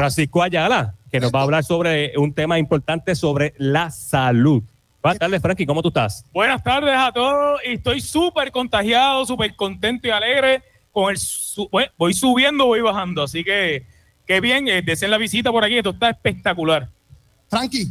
Francisco 0.00 0.42
Ayala, 0.42 0.94
que 1.10 1.18
nos 1.18 1.32
va 1.32 1.40
a 1.40 1.42
hablar 1.44 1.64
sobre 1.64 2.12
un 2.18 2.32
tema 2.34 2.58
importante 2.58 3.14
sobre 3.14 3.54
la 3.56 3.90
salud. 3.90 4.62
Buenas 5.02 5.18
tardes, 5.18 5.40
Frankie. 5.40 5.64
¿Cómo 5.64 5.80
tú 5.80 5.88
estás? 5.88 6.24
Buenas 6.34 6.62
tardes 6.62 6.94
a 6.94 7.10
todos 7.12 7.60
y 7.66 7.72
estoy 7.72 8.00
súper 8.02 8.52
contagiado, 8.52 9.24
súper 9.24 9.56
contento 9.56 10.06
y 10.06 10.10
alegre. 10.10 10.62
Con 10.92 11.10
el 11.10 11.16
su- 11.18 11.68
bueno, 11.70 11.90
voy 11.96 12.12
subiendo, 12.12 12.66
voy 12.66 12.80
bajando, 12.82 13.22
así 13.22 13.42
que 13.42 13.86
qué 14.26 14.40
bien, 14.40 14.68
eh, 14.68 14.82
deseen 14.82 15.10
la 15.10 15.18
visita 15.18 15.50
por 15.50 15.64
aquí, 15.64 15.78
esto 15.78 15.90
está 15.90 16.10
espectacular. 16.10 16.88
Frankie, 17.48 17.86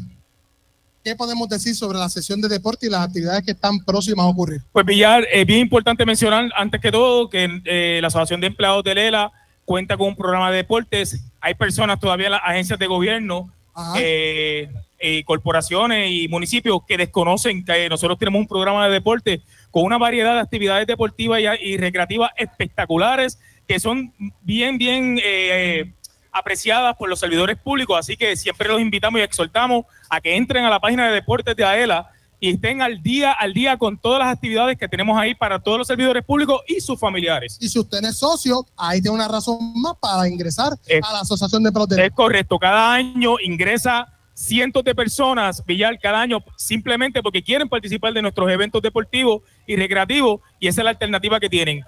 ¿qué 1.03 1.15
podemos 1.15 1.47
decir 1.49 1.73
sobre 1.75 1.97
la 1.97 2.09
sesión 2.09 2.41
de 2.41 2.49
deporte 2.49 2.85
y 2.87 2.89
las 2.89 3.01
actividades 3.07 3.43
que 3.43 3.51
están 3.51 3.79
próximas 3.83 4.25
a 4.25 4.29
ocurrir? 4.29 4.61
Pues 4.71 4.85
Villar, 4.85 5.25
es 5.31 5.45
bien 5.45 5.61
importante 5.61 6.05
mencionar 6.05 6.49
antes 6.55 6.79
que 6.81 6.91
todo 6.91 7.29
que 7.29 7.61
eh, 7.65 7.99
la 8.01 8.07
Asociación 8.09 8.41
de 8.41 8.47
Empleados 8.47 8.83
de 8.83 8.93
Lela 8.95 9.31
cuenta 9.65 9.97
con 9.97 10.07
un 10.07 10.15
programa 10.15 10.51
de 10.51 10.57
deportes. 10.57 11.21
Hay 11.41 11.55
personas 11.55 11.99
todavía 11.99 12.29
las 12.29 12.41
agencias 12.43 12.79
de 12.79 12.87
gobierno, 12.87 13.51
eh, 13.97 14.69
eh, 14.99 15.23
corporaciones 15.25 16.09
y 16.11 16.27
municipios 16.27 16.79
que 16.87 16.97
desconocen 16.97 17.65
que 17.65 17.89
nosotros 17.89 18.17
tenemos 18.17 18.39
un 18.39 18.47
programa 18.47 18.87
de 18.87 18.93
deporte 18.93 19.41
con 19.71 19.83
una 19.83 19.97
variedad 19.97 20.35
de 20.35 20.39
actividades 20.39 20.87
deportivas 20.87 21.41
y, 21.41 21.73
y 21.73 21.77
recreativas 21.77 22.31
espectaculares 22.37 23.39
que 23.67 23.79
son 23.79 24.13
bien, 24.41 24.77
bien 24.77 25.19
eh, 25.23 25.91
apreciadas 26.31 26.95
por 26.95 27.09
los 27.09 27.19
servidores 27.19 27.57
públicos. 27.57 27.97
Así 27.97 28.15
que 28.15 28.35
siempre 28.35 28.69
los 28.69 28.79
invitamos 28.79 29.19
y 29.19 29.23
exhortamos 29.23 29.85
a 30.09 30.21
que 30.21 30.35
entren 30.35 30.65
a 30.65 30.69
la 30.69 30.79
página 30.79 31.07
de 31.07 31.13
deportes 31.13 31.55
de 31.55 31.63
AELA 31.63 32.11
y 32.45 32.49
estén 32.49 32.79
al 32.83 33.01
día, 33.01 33.31
al 33.31 33.55
día 33.55 33.75
con 33.75 33.97
todas 33.97 34.19
las 34.19 34.27
actividades 34.27 34.77
que 34.77 34.87
tenemos 34.87 35.17
ahí 35.17 35.33
para 35.33 35.59
todos 35.59 35.79
los 35.79 35.87
servidores 35.87 36.23
públicos 36.23 36.61
y 36.67 36.79
sus 36.79 36.99
familiares. 36.99 37.57
Y 37.59 37.67
si 37.69 37.79
usted 37.79 38.03
es 38.03 38.19
socio, 38.19 38.63
ahí 38.77 39.01
tiene 39.01 39.15
una 39.15 39.27
razón 39.27 39.57
más 39.81 39.95
para 39.99 40.27
ingresar 40.29 40.73
Es- 40.85 41.03
a 41.03 41.11
la 41.11 41.19
Asociación 41.21 41.63
de 41.63 41.69
Deporte. 41.71 42.05
Es 42.05 42.11
correcto, 42.11 42.59
cada 42.59 42.93
año 42.93 43.39
ingresa 43.43 44.07
cientos 44.35 44.83
de 44.83 44.93
personas, 44.93 45.65
Villar, 45.65 45.97
cada 45.99 46.21
año, 46.21 46.37
simplemente 46.55 47.23
porque 47.23 47.41
quieren 47.41 47.67
participar 47.67 48.13
de 48.13 48.21
nuestros 48.21 48.47
eventos 48.51 48.79
deportivos 48.79 49.41
y 49.65 49.75
recreativos, 49.75 50.41
y 50.59 50.67
esa 50.67 50.81
es 50.81 50.85
la 50.85 50.91
alternativa 50.91 51.39
que 51.39 51.49
tienen, 51.49 51.83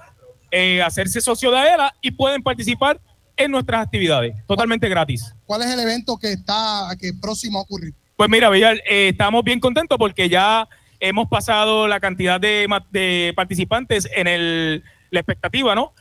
eh, 0.49 0.81
hacerse 0.81 1.21
socio 1.21 1.51
de 1.51 1.57
AELA 1.59 1.93
y 2.01 2.09
pueden 2.09 2.41
participar 2.41 2.99
en 3.35 3.51
nuestras 3.51 3.83
actividades, 3.85 4.33
totalmente 4.47 4.89
gratis. 4.89 5.35
¿Cuál 5.45 5.61
es 5.61 5.67
el 5.67 5.79
evento 5.81 6.17
que 6.17 6.31
está 6.31 6.87
que 6.99 7.13
próximo 7.13 7.59
a 7.59 7.61
ocurrir? 7.61 7.93
Pues 8.17 8.31
mira, 8.31 8.49
Villar, 8.49 8.77
eh, 8.89 9.09
estamos 9.09 9.43
bien 9.43 9.59
contentos 9.59 9.95
porque 9.99 10.27
ya 10.27 10.67
hemos 10.99 11.29
pasado 11.29 11.87
la 11.87 11.99
cantidad 11.99 12.41
de, 12.41 12.67
de 12.89 13.31
participantes 13.35 14.09
en 14.11 14.25
el, 14.25 14.83
la 15.11 15.19
expectativa, 15.19 15.75
¿no? 15.75 15.93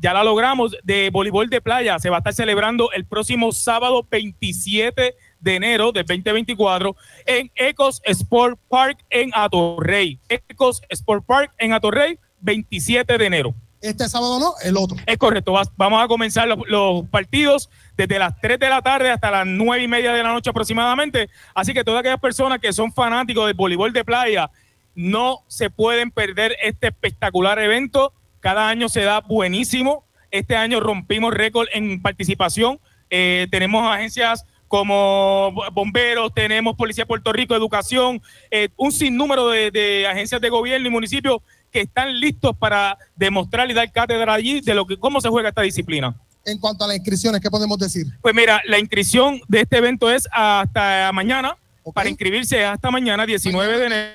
Ya 0.00 0.14
la 0.14 0.22
logramos 0.22 0.76
de 0.84 1.10
voleibol 1.10 1.50
de 1.50 1.60
playa. 1.60 1.98
Se 1.98 2.10
va 2.10 2.18
a 2.18 2.18
estar 2.18 2.32
celebrando 2.32 2.92
el 2.92 3.06
próximo 3.06 3.50
sábado 3.50 4.06
27 4.08 5.16
de 5.40 5.54
enero 5.56 5.90
del 5.90 6.06
2024 6.06 6.94
en 7.26 7.50
Ecos 7.56 8.00
Sport 8.04 8.56
Park 8.68 9.04
en 9.10 9.32
Atorrey. 9.34 10.20
Ecos 10.28 10.80
Sport 10.88 11.26
Park 11.26 11.52
en 11.58 11.72
Atorrey, 11.72 12.20
27 12.40 13.18
de 13.18 13.26
enero. 13.26 13.52
Este 13.84 14.08
sábado 14.08 14.40
no, 14.40 14.54
el 14.62 14.78
otro. 14.78 14.96
Es 15.04 15.18
correcto. 15.18 15.54
Vamos 15.76 16.02
a 16.02 16.08
comenzar 16.08 16.48
los, 16.48 16.58
los 16.68 17.06
partidos 17.10 17.68
desde 17.98 18.18
las 18.18 18.40
3 18.40 18.58
de 18.58 18.70
la 18.70 18.80
tarde 18.80 19.10
hasta 19.10 19.30
las 19.30 19.46
9 19.46 19.82
y 19.82 19.88
media 19.88 20.14
de 20.14 20.22
la 20.22 20.32
noche 20.32 20.48
aproximadamente. 20.48 21.28
Así 21.54 21.74
que 21.74 21.84
todas 21.84 22.00
aquellas 22.00 22.18
personas 22.18 22.60
que 22.60 22.72
son 22.72 22.94
fanáticos 22.94 23.46
del 23.46 23.54
voleibol 23.54 23.92
de 23.92 24.02
playa 24.02 24.50
no 24.94 25.44
se 25.48 25.68
pueden 25.68 26.10
perder 26.10 26.56
este 26.62 26.86
espectacular 26.86 27.58
evento. 27.58 28.14
Cada 28.40 28.70
año 28.70 28.88
se 28.88 29.02
da 29.02 29.20
buenísimo. 29.20 30.06
Este 30.30 30.56
año 30.56 30.80
rompimos 30.80 31.34
récord 31.34 31.68
en 31.74 32.00
participación. 32.00 32.80
Eh, 33.10 33.48
tenemos 33.50 33.86
agencias 33.86 34.46
como 34.66 35.52
bomberos, 35.72 36.32
tenemos 36.32 36.74
Policía 36.74 37.04
de 37.04 37.08
Puerto 37.08 37.34
Rico, 37.34 37.54
Educación, 37.54 38.22
eh, 38.50 38.70
un 38.76 38.92
sinnúmero 38.92 39.48
de, 39.48 39.70
de 39.70 40.06
agencias 40.06 40.40
de 40.40 40.48
gobierno 40.48 40.88
y 40.88 40.90
municipios 40.90 41.42
que 41.74 41.80
están 41.80 42.20
listos 42.20 42.56
para 42.56 42.96
demostrar 43.16 43.68
y 43.68 43.74
dar 43.74 43.90
cátedra 43.90 44.32
allí 44.32 44.60
de 44.60 44.74
lo 44.74 44.86
que 44.86 44.96
cómo 44.96 45.20
se 45.20 45.28
juega 45.28 45.48
esta 45.48 45.62
disciplina. 45.62 46.14
En 46.44 46.60
cuanto 46.60 46.84
a 46.84 46.86
las 46.86 46.96
inscripciones, 46.96 47.40
¿qué 47.40 47.50
podemos 47.50 47.76
decir? 47.78 48.06
Pues 48.22 48.32
mira, 48.32 48.62
la 48.66 48.78
inscripción 48.78 49.40
de 49.48 49.62
este 49.62 49.78
evento 49.78 50.08
es 50.08 50.28
hasta 50.30 51.10
mañana. 51.12 51.56
Para 51.92 52.08
inscribirse 52.08 52.60
es 52.62 52.66
hasta 52.68 52.92
mañana, 52.92 53.26
19 53.26 53.78
de 53.78 53.86
enero. 53.86 54.14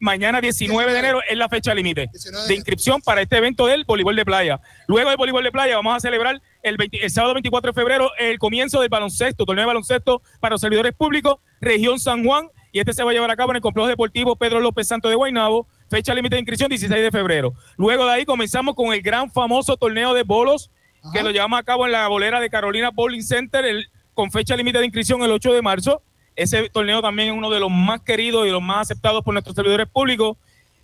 Mañana 0.00 0.40
19 0.40 0.92
de 0.92 0.98
enero 0.98 1.20
es 1.28 1.36
la 1.36 1.50
fecha 1.50 1.74
límite 1.74 2.08
de 2.48 2.54
inscripción 2.54 3.02
para 3.02 3.20
este 3.20 3.36
evento 3.36 3.66
del 3.66 3.84
voleibol 3.84 4.16
de 4.16 4.24
playa. 4.24 4.58
Luego 4.88 5.10
del 5.10 5.18
voleibol 5.18 5.44
de 5.44 5.52
playa 5.52 5.76
vamos 5.76 5.94
a 5.94 6.00
celebrar 6.00 6.40
el, 6.62 6.78
20 6.78 7.04
el 7.04 7.10
sábado 7.10 7.34
24 7.34 7.72
de 7.72 7.74
febrero 7.74 8.10
el 8.18 8.38
comienzo 8.38 8.80
del 8.80 8.88
baloncesto, 8.88 9.44
torneo 9.44 9.64
de 9.64 9.66
baloncesto 9.66 10.22
para 10.40 10.54
los 10.54 10.62
servidores 10.62 10.94
públicos, 10.94 11.36
región 11.60 12.00
San 12.00 12.24
Juan, 12.24 12.48
y 12.72 12.78
este 12.80 12.92
se 12.94 13.04
va 13.04 13.10
a 13.10 13.14
llevar 13.14 13.30
a 13.30 13.36
cabo 13.36 13.52
en 13.52 13.56
el 13.56 13.62
complejo 13.62 13.86
deportivo 13.88 14.34
Pedro 14.36 14.58
López 14.60 14.88
Santo 14.88 15.08
de 15.08 15.14
Guaynabo, 15.14 15.66
fecha 15.90 16.14
límite 16.14 16.36
de 16.36 16.40
inscripción 16.40 16.68
16 16.70 17.02
de 17.02 17.10
febrero. 17.10 17.52
Luego 17.76 18.06
de 18.06 18.12
ahí 18.12 18.24
comenzamos 18.24 18.74
con 18.74 18.92
el 18.94 19.02
gran 19.02 19.30
famoso 19.30 19.76
torneo 19.76 20.14
de 20.14 20.22
bolos 20.22 20.70
que 21.12 21.22
lo 21.22 21.30
llevamos 21.30 21.58
a 21.58 21.62
cabo 21.64 21.84
en 21.86 21.92
la 21.92 22.06
bolera 22.08 22.40
de 22.40 22.48
Carolina 22.48 22.90
Bowling 22.90 23.22
Center 23.22 23.64
el- 23.64 23.86
con 24.14 24.30
fecha 24.30 24.56
límite 24.56 24.78
de 24.78 24.84
inscripción 24.86 25.22
el 25.22 25.32
8 25.32 25.52
de 25.52 25.60
marzo. 25.62 26.02
Ese 26.36 26.68
torneo 26.70 27.02
también 27.02 27.28
es 27.30 27.34
uno 27.34 27.50
de 27.50 27.60
los 27.60 27.70
más 27.70 28.00
queridos 28.02 28.46
y 28.46 28.50
los 28.50 28.62
más 28.62 28.78
aceptados 28.82 29.22
por 29.24 29.34
nuestros 29.34 29.54
servidores 29.56 29.86
públicos 29.88 30.36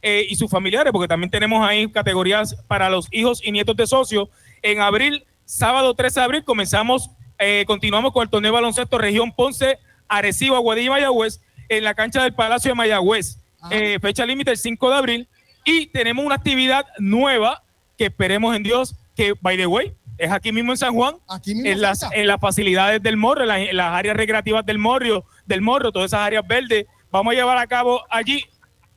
eh, 0.03 0.26
y 0.28 0.36
sus 0.36 0.51
familiares, 0.51 0.93
porque 0.93 1.09
también 1.09 1.30
tenemos 1.30 1.66
ahí 1.66 1.91
categorías 1.91 2.55
para 2.68 2.89
los 2.91 3.09
hijos 3.12 3.41
y 3.45 3.51
nietos 3.53 3.76
de 3.76 3.86
socios. 3.86 4.28
En 4.62 4.80
abril, 4.80 5.24
sábado 5.45 5.95
13 5.95 6.20
de 6.20 6.24
abril, 6.24 6.45
comenzamos, 6.45 7.11
eh, 7.39 7.64
continuamos 7.66 8.12
con 8.12 8.22
el 8.22 8.28
torneo 8.30 8.53
de 8.53 8.55
baloncesto 8.55 8.99
región 8.99 9.32
Ponce, 9.32 9.78
Arecibo, 10.09 10.57
Aguadilla 10.57 10.86
y 10.86 10.91
Mayagüez 10.91 11.41
en 11.68 11.84
la 11.84 11.94
cancha 11.94 12.22
del 12.22 12.34
Palacio 12.34 12.70
de 12.70 12.74
Mayagüez. 12.74 13.38
Eh, 13.70 13.98
fecha 14.00 14.24
límite 14.24 14.50
el 14.50 14.56
5 14.56 14.90
de 14.90 14.96
abril. 14.96 15.28
Y 15.64 15.86
tenemos 15.88 16.24
una 16.24 16.36
actividad 16.36 16.86
nueva 16.98 17.62
que 17.96 18.06
esperemos 18.06 18.56
en 18.56 18.62
Dios, 18.62 18.94
que, 19.14 19.34
by 19.40 19.56
the 19.56 19.66
way, 19.66 19.92
es 20.16 20.30
aquí 20.30 20.52
mismo 20.52 20.72
en 20.72 20.78
San 20.78 20.94
Juan, 20.94 21.16
en, 21.44 21.80
las, 21.80 22.04
en 22.12 22.26
las 22.26 22.40
facilidades 22.40 23.02
del 23.02 23.16
Morro, 23.16 23.42
en 23.42 23.48
las, 23.48 23.60
en 23.60 23.76
las 23.76 23.92
áreas 23.92 24.16
recreativas 24.16 24.64
del 24.64 24.78
Morro, 24.78 25.24
del 25.46 25.60
Morro, 25.60 25.92
todas 25.92 26.10
esas 26.10 26.20
áreas 26.20 26.46
verdes. 26.46 26.86
Vamos 27.10 27.32
a 27.32 27.36
llevar 27.36 27.58
a 27.58 27.66
cabo 27.66 28.02
allí, 28.10 28.44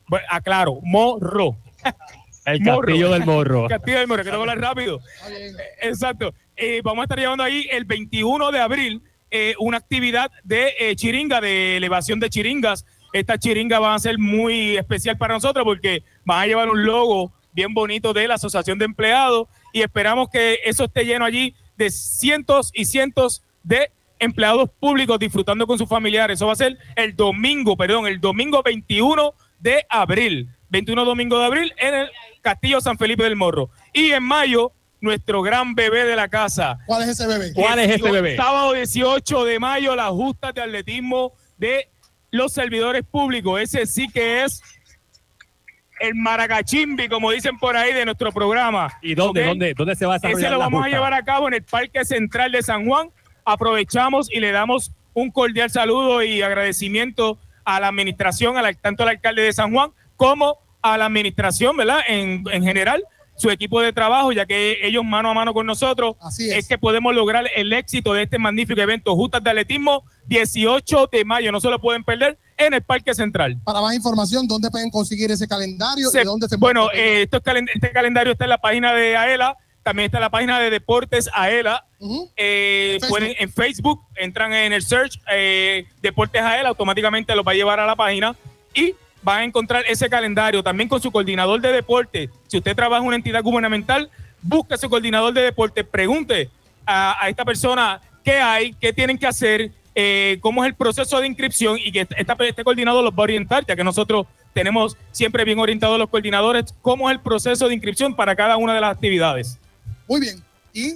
bueno, 0.08 0.26
aclaro, 0.30 0.80
Morro. 0.84 1.58
El 2.46 2.64
Castillo 2.64 3.12
del 3.12 3.26
Morro. 3.26 3.68
Castillo 3.70 4.00
del 4.00 4.08
Morro, 4.08 4.24
que 4.24 4.32
tengo 4.32 4.44
que 4.44 4.52
hablar 4.52 4.60
rápido. 4.60 5.00
Exacto. 5.82 6.34
Eh, 6.56 6.82
vamos 6.84 7.02
a 7.02 7.04
estar 7.04 7.20
llevando 7.20 7.44
ahí 7.44 7.68
el 7.72 7.86
21 7.86 8.52
de 8.52 8.60
abril 8.60 9.04
eh, 9.32 9.56
una 9.60 9.78
actividad 9.78 10.32
de 10.44 10.74
eh, 10.80 10.96
chiringa, 10.96 11.42
de 11.42 11.78
elevación 11.78 12.20
de 12.20 12.30
chiringas. 12.30 12.86
Estas 13.14 13.40
chiringas 13.40 13.80
van 13.80 13.94
a 13.94 14.00
ser 14.00 14.20
muy 14.20 14.78
especial 14.78 15.18
para 15.18 15.34
nosotros 15.34 15.64
porque 15.64 16.04
van 16.26 16.42
a 16.42 16.48
llevar 16.48 16.70
un 16.70 16.86
logo 16.86 17.34
bien 17.54 17.74
bonito 17.74 18.14
de 18.14 18.28
la 18.28 18.36
Asociación 18.36 18.78
de 18.78 18.86
Empleados 18.86 19.48
y 19.74 19.82
esperamos 19.82 20.30
que 20.30 20.60
eso 20.64 20.86
esté 20.86 21.06
lleno 21.06 21.26
allí 21.26 21.56
de 21.78 21.90
cientos 21.90 22.72
y 22.74 22.86
cientos 22.86 23.44
de 23.64 23.92
empleados 24.20 24.70
públicos 24.80 25.18
disfrutando 25.18 25.66
con 25.66 25.78
sus 25.78 25.90
familiares. 25.90 26.38
Eso 26.38 26.48
va 26.48 26.54
a 26.54 26.58
ser 26.58 26.78
el 26.96 27.16
domingo, 27.16 27.76
perdón, 27.76 28.08
el 28.08 28.22
domingo 28.22 28.62
21 28.64 29.34
de 29.60 29.86
abril. 29.90 30.50
21 30.70 31.04
domingo 31.04 31.38
de 31.40 31.46
abril 31.46 31.74
en 31.78 31.94
el 31.94 32.10
Castillo 32.42 32.80
San 32.80 32.98
Felipe 32.98 33.24
del 33.24 33.36
Morro. 33.36 33.70
Y 33.94 34.12
en 34.12 34.24
mayo, 34.24 34.72
nuestro 35.02 35.42
gran 35.42 35.76
bebé 35.76 36.06
de 36.06 36.16
la 36.16 36.30
casa. 36.30 36.80
¿Cuál 36.86 37.04
es 37.04 37.10
ese 37.10 37.28
bebé? 37.28 37.52
¿Cuál 37.54 37.80
es 37.80 37.96
ese 37.96 38.12
bebé? 38.12 38.38
Sábado 38.38 38.74
18 38.74 39.46
de 39.46 39.60
mayo, 39.60 39.96
las 39.96 40.10
justas 40.10 40.54
de 40.54 40.62
atletismo 40.62 41.34
de 41.58 41.90
los 42.30 42.54
servidores 42.54 43.04
públicos. 43.04 43.60
Ese 43.60 43.86
sí 43.88 44.08
que 44.08 44.44
es 44.44 44.62
el 46.00 46.16
maracachimbi, 46.16 47.10
como 47.10 47.32
dicen 47.32 47.58
por 47.58 47.76
ahí, 47.76 47.94
de 47.94 48.06
nuestro 48.06 48.32
programa. 48.32 48.92
¿Y 49.02 49.16
dónde, 49.16 49.44
dónde, 49.44 49.74
dónde 49.76 49.96
se 49.96 50.06
va 50.06 50.14
a 50.14 50.18
desarrollar 50.18 50.46
Ese 50.46 50.52
lo 50.52 50.60
vamos 50.60 50.86
a 50.86 50.90
llevar 50.90 51.14
a 51.14 51.24
cabo 51.24 51.48
en 51.48 51.56
el 51.56 51.64
Parque 51.64 52.06
Central 52.06 52.52
de 52.52 52.62
San 52.62 52.86
Juan. 52.88 53.10
Aprovechamos 53.44 54.32
y 54.32 54.40
le 54.40 54.52
damos 54.52 54.92
un 55.14 55.32
cordial 55.32 55.70
saludo 55.70 56.24
y 56.24 56.42
agradecimiento 56.42 57.38
a 57.66 57.80
la 57.80 57.88
administración, 57.88 58.56
tanto 58.82 59.04
al 59.04 59.10
alcalde 59.10 59.42
de 59.42 59.54
San 59.54 59.74
Juan 59.74 59.92
como 60.16 60.58
a 60.82 60.98
la 60.98 61.06
administración, 61.06 61.78
¿verdad? 61.78 62.00
En, 62.08 62.44
en 62.52 62.64
general, 62.64 63.04
su 63.42 63.50
equipo 63.50 63.82
de 63.82 63.92
trabajo, 63.92 64.32
ya 64.32 64.46
que 64.46 64.78
ellos 64.86 65.04
mano 65.04 65.32
a 65.32 65.34
mano 65.34 65.54
con 65.54 65.66
nosotros 65.66 66.16
es. 66.52 66.68
que 66.68 66.78
podemos 66.78 67.14
lograr 67.16 67.46
el 67.56 67.74
éxito 67.74 68.14
de 68.14 68.24
este 68.24 68.38
magnífico 68.38 68.80
evento 68.80 69.16
Justas 69.16 69.44
de 69.44 69.50
Atletismo 69.50 70.04
18 70.28 71.08
de 71.12 71.26
mayo. 71.26 71.52
No 71.52 71.60
se 71.60 71.70
lo 71.70 71.80
pueden 71.80 72.04
perder 72.04 72.38
en 72.58 72.74
el 72.76 72.82
Parque 72.84 73.14
Central. 73.16 73.58
Para 73.64 73.82
más 73.82 73.96
información, 73.96 74.48
¿dónde 74.48 74.70
pueden 74.70 74.90
conseguir 74.92 75.32
ese 75.32 75.48
calendario? 75.48 76.10
Se- 76.10 76.22
¿Y 76.22 76.24
dónde 76.26 76.48
se 76.48 76.56
bueno, 76.58 76.90
eh, 76.94 77.24
esto 77.24 77.38
es 77.38 77.44
calen- 77.44 77.70
este 77.74 77.92
calendario 77.92 78.34
está 78.34 78.46
en 78.46 78.50
la 78.52 78.60
página 78.60 78.94
de 78.94 79.18
AELA, 79.18 79.58
también 79.84 80.06
está 80.06 80.20
en 80.20 80.22
la 80.22 80.30
página 80.30 80.60
de 80.60 80.70
Deportes 80.70 81.30
AELA. 81.34 81.86
Eh, 82.38 83.00
pueden 83.10 83.34
en 83.40 83.52
Facebook, 83.52 84.02
entran 84.16 84.54
en 84.54 84.74
el 84.74 84.84
search 84.84 85.20
eh, 85.34 85.86
Deportes 86.02 86.42
AELA, 86.42 86.70
automáticamente 86.70 87.36
los 87.36 87.46
va 87.46 87.52
a 87.52 87.56
llevar 87.56 87.80
a 87.80 87.86
la 87.88 87.96
página 87.96 88.36
y 88.76 88.94
van 89.24 89.40
a 89.40 89.44
encontrar 89.44 89.84
ese 89.88 90.10
calendario 90.10 90.64
también 90.64 90.90
con 90.90 91.02
su 91.02 91.12
coordinador 91.12 91.62
de 91.62 91.72
deporte. 91.72 92.30
Si 92.48 92.58
usted 92.58 92.76
trabaja 92.76 93.02
en 93.02 93.08
una 93.08 93.16
entidad 93.16 93.42
gubernamental, 93.44 94.10
busque 94.42 94.78
su 94.78 94.90
coordinador 94.90 95.34
de 95.34 95.42
deporte, 95.42 95.84
pregunte 95.84 96.50
a, 96.86 97.24
a 97.24 97.30
esta 97.30 97.46
persona 97.46 98.02
qué 98.24 98.34
hay, 98.40 98.74
qué 98.74 98.94
tienen 98.94 99.18
que 99.18 99.28
hacer, 99.28 99.72
eh, 99.94 100.38
cómo 100.42 100.64
es 100.64 100.70
el 100.70 100.76
proceso 100.76 101.20
de 101.20 101.28
inscripción 101.28 101.78
y 101.78 101.92
que 101.92 102.08
esta- 102.18 102.36
este 102.46 102.64
coordinador 102.64 103.04
los 103.04 103.14
va 103.14 103.18
a 103.20 103.24
orientar, 103.24 103.66
ya 103.66 103.76
que 103.76 103.84
nosotros 103.84 104.26
tenemos 104.54 104.98
siempre 105.12 105.46
bien 105.46 105.60
orientados 105.60 105.98
los 106.00 106.10
coordinadores, 106.10 106.74
cómo 106.82 107.10
es 107.10 107.16
el 107.16 107.22
proceso 107.22 107.68
de 107.68 107.74
inscripción 107.74 108.16
para 108.16 108.36
cada 108.36 108.58
una 108.58 108.74
de 108.74 108.82
las 108.82 108.92
actividades. 108.96 109.58
Muy 110.08 110.20
bien. 110.22 110.44
Y 110.74 110.96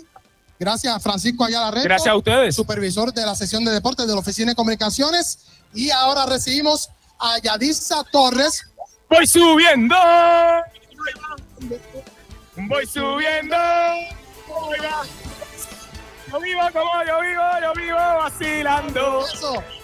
gracias 0.59 0.93
a 0.95 0.99
Francisco 0.99 1.43
Ayala 1.45 1.71
Reto. 1.71 1.83
Gracias 1.83 2.11
a 2.13 2.17
ustedes. 2.17 2.55
Supervisor 2.55 3.13
de 3.13 3.25
la 3.25 3.35
sesión 3.35 3.63
de 3.63 3.71
deportes 3.71 4.07
de 4.07 4.13
la 4.13 4.19
Oficina 4.19 4.51
de 4.51 4.55
Comunicaciones. 4.55 5.45
Y 5.73 5.89
ahora 5.89 6.25
recibimos 6.25 6.89
a 7.19 7.39
Yadisa 7.39 8.03
Torres. 8.11 8.63
Voy 9.09 9.27
subiendo. 9.27 9.95
Voy 12.55 12.85
subiendo. 12.85 13.55
Oiga. 14.49 15.03
Yo 16.31 16.39
vivo 16.39 16.61
como 16.73 17.03
yo 17.05 17.21
vivo, 17.21 17.43
yo 17.61 17.73
vivo 17.73 17.97
vacilando. 17.97 19.25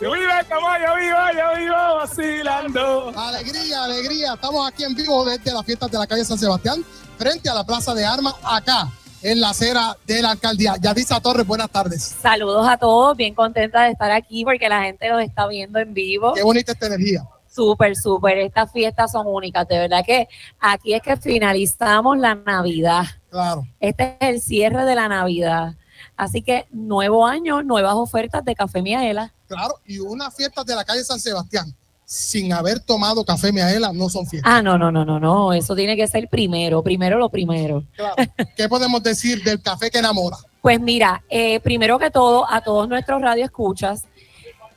Yo 0.01 0.11
vivo 0.11 0.31
como 0.49 0.77
yo 0.77 0.95
vivo, 0.95 1.17
yo 1.33 1.57
vivo 1.57 1.95
vacilando. 1.95 3.13
Alegría, 3.15 3.83
alegría. 3.83 4.33
Estamos 4.33 4.67
aquí 4.67 4.83
en 4.83 4.95
vivo 4.95 5.23
desde 5.23 5.53
las 5.53 5.65
fiestas 5.65 5.91
de 5.91 5.99
la 5.99 6.07
calle 6.07 6.25
San 6.25 6.37
Sebastián, 6.37 6.83
frente 7.17 7.49
a 7.49 7.53
la 7.53 7.63
Plaza 7.63 7.93
de 7.93 8.05
Armas, 8.05 8.35
acá 8.43 8.89
en 9.21 9.41
la 9.41 9.49
acera 9.49 9.97
de 10.05 10.21
la 10.21 10.31
alcaldía. 10.31 10.75
Yadisa 10.79 11.19
Torres, 11.19 11.45
buenas 11.45 11.69
tardes. 11.69 12.03
Saludos 12.21 12.67
a 12.67 12.77
todos, 12.77 13.15
bien 13.15 13.33
contenta 13.33 13.83
de 13.83 13.91
estar 13.91 14.11
aquí 14.11 14.43
porque 14.43 14.67
la 14.69 14.83
gente 14.83 15.09
los 15.09 15.21
está 15.21 15.47
viendo 15.47 15.79
en 15.79 15.93
vivo. 15.93 16.33
Qué 16.33 16.43
bonita 16.43 16.71
esta 16.71 16.87
energía. 16.87 17.23
Súper, 17.49 17.95
súper. 17.95 18.37
Estas 18.37 18.71
fiestas 18.71 19.11
son 19.11 19.27
únicas. 19.27 19.67
De 19.67 19.77
verdad 19.77 20.03
que 20.05 20.27
aquí 20.59 20.93
es 20.93 21.01
que 21.01 21.17
finalizamos 21.17 22.17
la 22.17 22.35
Navidad. 22.35 23.03
Claro. 23.29 23.67
Este 23.79 24.17
es 24.19 24.29
el 24.29 24.41
cierre 24.41 24.85
de 24.85 24.95
la 24.95 25.09
Navidad. 25.09 25.75
Así 26.15 26.41
que 26.41 26.67
nuevo 26.71 27.25
año, 27.25 27.61
nuevas 27.61 27.95
ofertas 27.95 28.45
de 28.45 28.55
Café 28.55 28.81
Miaela. 28.81 29.33
Claro, 29.47 29.75
y 29.85 29.99
unas 29.99 30.33
fiestas 30.35 30.65
de 30.65 30.75
la 30.75 30.85
calle 30.85 31.03
San 31.03 31.19
Sebastián 31.19 31.75
sin 32.11 32.51
haber 32.51 32.81
tomado 32.81 33.23
café 33.23 33.53
Miaela 33.53 33.93
no 33.93 34.09
son 34.09 34.27
fiestas. 34.27 34.51
Ah, 34.53 34.61
no, 34.61 34.77
no, 34.77 34.91
no, 34.91 35.05
no, 35.05 35.17
no. 35.17 35.53
Eso 35.53 35.73
tiene 35.77 35.95
que 35.95 36.05
ser 36.07 36.27
primero, 36.27 36.83
primero 36.83 37.17
lo 37.17 37.29
primero. 37.29 37.85
Claro. 37.95 38.15
¿Qué 38.57 38.67
podemos 38.67 39.01
decir 39.01 39.41
del 39.43 39.61
café 39.61 39.89
que 39.89 39.99
enamora? 39.99 40.35
Pues 40.61 40.81
mira, 40.81 41.23
eh, 41.29 41.61
primero 41.61 41.97
que 41.97 42.11
todo, 42.11 42.45
a 42.51 42.59
todos 42.59 42.89
nuestros 42.89 43.21
radioescuchas, 43.21 44.03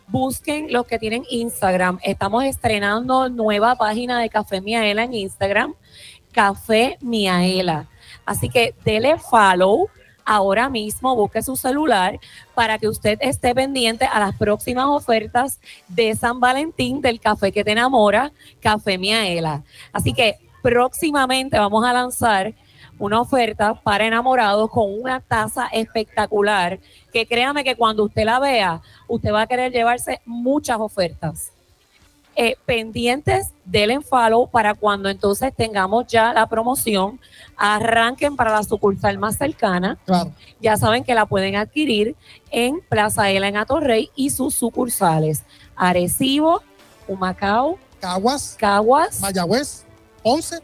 busquen 0.07 0.72
los 0.72 0.87
que 0.87 1.01
tienen 1.01 1.24
Instagram. 1.28 1.99
Estamos 2.05 2.45
estrenando 2.45 3.28
nueva 3.28 3.74
página 3.74 4.20
de 4.20 4.30
Café 4.30 4.61
Miaela 4.61 5.03
en 5.03 5.14
Instagram, 5.14 5.74
Café 6.30 6.99
Miaela. 7.01 7.89
Así 8.24 8.49
que 8.49 8.76
dele 8.85 9.18
follow 9.18 9.89
ahora 10.24 10.68
mismo, 10.68 11.14
busque 11.14 11.42
su 11.42 11.56
celular 11.56 12.18
para 12.54 12.78
que 12.78 12.88
usted 12.88 13.18
esté 13.20 13.54
pendiente 13.54 14.04
a 14.04 14.20
las 14.20 14.36
próximas 14.36 14.86
ofertas 14.86 15.60
de 15.88 16.14
San 16.14 16.40
Valentín 16.40 17.00
del 17.00 17.20
café 17.20 17.52
que 17.52 17.64
te 17.64 17.72
enamora, 17.72 18.32
Café 18.60 18.98
Miaela. 18.98 19.62
Así 19.92 20.12
que 20.12 20.38
próximamente 20.62 21.58
vamos 21.58 21.84
a 21.84 21.92
lanzar 21.92 22.54
una 22.98 23.20
oferta 23.20 23.74
para 23.74 24.06
enamorados 24.06 24.70
con 24.70 24.92
una 25.00 25.20
taza 25.20 25.66
espectacular 25.72 26.78
que 27.12 27.26
créame 27.26 27.64
que 27.64 27.76
cuando 27.76 28.04
usted 28.04 28.24
la 28.24 28.38
vea, 28.38 28.82
usted 29.08 29.32
va 29.32 29.42
a 29.42 29.46
querer 29.46 29.72
llevarse 29.72 30.20
muchas 30.24 30.78
ofertas. 30.78 31.53
Eh, 32.37 32.57
pendientes 32.66 33.53
del 33.64 34.03
follow 34.03 34.49
para 34.51 34.74
cuando 34.74 35.09
entonces 35.09 35.53
tengamos 35.57 36.07
ya 36.09 36.32
la 36.32 36.49
promoción, 36.49 37.20
arranquen 37.57 38.35
para 38.35 38.51
la 38.51 38.64
sucursal 38.64 39.18
más 39.18 39.37
cercana. 39.37 39.99
Ya 40.61 40.76
saben 40.76 41.05
que 41.05 41.14
la 41.14 41.26
pueden 41.26 41.55
adquirir 41.55 42.16
en 42.51 42.80
Plaza 42.89 43.30
Ela 43.30 43.47
en 43.47 43.57
Atorrey 43.57 44.11
y 44.16 44.30
sus 44.30 44.55
sucursales. 44.57 45.45
Arecibo, 45.76 46.62
Humacao, 47.07 47.78
Caguas, 48.01 48.57
Caguas, 48.59 49.20
Mayagüez, 49.20 49.85
Ponce 50.22 50.59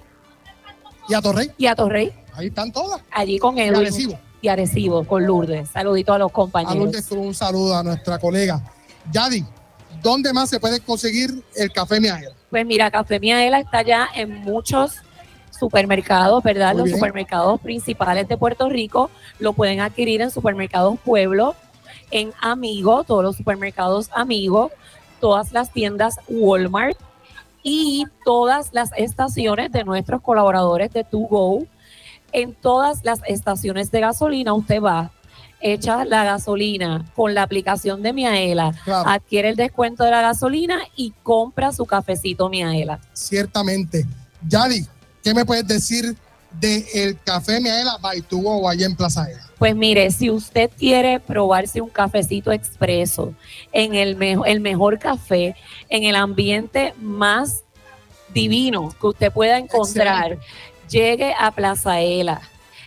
y 1.09 1.14
Atorrey. 1.14 1.53
y 1.57 1.66
Atorrey. 1.66 2.12
Ahí 2.35 2.49
están 2.49 2.73
todas. 2.73 3.01
Allí 3.12 3.39
con 3.39 3.59
Edwin. 3.59 3.77
Arecibo. 3.77 4.18
Y 4.43 4.49
Arecibo, 4.49 5.05
con 5.05 5.25
Lourdes. 5.25 5.68
Saludito 5.68 6.12
a 6.12 6.18
los 6.18 6.31
A 6.31 6.35
compañeros. 6.35 6.77
Lourdes, 6.77 7.11
un 7.12 7.35
saludo 7.35 7.77
a 7.77 7.83
nuestra 7.83 8.18
colega. 8.18 8.61
Yadi, 9.12 9.45
¿dónde 10.03 10.32
más 10.32 10.51
se 10.51 10.61
puede 10.61 10.80
conseguir 10.80 11.42
el 11.57 11.72
café 11.72 12.01
Miaela? 12.01 12.34
Pues 12.51 12.66
mira, 12.66 12.90
Café 12.90 13.20
Miaela 13.20 13.61
está 13.61 13.82
ya 13.82 14.09
en 14.14 14.42
muchos 14.42 14.96
supermercados, 15.57 16.42
¿verdad? 16.42 16.72
Muy 16.72 16.78
Los 16.78 16.84
bien. 16.86 16.98
supermercados 16.98 17.61
principales 17.61 18.26
de 18.26 18.36
Puerto 18.36 18.68
Rico 18.68 19.11
lo 19.38 19.53
pueden 19.53 19.80
adquirir 19.80 20.20
en 20.22 20.30
supermercados 20.30 20.98
Pueblo, 21.01 21.55
en 22.11 22.32
Amigo, 22.40 23.05
todos 23.05 23.22
los 23.22 23.36
supermercados 23.36 24.11
Amigo, 24.12 24.70
todas 25.20 25.53
las 25.53 25.70
tiendas 25.70 26.16
Walmart 26.28 26.96
y 27.62 28.07
todas 28.24 28.70
las 28.72 28.90
estaciones 28.96 29.70
de 29.70 29.84
nuestros 29.84 30.22
colaboradores 30.22 30.92
de 30.92 31.05
To 31.05 31.18
Go. 31.18 31.66
En 32.32 32.55
todas 32.55 33.05
las 33.05 33.20
estaciones 33.26 33.90
de 33.90 34.01
gasolina 34.01 34.55
usted 34.55 34.80
va, 34.80 35.11
echa 35.61 36.04
la 36.04 36.24
gasolina 36.24 37.04
con 37.14 37.34
la 37.34 37.42
aplicación 37.42 38.02
de 38.02 38.12
Miaela, 38.12 38.74
Claro. 38.84 39.08
adquiere 39.08 39.50
el 39.50 39.56
descuento 39.56 40.04
de 40.04 40.11
la 40.11 40.22
gasolina 40.22 40.80
y 40.96 41.12
compra 41.22 41.72
su 41.72 41.86
cafecito 41.86 42.48
Miaela. 42.48 43.00
Ciertamente. 43.12 44.06
Yadi, 44.48 44.86
¿qué 45.22 45.34
me 45.34 45.44
puedes 45.44 45.66
decir 45.66 46.16
del 46.58 47.18
café 47.22 47.61
Miaela 47.61 47.98
by 48.00 48.24
go 48.30 48.68
allá 48.68 48.86
en 48.86 48.96
Plaza 48.96 49.30
Ela? 49.30 49.46
Pues 49.58 49.76
mire, 49.76 50.11
si 50.11 50.30
usted 50.30 50.70
quiere 50.78 51.20
probarse 51.20 51.80
un 51.82 51.90
cafecito 51.90 52.50
expreso 52.50 53.34
en 53.72 53.94
el, 53.94 54.16
el 54.46 54.61
mejor 54.61 54.98
café, 54.98 55.54
en 55.90 56.04
el 56.04 56.16
ambiente 56.16 56.94
más 56.98 57.62
divino 58.32 58.94
que 59.00 59.06
usted 59.06 59.32
pueda 59.32 59.58
encontrar, 59.58 60.38
llegue 60.88 61.34
a 61.38 61.50
Plaza 61.50 62.00
Ela. 62.00 62.40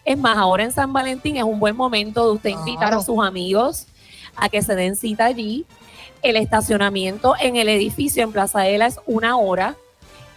Es 0.05 0.17
más, 0.17 0.37
ahora 0.37 0.63
en 0.63 0.71
San 0.71 0.91
Valentín 0.91 1.37
es 1.37 1.43
un 1.43 1.59
buen 1.59 1.75
momento 1.75 2.25
de 2.27 2.33
usted 2.33 2.49
invitar 2.49 2.93
a 2.93 3.01
sus 3.01 3.23
amigos 3.23 3.87
a 4.35 4.49
que 4.49 4.61
se 4.61 4.75
den 4.75 4.95
cita 4.95 5.25
allí. 5.25 5.65
El 6.21 6.35
estacionamiento 6.35 7.35
en 7.39 7.55
el 7.55 7.69
edificio 7.69 8.23
en 8.23 8.31
Plaza 8.31 8.67
Ela 8.67 8.87
es 8.87 8.99
una 9.05 9.37
hora. 9.37 9.75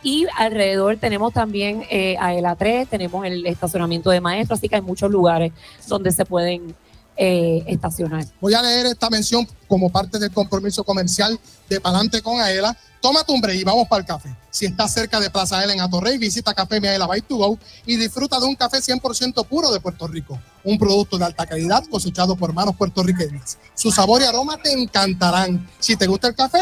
Y 0.03 0.27
alrededor 0.37 0.99
tenemos 0.99 1.33
también 1.33 1.85
eh, 1.91 2.17
a 2.21 2.33
ELA 2.33 2.55
3, 2.55 2.87
tenemos 2.87 3.27
el 3.27 3.45
estacionamiento 3.45 4.11
de 4.11 4.21
maestros, 4.21 4.61
así 4.61 4.69
que 4.69 4.77
hay 4.77 4.83
muchos 4.83 5.11
lugares 5.11 5.53
donde 5.89 6.13
se 6.13 6.25
pueden 6.25 6.77
eh, 7.17 7.65
estacionar. 7.67 8.27
Voy 8.41 8.55
a 8.55 8.63
leer 8.63 8.87
esta 8.87 9.09
mención 9.11 9.47
como 9.69 9.91
parte 9.91 10.19
del 10.19 10.31
compromiso 10.31 10.85
comercial 10.85 11.39
de 11.69 11.81
Palante 11.81 12.23
con 12.23 12.41
Aela. 12.41 12.77
Tómate 13.01 13.33
un 13.33 13.41
break 13.41 13.59
y 13.61 13.65
vamos 13.65 13.89
para 13.89 14.01
el 14.01 14.07
café. 14.07 14.35
Si 14.51 14.67
estás 14.67 14.93
cerca 14.93 15.21
de 15.21 15.31
Plaza 15.31 15.59
Aela 15.59 15.73
en 15.73 15.81
Atorrey, 15.81 16.19
visita 16.19 16.55
Café 16.55 16.81
Miaela 16.81 17.07
by 17.07 17.21
to 17.23 17.37
go 17.37 17.59
y 17.85 17.97
disfruta 17.97 18.41
de 18.41 18.47
un 18.47 18.55
café 18.55 18.79
100% 18.79 19.47
puro 19.47 19.71
de 19.71 19.81
Puerto 19.81 20.07
Rico. 20.07 20.39
Un 20.65 20.79
producto 20.79 21.19
de 21.19 21.25
alta 21.25 21.47
calidad 21.47 21.85
cosechado 21.91 22.37
por 22.37 22.53
manos 22.53 22.75
puertorriqueñas. 22.77 23.59
Su 23.75 23.91
sabor 23.91 24.23
y 24.23 24.25
aroma 24.25 24.57
te 24.59 24.73
encantarán. 24.73 25.69
Si 25.79 25.97
te 25.97 26.07
gusta 26.07 26.29
el 26.29 26.35
café, 26.35 26.61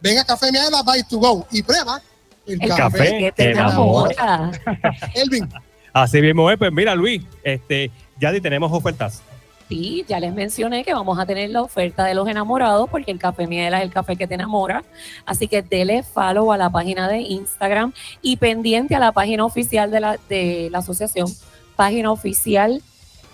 ven 0.00 0.18
a 0.18 0.24
Café 0.24 0.50
Miaela 0.52 0.82
by 0.82 1.02
to 1.04 1.18
go 1.18 1.46
y 1.50 1.62
prueba 1.62 2.02
el, 2.46 2.62
El 2.62 2.68
café, 2.68 2.78
café 2.78 3.18
que 3.18 3.32
te 3.32 3.50
enamora. 3.52 4.52
Elvin, 5.14 5.48
Así 5.96 6.20
mismo 6.20 6.50
es, 6.50 6.58
pues 6.58 6.70
mira 6.72 6.94
Luis, 6.94 7.22
este, 7.42 7.90
ya 8.20 8.30
tenemos 8.40 8.70
ofertas. 8.70 9.22
Sí, 9.68 10.04
ya 10.08 10.20
les 10.20 10.32
mencioné 10.32 10.84
que 10.84 10.94
vamos 10.94 11.18
a 11.18 11.26
tener 11.26 11.50
la 11.50 11.62
oferta 11.62 12.04
de 12.04 12.14
los 12.14 12.28
enamorados 12.28 12.88
porque 12.88 13.10
el 13.10 13.18
café 13.18 13.48
miela 13.48 13.78
es 13.78 13.84
el 13.84 13.92
café 13.92 14.16
que 14.16 14.28
te 14.28 14.34
enamora. 14.34 14.84
Así 15.24 15.48
que 15.48 15.62
dele 15.62 16.04
follow 16.04 16.52
a 16.52 16.56
la 16.56 16.70
página 16.70 17.08
de 17.08 17.18
Instagram 17.20 17.92
y 18.22 18.36
pendiente 18.36 18.94
a 18.94 19.00
la 19.00 19.10
página 19.12 19.44
oficial 19.44 19.90
de 19.90 20.00
la, 20.00 20.18
de 20.28 20.68
la 20.70 20.78
asociación, 20.78 21.28
página 21.74 22.12
oficial 22.12 22.80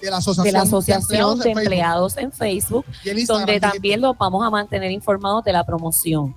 de 0.03 0.11
la 0.11 0.17
Asociación, 0.17 0.45
de 0.45 0.53
la 0.53 0.63
Asociación 0.63 1.39
de. 1.39 1.51
Empleados 1.51 2.17
en 2.17 2.33
Facebook, 2.33 2.85
donde 3.27 3.61
también 3.61 4.01
los 4.01 4.19
vamos 4.19 4.45
a 4.45 4.51
mantener 4.51 4.91
informados 4.91 5.45
de 5.45 5.53
la 5.53 5.65
promoción. 5.65 6.35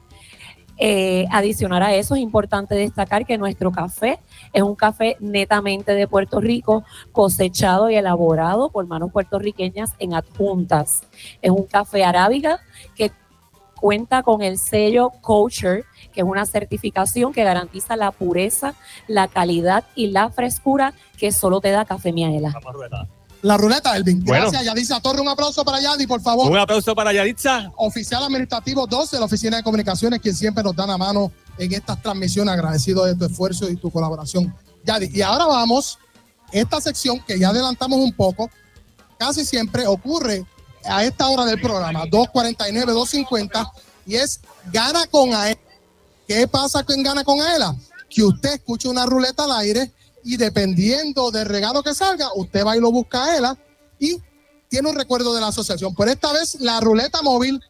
Eh, 0.77 1.25
adicional 1.31 1.83
a 1.83 1.95
eso, 1.95 2.15
es 2.15 2.21
importante 2.21 2.75
destacar 2.75 3.25
que 3.25 3.37
nuestro 3.37 3.71
café 3.71 4.19
es 4.51 4.61
un 4.61 4.75
café 4.75 5.15
netamente 5.19 5.93
de 5.93 6.07
Puerto 6.07 6.41
Rico, 6.41 6.83
cosechado 7.11 7.89
y 7.89 7.95
elaborado 7.95 8.69
por 8.69 8.85
manos 8.85 9.11
puertorriqueñas 9.11 9.93
en 9.99 10.13
adjuntas. 10.13 11.03
Es 11.41 11.51
un 11.51 11.63
café 11.63 12.03
arábiga 12.03 12.59
que 12.95 13.11
cuenta 13.79 14.23
con 14.23 14.41
el 14.41 14.57
sello 14.57 15.11
Kosher, 15.21 15.85
que 16.11 16.21
es 16.21 16.27
una 16.27 16.45
certificación 16.45 17.33
que 17.33 17.43
garantiza 17.43 17.95
la 17.95 18.11
pureza, 18.11 18.73
la 19.07 19.27
calidad 19.27 19.83
y 19.95 20.07
la 20.07 20.29
frescura 20.29 20.93
que 21.17 21.31
solo 21.31 21.61
te 21.61 21.71
da 21.71 21.85
Café 21.85 22.11
Miaela. 22.11 22.53
La 23.45 23.57
ruleta, 23.57 23.95
Elvin. 23.95 24.23
Bueno. 24.25 24.49
Gracias, 24.49 24.65
Yadisa 24.65 24.99
Torre. 24.99 25.21
Un 25.21 25.27
aplauso 25.27 25.63
para 25.63 25.79
Yadi, 25.79 26.07
por 26.07 26.19
favor. 26.19 26.49
Un 26.49 26.57
aplauso 26.57 26.95
para 26.95 27.13
Yaditza. 27.13 27.71
Oficial 27.75 28.23
Administrativo 28.23 28.87
2 28.87 29.11
de 29.11 29.19
la 29.19 29.25
Oficina 29.25 29.57
de 29.57 29.61
Comunicaciones, 29.61 30.19
quien 30.19 30.35
siempre 30.35 30.63
nos 30.63 30.75
da 30.75 30.87
la 30.87 30.97
mano 30.97 31.31
en 31.59 31.71
estas 31.71 32.01
transmisiones. 32.01 32.51
Agradecido 32.51 33.05
de 33.05 33.13
tu 33.13 33.25
esfuerzo 33.25 33.69
y 33.69 33.75
tu 33.75 33.91
colaboración, 33.91 34.51
Yadi. 34.83 35.11
Y 35.13 35.21
ahora 35.21 35.45
vamos, 35.45 35.99
esta 36.51 36.81
sección 36.81 37.19
que 37.19 37.37
ya 37.37 37.49
adelantamos 37.49 37.99
un 37.99 38.13
poco, 38.13 38.49
casi 39.19 39.45
siempre 39.45 39.85
ocurre 39.85 40.43
a 40.83 41.03
esta 41.03 41.27
hora 41.27 41.45
del 41.45 41.61
programa, 41.61 42.05
2.49, 42.05 42.93
2.50, 42.93 43.71
y 44.07 44.15
es 44.15 44.39
Gana 44.73 45.05
con 45.05 45.35
AELA. 45.35 45.59
¿Qué 46.27 46.47
pasa 46.47 46.83
con 46.83 47.03
Gana 47.03 47.23
con 47.23 47.39
AELA? 47.39 47.75
Que 48.09 48.23
usted 48.23 48.53
escuche 48.53 48.87
una 48.87 49.05
ruleta 49.05 49.43
al 49.43 49.51
aire 49.51 49.91
y 50.25 50.35
dependiendo 50.37 51.31
del 51.31 51.45
regalo 51.45 51.81
que 51.83 51.93
salga, 51.93 52.27
usted 52.35 52.65
va 52.65 52.75
y 52.75 52.81
lo 52.81 52.91
busca 52.91 53.23
a 53.23 53.37
ELA 53.37 53.57
y 53.99 54.17
tiene 54.67 54.89
un 54.89 54.95
recuerdo 54.97 55.33
de 55.33 55.39
la 55.39 55.47
asociación. 55.47 55.93
Pero 55.95 56.11
esta 56.11 56.33
vez 56.33 56.57
la 56.59 56.79
ruleta 56.81 57.21
móvil 57.21 57.61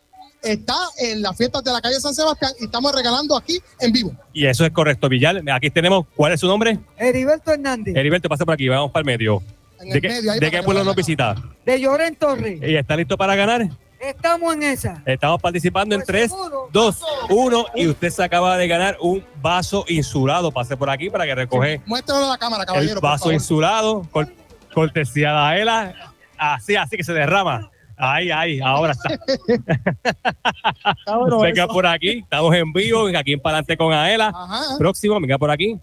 está 0.42 0.76
en 0.98 1.22
las 1.22 1.36
fiestas 1.36 1.64
de 1.64 1.72
la 1.72 1.82
calle 1.82 2.00
San 2.00 2.16
Sebastián 2.16 2.54
y 2.60 2.66
estamos 2.66 2.92
regalando 2.96 3.36
aquí 3.36 3.60
en 3.80 3.92
vivo. 3.92 4.14
Y 4.34 4.46
eso 4.46 4.66
es 4.66 4.72
correcto, 4.72 5.10
Villal. 5.10 5.44
Aquí 5.52 5.70
tenemos, 5.70 6.06
¿cuál 6.16 6.32
es 6.34 6.40
su 6.40 6.48
nombre? 6.48 6.80
Heriberto 6.98 7.52
Hernández, 7.52 7.96
Heriberto, 7.96 8.30
pasa 8.30 8.46
por 8.46 8.54
aquí, 8.54 8.68
vamos 8.70 8.92
para 8.92 9.02
el 9.02 9.06
medio. 9.06 9.44
En 9.80 9.90
¿De 9.90 9.96
el 9.96 10.02
qué, 10.02 10.08
medio, 10.08 10.32
ahí 10.32 10.40
de 10.40 10.46
para 10.46 10.52
qué 10.52 10.58
que 10.58 10.64
pueblo 10.64 10.80
lo 10.80 10.86
nos 10.86 10.96
visita? 10.96 11.36
de 11.66 11.82
Lloren 11.82 12.16
Torres. 12.16 12.60
¿Y 12.66 12.76
está 12.76 12.96
listo 12.96 13.18
para 13.18 13.36
ganar? 13.36 13.68
Estamos 14.10 14.54
en 14.54 14.64
esa. 14.64 15.02
Estamos 15.06 15.42
participando 15.42 15.96
en 15.96 16.02
Pues 16.02 16.08
3, 16.08 16.32
2, 16.72 17.04
1 17.30 17.66
y 17.76 17.88
usted 17.88 18.10
se 18.10 18.24
acaba 18.24 18.56
de 18.58 18.68
ganar 18.68 18.98
un 19.02 19.26
vaso 19.42 19.84
insulado. 19.88 20.52
Pase 20.52 20.78
por 20.78 20.90
aquí 20.90 21.10
para 21.10 21.26
que 21.26 21.34
recoge 21.36 21.82
Muéstralo 21.86 22.26
a 22.26 22.30
la 22.30 22.38
cámara, 22.38 22.66
caballero. 22.66 22.94
el 22.94 23.00
por 23.00 23.10
vaso 23.10 23.24
favor. 23.24 23.34
insulado, 23.34 24.02
cor- 24.12 24.32
cortesía 24.74 25.32
de 25.32 25.38
Aela. 25.38 25.96
Así, 26.38 26.76
así 26.76 26.98
que 26.98 27.04
se 27.04 27.14
derrama. 27.14 27.70
Ahí, 27.98 28.30
ahí, 28.30 28.60
ahora 28.60 28.92
está. 28.92 29.10
bueno 31.18 31.40
venga 31.40 31.64
eso. 31.64 31.74
por 31.74 31.88
aquí, 31.88 32.20
estamos 32.20 32.54
en 32.54 32.74
vivo, 32.74 33.08
aquí 33.18 33.34
en 33.34 33.40
Palante 33.40 33.78
con 33.78 33.94
Aela. 33.94 34.34
Ajá. 34.36 34.78
Próximo, 34.78 35.20
venga 35.20 35.38
por 35.38 35.50
aquí. 35.50 35.80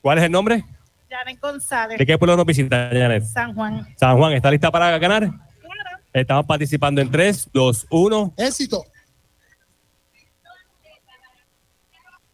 ¿Cuál 0.00 0.18
es 0.18 0.24
el 0.24 0.30
nombre? 0.32 0.64
Janet 1.10 1.38
González, 1.40 1.98
¿De 1.98 2.06
qué 2.06 2.16
pueblo 2.16 2.36
nos 2.36 2.46
visita, 2.46 2.88
Janet? 2.92 3.24
San 3.24 3.54
Juan. 3.54 3.86
San 3.96 4.16
Juan, 4.16 4.32
¿está 4.32 4.50
lista 4.50 4.70
para 4.70 4.96
ganar? 4.98 5.28
Estamos 6.12 6.44
participando 6.46 7.00
en 7.00 7.10
3, 7.10 7.50
2, 7.52 7.86
1. 7.90 8.34
Éxito. 8.36 8.84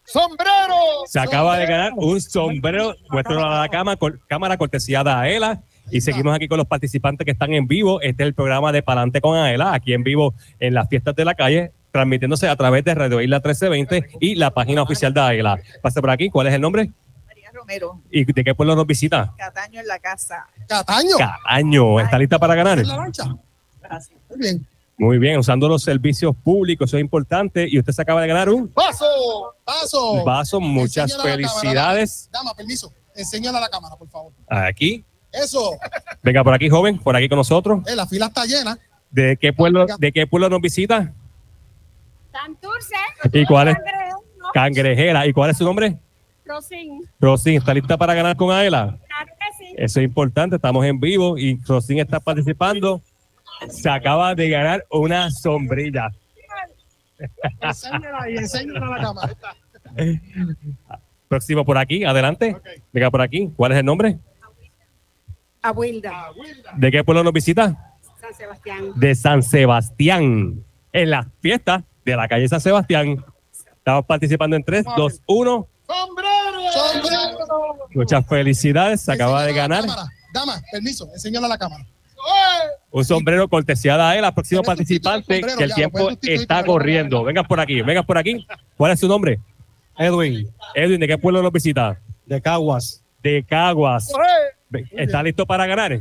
¡Sombrero! 0.04 0.74
Se 1.06 1.20
acaba 1.20 1.58
de 1.58 1.66
ganar 1.66 1.92
un 1.96 2.18
sombrero, 2.20 2.94
muéstralo 3.10 3.44
a 3.44 3.60
la 3.60 3.68
cámara, 3.68 3.96
cor- 3.98 4.18
cámara 4.26 4.56
cortesía 4.56 5.04
de 5.04 5.10
Aela. 5.10 5.62
Y 5.90 6.00
seguimos 6.02 6.34
aquí 6.34 6.48
con 6.48 6.58
los 6.58 6.66
participantes 6.66 7.24
que 7.24 7.30
están 7.30 7.52
en 7.54 7.66
vivo. 7.66 8.00
Este 8.02 8.22
es 8.22 8.26
el 8.28 8.34
programa 8.34 8.72
de 8.72 8.82
Palante 8.82 9.20
con 9.20 9.36
Aela, 9.36 9.72
aquí 9.74 9.92
en 9.94 10.02
vivo 10.02 10.34
en 10.60 10.74
las 10.74 10.88
fiestas 10.88 11.14
de 11.14 11.24
la 11.24 11.34
calle, 11.34 11.72
transmitiéndose 11.92 12.48
a 12.48 12.56
través 12.56 12.84
de 12.84 12.94
Radio 12.94 13.20
Isla 13.20 13.36
1320 13.36 14.10
y 14.20 14.34
la 14.34 14.50
página 14.50 14.82
oficial 14.82 15.12
de 15.14 15.20
Aela. 15.20 15.58
Pase 15.82 16.00
por 16.00 16.10
aquí, 16.10 16.28
¿cuál 16.30 16.46
es 16.46 16.54
el 16.54 16.60
nombre? 16.60 16.90
María 17.26 17.50
Romero, 17.52 18.02
¿Y 18.10 18.24
de 18.30 18.44
qué 18.44 18.54
pueblo 18.54 18.76
nos 18.76 18.86
visita? 18.86 19.34
Cataño 19.36 19.80
en 19.80 19.86
la 19.86 19.98
casa. 19.98 20.46
Cataño. 20.68 21.16
Cataño. 21.18 22.00
¿Está 22.00 22.18
lista 22.18 22.38
para 22.38 22.54
ganar? 22.54 22.78
¿En 22.78 22.88
la 22.88 22.96
lancha? 22.96 23.24
Muy 24.28 24.38
bien. 24.38 24.66
Muy 25.00 25.18
bien, 25.18 25.38
usando 25.38 25.68
los 25.68 25.82
servicios 25.84 26.34
públicos, 26.42 26.90
eso 26.90 26.96
es 26.96 27.00
importante. 27.02 27.68
Y 27.70 27.78
usted 27.78 27.92
se 27.92 28.02
acaba 28.02 28.20
de 28.20 28.26
ganar 28.26 28.48
un 28.48 28.66
Paso, 28.68 29.54
paso. 29.64 30.24
vaso. 30.24 30.60
Muchas 30.60 31.16
la 31.16 31.22
felicidades. 31.22 32.28
cámara, 32.32 32.44
Dama, 32.50 32.54
permiso. 32.56 32.92
Enséñala 33.14 33.58
a 33.58 33.60
la 33.62 33.68
cámara, 33.68 33.94
por 33.96 34.08
favor. 34.08 34.32
Aquí. 34.48 35.04
Eso. 35.30 35.76
Venga 36.22 36.42
por 36.42 36.52
aquí, 36.54 36.68
joven, 36.68 36.98
por 36.98 37.14
aquí 37.14 37.28
con 37.28 37.36
nosotros. 37.38 37.80
Eh, 37.86 37.94
la 37.94 38.06
fila 38.06 38.26
está 38.26 38.44
llena. 38.44 38.76
¿De 39.10 39.36
qué 39.36 39.52
pueblo, 39.52 39.86
de 39.98 40.10
qué 40.12 40.26
pueblo 40.26 40.48
nos 40.48 40.60
visita? 40.60 41.12
Santurce. 42.32 42.94
¿Y 43.32 43.44
cuál 43.46 43.68
es? 43.68 43.76
Cangrejera. 44.52 45.26
¿Y 45.26 45.32
cuál 45.32 45.50
es 45.50 45.58
su 45.58 45.64
nombre? 45.64 45.98
Rosín. 46.44 47.02
Rosín, 47.20 47.56
¿está 47.56 47.74
lista 47.74 47.96
para 47.96 48.14
ganar 48.14 48.36
con 48.36 48.50
Aela? 48.50 48.98
Claro 49.06 49.32
que 49.38 49.64
sí. 49.64 49.74
Eso 49.76 50.00
es 50.00 50.04
importante, 50.04 50.56
estamos 50.56 50.84
en 50.86 50.98
vivo 50.98 51.36
y 51.36 51.60
Rosín 51.64 51.98
está 51.98 52.18
participando. 52.20 53.02
Se 53.68 53.88
acaba 53.88 54.34
de 54.34 54.48
ganar 54.48 54.86
una 54.90 55.30
sombrilla. 55.30 56.10
Enséñala 57.60 58.30
y 58.30 58.36
enséñala 58.36 58.86
a 58.86 58.90
la 58.90 59.02
cámara. 59.02 59.36
Próximo 61.28 61.64
por 61.64 61.76
aquí, 61.76 62.04
adelante. 62.04 62.56
Venga 62.92 63.10
por 63.10 63.20
aquí. 63.20 63.50
¿Cuál 63.56 63.72
es 63.72 63.78
el 63.78 63.84
nombre? 63.84 64.18
Abuelda. 65.62 66.30
¿De 66.76 66.90
qué 66.90 67.04
pueblo 67.04 67.24
nos 67.24 67.32
visita? 67.32 67.96
San 68.20 68.34
Sebastián. 68.34 68.92
De 68.94 69.14
San 69.14 69.42
Sebastián. 69.42 70.64
En 70.92 71.10
las 71.10 71.26
fiestas 71.40 71.82
de 72.04 72.16
la 72.16 72.28
calle 72.28 72.48
San 72.48 72.60
Sebastián. 72.60 73.24
Estamos 73.76 74.06
participando 74.06 74.56
en 74.56 74.62
3, 74.62 74.84
2, 74.96 75.22
1. 75.26 75.68
¡Sombrero! 75.86 76.28
Muchas 77.94 78.26
felicidades. 78.26 79.00
Se 79.00 79.12
acaba 79.12 79.44
de 79.44 79.52
ganar. 79.52 79.84
Dama, 80.32 80.60
permiso. 80.70 81.08
Enséñala 81.12 81.46
a 81.46 81.50
la 81.50 81.58
cámara. 81.58 81.84
Un 82.90 83.04
sombrero 83.04 83.48
cortesía 83.48 83.96
de 83.96 84.18
él, 84.18 84.24
al 84.24 84.34
próximo 84.34 84.62
participante, 84.62 85.40
sombrero, 85.40 85.58
que 85.58 85.64
el 85.64 85.70
ya, 85.70 85.74
lo 85.76 85.90
tiempo 85.90 86.10
está 86.22 86.64
corriendo. 86.64 87.22
Vengan 87.24 87.46
por 87.46 87.60
aquí, 87.60 87.82
vengan 87.82 88.04
por 88.04 88.18
aquí. 88.18 88.46
¿Cuál 88.76 88.92
es 88.92 89.00
su 89.00 89.08
nombre? 89.08 89.38
Edwin. 89.96 90.48
Edwin, 90.74 91.00
¿de 91.00 91.06
qué 91.08 91.18
pueblo 91.18 91.42
nos 91.42 91.52
visita? 91.52 92.00
De 92.26 92.40
Caguas. 92.40 93.02
De 93.22 93.44
Caguas. 93.48 94.12
¿Está 94.92 95.22
listo 95.22 95.44
para 95.46 95.66
ganar? 95.66 95.98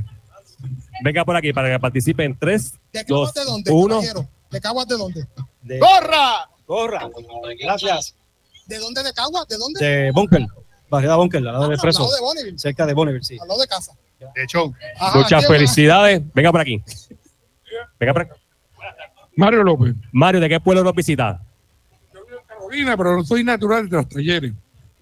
Venga 1.03 1.23
por 1.25 1.35
aquí 1.35 1.53
para 1.53 1.69
que 1.69 1.79
participe 1.79 2.23
en 2.23 2.37
3, 2.37 2.73
¿De 2.91 3.03
2, 3.03 3.31
Caguas 3.31 3.33
de 3.33 3.43
dónde, 3.51 3.71
1. 3.71 3.87
caballero? 3.95 4.29
¿De 4.49 4.61
Caguas 4.61 4.87
de 4.87 4.95
dónde? 4.97 5.27
¡Gorra! 5.79 6.49
Gorra. 6.65 7.09
Gracias. 7.59 8.15
¿De 8.65 8.77
dónde 8.79 9.03
de 9.03 9.13
Caguas? 9.13 9.47
¿De 9.47 9.57
dónde? 9.57 9.85
De 9.85 10.11
Bunker. 10.11 10.45
Barriada 10.89 11.15
Bunker, 11.17 11.37
al 11.39 11.45
lado 11.45 11.57
Ah, 11.65 11.67
del 11.67 11.73
al 11.73 11.79
preso. 11.81 12.03
lado 12.03 12.15
de 12.15 12.21
Bonneville. 12.21 12.57
Cerca 12.59 12.85
de 12.85 12.93
Bonneville, 12.93 13.23
sí. 13.23 13.37
Al 13.41 13.47
lado 13.47 13.59
de 13.61 13.67
casa. 13.67 13.93
De 14.19 14.43
hecho. 14.43 14.73
Muchas 15.15 15.47
felicidades. 15.47 16.21
Venga 16.33 16.51
por 16.51 16.61
aquí. 16.61 16.83
Venga 17.99 18.13
por 18.13 18.21
aquí. 18.23 18.31
Mario 19.35 19.63
López. 19.63 19.93
Mario, 20.11 20.41
¿de 20.41 20.49
qué 20.49 20.59
pueblo 20.59 20.83
nos 20.83 20.93
visita? 20.93 21.39
Carolina, 22.47 22.97
pero 22.97 23.17
no 23.17 23.23
soy 23.23 23.43
natural 23.43 23.87
de 23.87 23.97
los 23.97 24.09
talleres. 24.09 24.53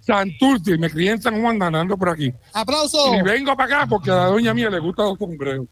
Santurce, 0.02 0.76
y 0.76 0.78
me 0.78 0.90
crié 0.90 1.12
en 1.12 1.22
San 1.22 1.42
Juan 1.42 1.58
ganando 1.58 1.98
por 1.98 2.10
aquí. 2.10 2.32
¡Aplauso! 2.54 3.16
Y 3.16 3.22
vengo 3.24 3.56
para 3.56 3.78
acá 3.78 3.88
porque 3.90 4.12
a 4.12 4.16
la 4.16 4.26
doña 4.26 4.54
mía 4.54 4.70
le 4.70 4.80
gustan 4.80 5.08
los 5.08 5.18
sombreros. 5.18 5.66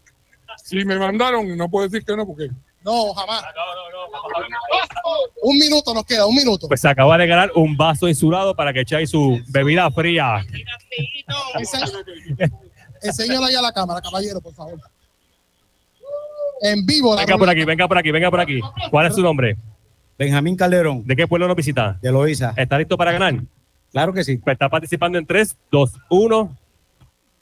Si 0.63 0.83
me 0.85 0.97
mandaron, 0.97 1.55
no 1.55 1.69
puedo 1.69 1.87
decir 1.87 2.05
que 2.05 2.15
no, 2.15 2.25
porque. 2.25 2.49
No, 2.83 3.13
jamás. 3.13 3.43
Un 5.41 5.57
minuto 5.57 5.93
nos 5.93 6.05
queda, 6.05 6.25
un 6.25 6.35
minuto. 6.35 6.67
Pues 6.67 6.81
se 6.81 6.87
acaba 6.87 7.17
de 7.17 7.27
ganar 7.27 7.51
un 7.55 7.77
vaso 7.77 8.07
insulado 8.07 8.55
para 8.55 8.73
que 8.73 8.81
echáis 8.81 9.09
su 9.09 9.41
bebida 9.49 9.89
fría. 9.91 10.43
Enséñala 13.03 13.47
ahí 13.47 13.55
a 13.55 13.61
la 13.61 13.71
cámara, 13.71 14.01
caballero, 14.01 14.41
por 14.41 14.53
favor. 14.53 14.79
En 16.61 16.85
vivo. 16.85 17.15
la 17.15 17.21
Venga 17.21 17.37
por 17.37 17.49
aquí, 17.49 17.65
venga 17.65 17.87
por 17.87 17.97
aquí, 17.97 18.11
venga 18.11 18.31
por 18.31 18.39
aquí. 18.39 18.59
¿Cuál 18.89 19.07
es 19.07 19.15
su 19.15 19.21
nombre? 19.21 19.57
Benjamín 20.17 20.55
Calderón. 20.55 21.05
¿De 21.05 21.15
qué 21.15 21.27
pueblo 21.27 21.47
nos 21.47 21.57
visita? 21.57 21.97
De 22.01 22.11
Loíza. 22.11 22.53
¿Está 22.55 22.77
listo 22.77 22.95
para 22.97 23.11
ganar? 23.11 23.35
Claro 23.91 24.13
que 24.13 24.23
sí. 24.23 24.37
Pues 24.37 24.53
está 24.53 24.69
participando 24.69 25.17
en 25.17 25.25
3, 25.25 25.57
2, 25.71 25.91
1. 26.09 26.57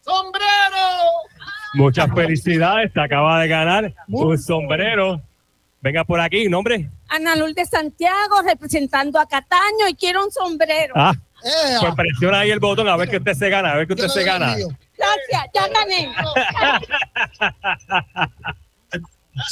¡Sombrero! 0.01 0.47
Muchas 1.75 2.09
felicidades. 2.13 2.91
Se 2.93 2.99
acaba 2.99 3.39
de 3.41 3.47
ganar 3.47 3.93
un 4.07 4.37
sombrero. 4.37 5.21
Venga 5.81 6.03
por 6.03 6.19
aquí, 6.19 6.47
nombre. 6.47 6.89
Ana 7.07 7.35
Lourdes 7.35 7.69
Santiago 7.69 8.41
representando 8.45 9.19
a 9.19 9.27
Cataño 9.27 9.87
y 9.89 9.95
quiero 9.95 10.23
un 10.23 10.31
sombrero. 10.31 10.93
Ah, 10.95 11.13
pues 11.79 11.95
presiona 11.95 12.39
ahí 12.39 12.51
el 12.51 12.59
botón 12.59 12.87
a 12.87 12.95
ver 12.97 13.09
que 13.09 13.17
usted 13.17 13.33
se 13.33 13.49
gana, 13.49 13.71
a 13.71 13.77
ver 13.77 13.87
que 13.87 13.93
usted 13.93 14.07
se 14.07 14.23
gana. 14.23 14.55
Gracias, 15.01 15.43
ya 15.53 15.67
gané. 15.67 16.13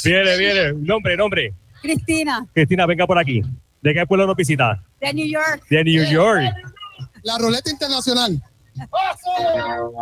Viene, 0.04 0.36
viene. 0.36 0.72
Nombre, 0.74 1.16
nombre. 1.16 1.54
Cristina, 1.80 2.46
Cristina, 2.52 2.84
venga 2.84 3.06
por 3.06 3.18
aquí. 3.18 3.42
¿De 3.80 3.94
qué 3.94 4.06
pueblo 4.06 4.26
nos 4.26 4.36
visita? 4.36 4.82
de 5.00 5.14
New 5.14 5.26
York. 5.26 5.64
De 5.70 5.82
New 5.82 6.04
York. 6.04 6.42
La 7.22 7.38
ruleta 7.38 7.70
internacional. 7.70 8.42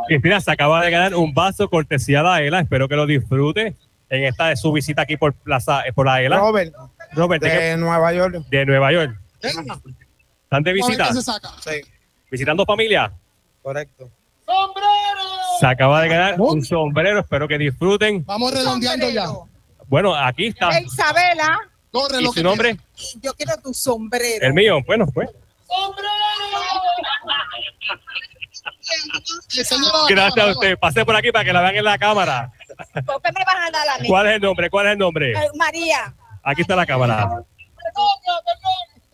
Cristina 0.09 0.41
se 0.41 0.51
acaba 0.51 0.85
de 0.85 0.91
ganar 0.91 1.15
un 1.15 1.33
vaso 1.33 1.71
cortesía 1.71 2.23
de 2.23 2.29
Aela. 2.29 2.61
Espero 2.61 2.89
que 2.89 2.97
lo 2.97 3.07
disfrute 3.07 3.77
en 4.11 4.25
esta 4.25 4.49
de 4.49 4.57
su 4.57 4.73
visita 4.73 5.03
aquí 5.03 5.17
por 5.17 5.33
Plaza, 5.33 5.87
eh, 5.87 5.93
por 5.93 6.09
Aela. 6.09 6.39
Robert, 6.39 6.75
Robert, 7.13 7.43
¿de, 7.43 7.77
Nueva 7.77 8.13
York. 8.13 8.45
de 8.51 8.67
Nueva 8.67 8.93
York. 8.93 9.17
¿Están 9.41 10.63
de 10.65 10.73
visita? 10.73 11.13
Sí, 11.13 11.81
¿Visitando 12.31 12.65
familia? 12.65 13.13
correcto. 13.63 14.11
Se 15.59 15.67
acaba 15.67 16.03
de 16.03 16.09
ganar 16.09 16.41
un 16.41 16.65
sombrero. 16.65 17.21
Espero 17.21 17.49
que 17.49 17.59
disfruten. 17.59 18.25
Vamos 18.25 18.53
redondeando 18.53 19.09
ya. 19.11 19.27
Bueno, 19.87 20.15
aquí 20.15 20.47
está. 20.47 20.81
Isabela, 20.81 21.59
Corre 21.91 22.23
¿Y 22.23 22.27
su 22.27 22.43
nombre? 22.43 22.77
yo 23.21 23.33
quiero 23.35 23.57
tu 23.63 23.73
sombrero. 23.73 24.47
El 24.47 24.53
mío. 24.53 24.79
Bueno, 24.87 25.07
pues. 25.07 25.31
Gracias 30.09 30.47
a 30.47 30.51
usted. 30.51 30.79
Pase 30.79 31.05
por 31.05 31.17
aquí 31.17 31.33
para 31.33 31.45
que 31.45 31.53
la 31.53 31.63
vean 31.63 31.77
en 31.77 31.85
la 31.85 31.99
cámara. 31.99 32.53
¿Por 33.07 33.23
qué 33.23 33.33
me 33.33 33.45
vas 33.45 33.69
a 33.69 33.71
dar 33.71 33.89
a 33.89 33.99
mí? 33.99 34.09
¿Cuál 34.09 34.27
es 34.29 34.35
el 34.35 34.43
nombre? 34.43 34.71
¿Cuál 34.71 34.87
es 34.87 34.93
el 34.93 34.99
nombre? 34.99 35.33
Eh, 35.33 35.49
María. 35.57 36.15
Aquí 36.43 36.63
está 36.63 36.77
la 36.77 36.87
cámara. 36.87 37.43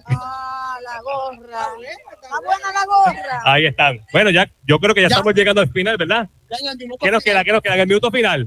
Ah, 0.06 0.78
la 0.82 1.00
gorra. 1.02 1.66
Está 2.12 2.40
buena 2.44 2.72
la 2.72 2.84
gorra. 2.86 3.42
Ahí 3.44 3.66
están. 3.66 4.00
Bueno, 4.12 4.30
ya, 4.30 4.50
yo 4.64 4.78
creo 4.78 4.94
que 4.94 5.00
ya, 5.00 5.08
estamos 5.08 5.34
llegando 5.34 5.60
al 5.60 5.70
final, 5.70 5.96
¿verdad? 5.96 6.28
¿Qué 7.00 7.10
nos 7.10 7.22
queda? 7.22 7.44
¿Qué 7.44 7.52
nos 7.52 7.62
queda? 7.62 7.74
En 7.74 7.80
el 7.80 7.86
minuto 7.86 8.10
final. 8.10 8.46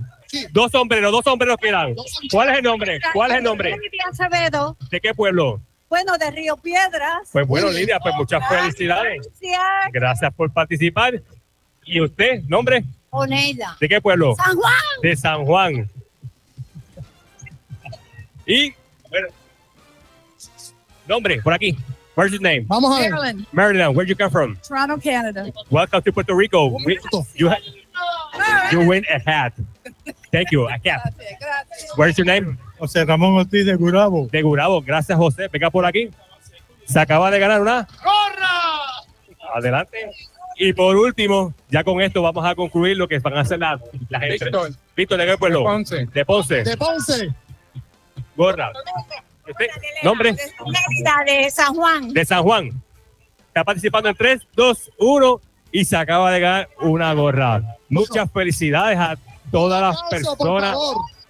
Dos 0.51 0.71
sombreros, 0.71 1.11
dos 1.11 1.23
sombreros 1.23 1.57
quedan. 1.57 1.95
¿Cuál 2.31 2.49
es 2.49 2.57
el 2.57 2.63
nombre? 2.63 2.99
¿Cuál 3.13 3.31
es 3.31 3.37
el 3.37 3.43
nombre? 3.43 3.71
Lidia 3.71 4.03
Acevedo, 4.09 4.77
¿De 4.89 4.99
qué 4.99 5.13
pueblo? 5.13 5.61
bueno, 5.89 6.17
de 6.17 6.29
Río 6.31 6.57
Piedras. 6.57 7.29
Pues 7.31 7.47
bueno, 7.47 7.69
Lidia, 7.69 7.99
pues 7.99 8.13
muchas 8.15 8.47
felicidades. 8.47 9.21
Gracias. 9.23 9.91
Gracias 9.91 10.33
por 10.33 10.51
participar. 10.51 11.21
¿Y 11.85 12.01
usted, 12.01 12.41
nombre? 12.47 12.83
Oneida. 13.09 13.77
¿De 13.79 13.87
qué 13.87 14.01
pueblo? 14.01 14.35
San 14.35 14.55
Juan. 14.55 14.73
De 15.01 15.15
San 15.15 15.45
Juan. 15.45 15.89
Y, 18.45 18.73
bueno, 19.09 19.27
nombre, 21.07 21.41
por 21.41 21.53
aquí. 21.53 21.77
Where's 22.15 22.31
your 22.31 22.41
name? 22.41 22.65
Vamos 22.67 22.97
a 22.97 23.01
ver. 23.01 23.11
Maryland. 23.11 23.45
Maryland, 23.51 23.95
where'd 23.95 24.09
you 24.09 24.15
come 24.15 24.31
from? 24.31 24.57
Toronto, 24.67 24.97
Canada. 24.97 25.51
Welcome 25.69 26.01
to 26.01 26.11
Puerto 26.11 26.33
Rico. 26.33 26.67
We- 26.83 26.97
you, 27.35 27.49
ha- 27.49 27.57
you 28.71 28.79
win 28.81 29.05
a 29.09 29.19
hat. 29.29 29.53
Thank 30.31 30.51
you, 30.51 30.67
a 30.67 30.71
hat. 30.83 31.13
Where's 31.95 32.17
your 32.17 32.25
name? 32.25 32.57
José 32.79 33.05
Ramón 33.05 33.35
Ortiz 33.37 33.65
de 33.65 33.75
Gurabo. 33.75 34.27
De 34.31 34.41
Gurabo. 34.41 34.81
Gracias, 34.81 35.15
José. 35.17 35.47
Venga 35.47 35.69
por 35.69 35.85
aquí. 35.85 36.09
Se 36.85 36.99
acaba 36.99 37.29
de 37.29 37.39
ganar 37.39 37.61
una. 37.61 37.87
Adelante. 39.53 40.11
Y 40.59 40.73
por 40.73 40.95
último, 40.95 41.53
ya 41.69 41.83
con 41.83 42.01
esto 42.01 42.21
vamos 42.23 42.43
a 42.45 42.55
concluir 42.55 42.97
lo 42.97 43.07
que 43.07 43.19
van 43.19 43.37
a 43.37 43.41
hacer 43.41 43.59
las, 43.59 43.79
las 44.09 44.21
Víctor. 44.21 44.71
Víctor, 44.95 45.17
¿de 45.19 45.25
qué 45.27 45.37
pueblo? 45.37 45.59
De 45.59 45.65
Ponce. 45.65 46.05
De 46.07 46.25
Ponce. 46.25 46.63
De 46.63 46.77
Ponce. 46.77 47.33
Gorra. 48.35 48.71
¿Usted? 49.49 49.67
¿Nombre? 50.03 50.31
Mérida 50.31 51.23
de 51.25 51.49
San 51.49 51.73
Juan. 51.73 52.13
De 52.13 52.25
San 52.25 52.43
Juan. 52.43 52.83
Está 53.47 53.63
participando 53.63 54.09
en 54.09 54.15
3, 54.15 54.47
2, 54.55 54.91
1 54.97 55.41
y 55.71 55.85
se 55.85 55.97
acaba 55.97 56.31
de 56.31 56.39
ganar 56.39 56.69
una 56.81 57.13
gorra. 57.13 57.77
Muchas 57.89 58.31
felicidades 58.31 58.97
a 58.97 59.17
todas 59.51 59.81
las 59.81 60.09
personas. 60.09 60.75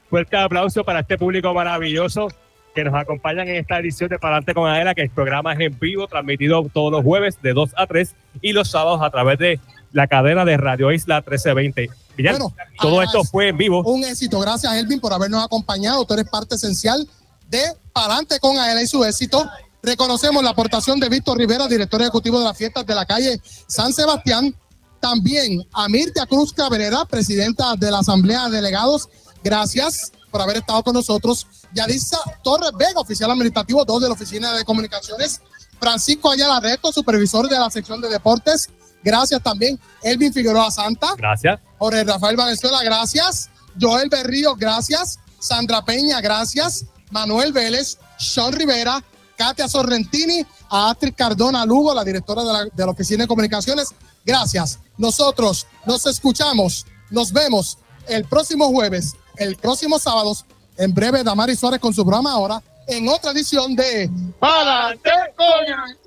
Fuerte 0.10 0.38
aplauso 0.38 0.84
para 0.84 1.02
este 1.02 1.18
público 1.18 1.54
maravilloso 1.54 2.30
que 2.74 2.84
nos 2.84 2.94
acompañan 2.94 3.48
en 3.48 3.56
esta 3.56 3.80
edición 3.80 4.10
de 4.10 4.20
Palante 4.20 4.54
con 4.54 4.70
Adela, 4.70 4.94
que 4.94 5.02
el 5.02 5.10
programa 5.10 5.54
es 5.54 5.60
en 5.60 5.78
vivo, 5.80 6.08
transmitido 6.08 6.64
todos 6.72 6.92
los 6.92 7.04
jueves 7.04 7.42
de 7.42 7.54
2 7.54 7.72
a 7.76 7.88
3 7.88 8.16
y 8.42 8.54
los 8.54 8.70
sábados 8.70 9.02
a 9.02 9.10
través 9.10 9.40
de 9.40 9.60
la 9.92 10.08
cadena 10.08 10.46
de 10.46 10.58
Radio 10.58 10.92
Isla 10.92 11.18
1320. 11.18 11.90
Villar, 12.16 12.34
Bueno, 12.34 12.54
todo 12.80 13.00
ah, 13.00 13.04
esto 13.04 13.24
fue 13.24 13.50
en 13.50 13.58
vivo. 13.58 13.82
Un 13.84 14.04
éxito. 14.04 14.40
Gracias, 14.40 14.74
Elvin, 14.74 15.00
por 15.00 15.14
habernos 15.14 15.44
acompañado. 15.44 16.06
Tú 16.06 16.14
eres 16.14 16.30
parte 16.30 16.56
esencial 16.56 17.08
de 17.50 17.62
Palante 17.94 18.40
con 18.40 18.58
Aela 18.58 18.82
y 18.82 18.88
su 18.88 19.04
éxito. 19.04 19.46
Reconocemos 19.82 20.44
la 20.44 20.52
aportación 20.52 21.00
de 21.00 21.10
Víctor 21.10 21.38
Rivera, 21.38 21.68
director 21.68 22.02
ejecutivo 22.02 22.40
de 22.40 22.46
las 22.46 22.58
fiestas 22.58 22.86
de 22.86 22.96
la 22.96 23.06
calle 23.06 23.42
San 23.68 23.94
Sebastián. 23.94 24.56
También 25.00 25.64
a 25.74 25.88
Mirtia 25.88 26.26
Cruz 26.26 26.52
Cabrera, 26.54 27.06
presidenta 27.06 27.76
de 27.76 27.92
la 27.92 28.00
Asamblea 28.00 28.50
de 28.50 28.58
Delegados. 28.58 29.10
Gracias 29.44 30.12
por 30.32 30.42
haber 30.42 30.58
estado 30.58 30.84
con 30.84 30.94
nosotros. 30.94 31.48
Yadisa 31.74 32.18
Torres 32.44 32.72
Vega, 32.78 33.00
oficial 33.00 33.32
administrativo 33.32 33.86
2 33.86 34.02
de 34.02 34.08
la 34.08 34.14
Oficina 34.14 34.54
de 34.54 34.66
Comunicaciones. 34.66 35.42
Francisco 35.80 36.32
Ayala 36.32 36.60
Reto, 36.60 36.92
supervisor 36.92 37.48
de 37.48 37.60
la 37.60 37.70
sección 37.70 38.02
de 38.02 38.10
deportes. 38.10 38.70
Gracias 39.04 39.42
también. 39.42 39.80
Elvin 40.02 40.34
Figueroa 40.34 40.72
Santa. 40.72 41.14
Gracias. 41.16 41.60
Jorge 41.78 42.04
Rafael 42.04 42.36
Valenzuela, 42.36 42.84
gracias. 42.84 43.50
Joel 43.80 44.10
Berrío, 44.10 44.56
gracias. 44.56 45.20
Sandra 45.40 45.86
Peña, 45.86 46.20
gracias. 46.20 46.86
Manuel 47.12 47.54
Vélez, 47.54 47.98
Sean 48.18 48.52
Rivera, 48.52 49.04
Katia 49.38 49.68
Sorrentini, 49.68 50.46
a 50.70 50.90
Astrid 50.90 51.14
Cardona 51.16 51.66
Lugo, 51.66 51.94
la 51.94 52.04
directora 52.04 52.44
de 52.74 52.86
la, 52.86 52.92
Oficina 52.92 53.24
de 53.24 53.28
Comunicaciones. 53.28 53.90
Gracias. 54.26 54.80
Nosotros 54.98 55.68
nos 55.86 56.06
escuchamos, 56.06 56.86
nos 57.10 57.32
vemos 57.32 57.78
el 58.08 58.26
próximo 58.26 58.68
jueves, 58.70 59.16
el 59.38 59.56
próximo 59.56 60.00
sábado. 60.00 60.36
En 60.78 60.94
breve, 60.94 61.24
Damari 61.24 61.56
Suárez 61.56 61.80
con 61.80 61.94
su 61.94 62.04
programa 62.04 62.34
ahora, 62.34 62.62
en 62.88 63.08
otra 63.10 63.32
edición 63.32 63.76
de 63.76 64.10
¡Palante 64.40 65.10
con 65.36 66.07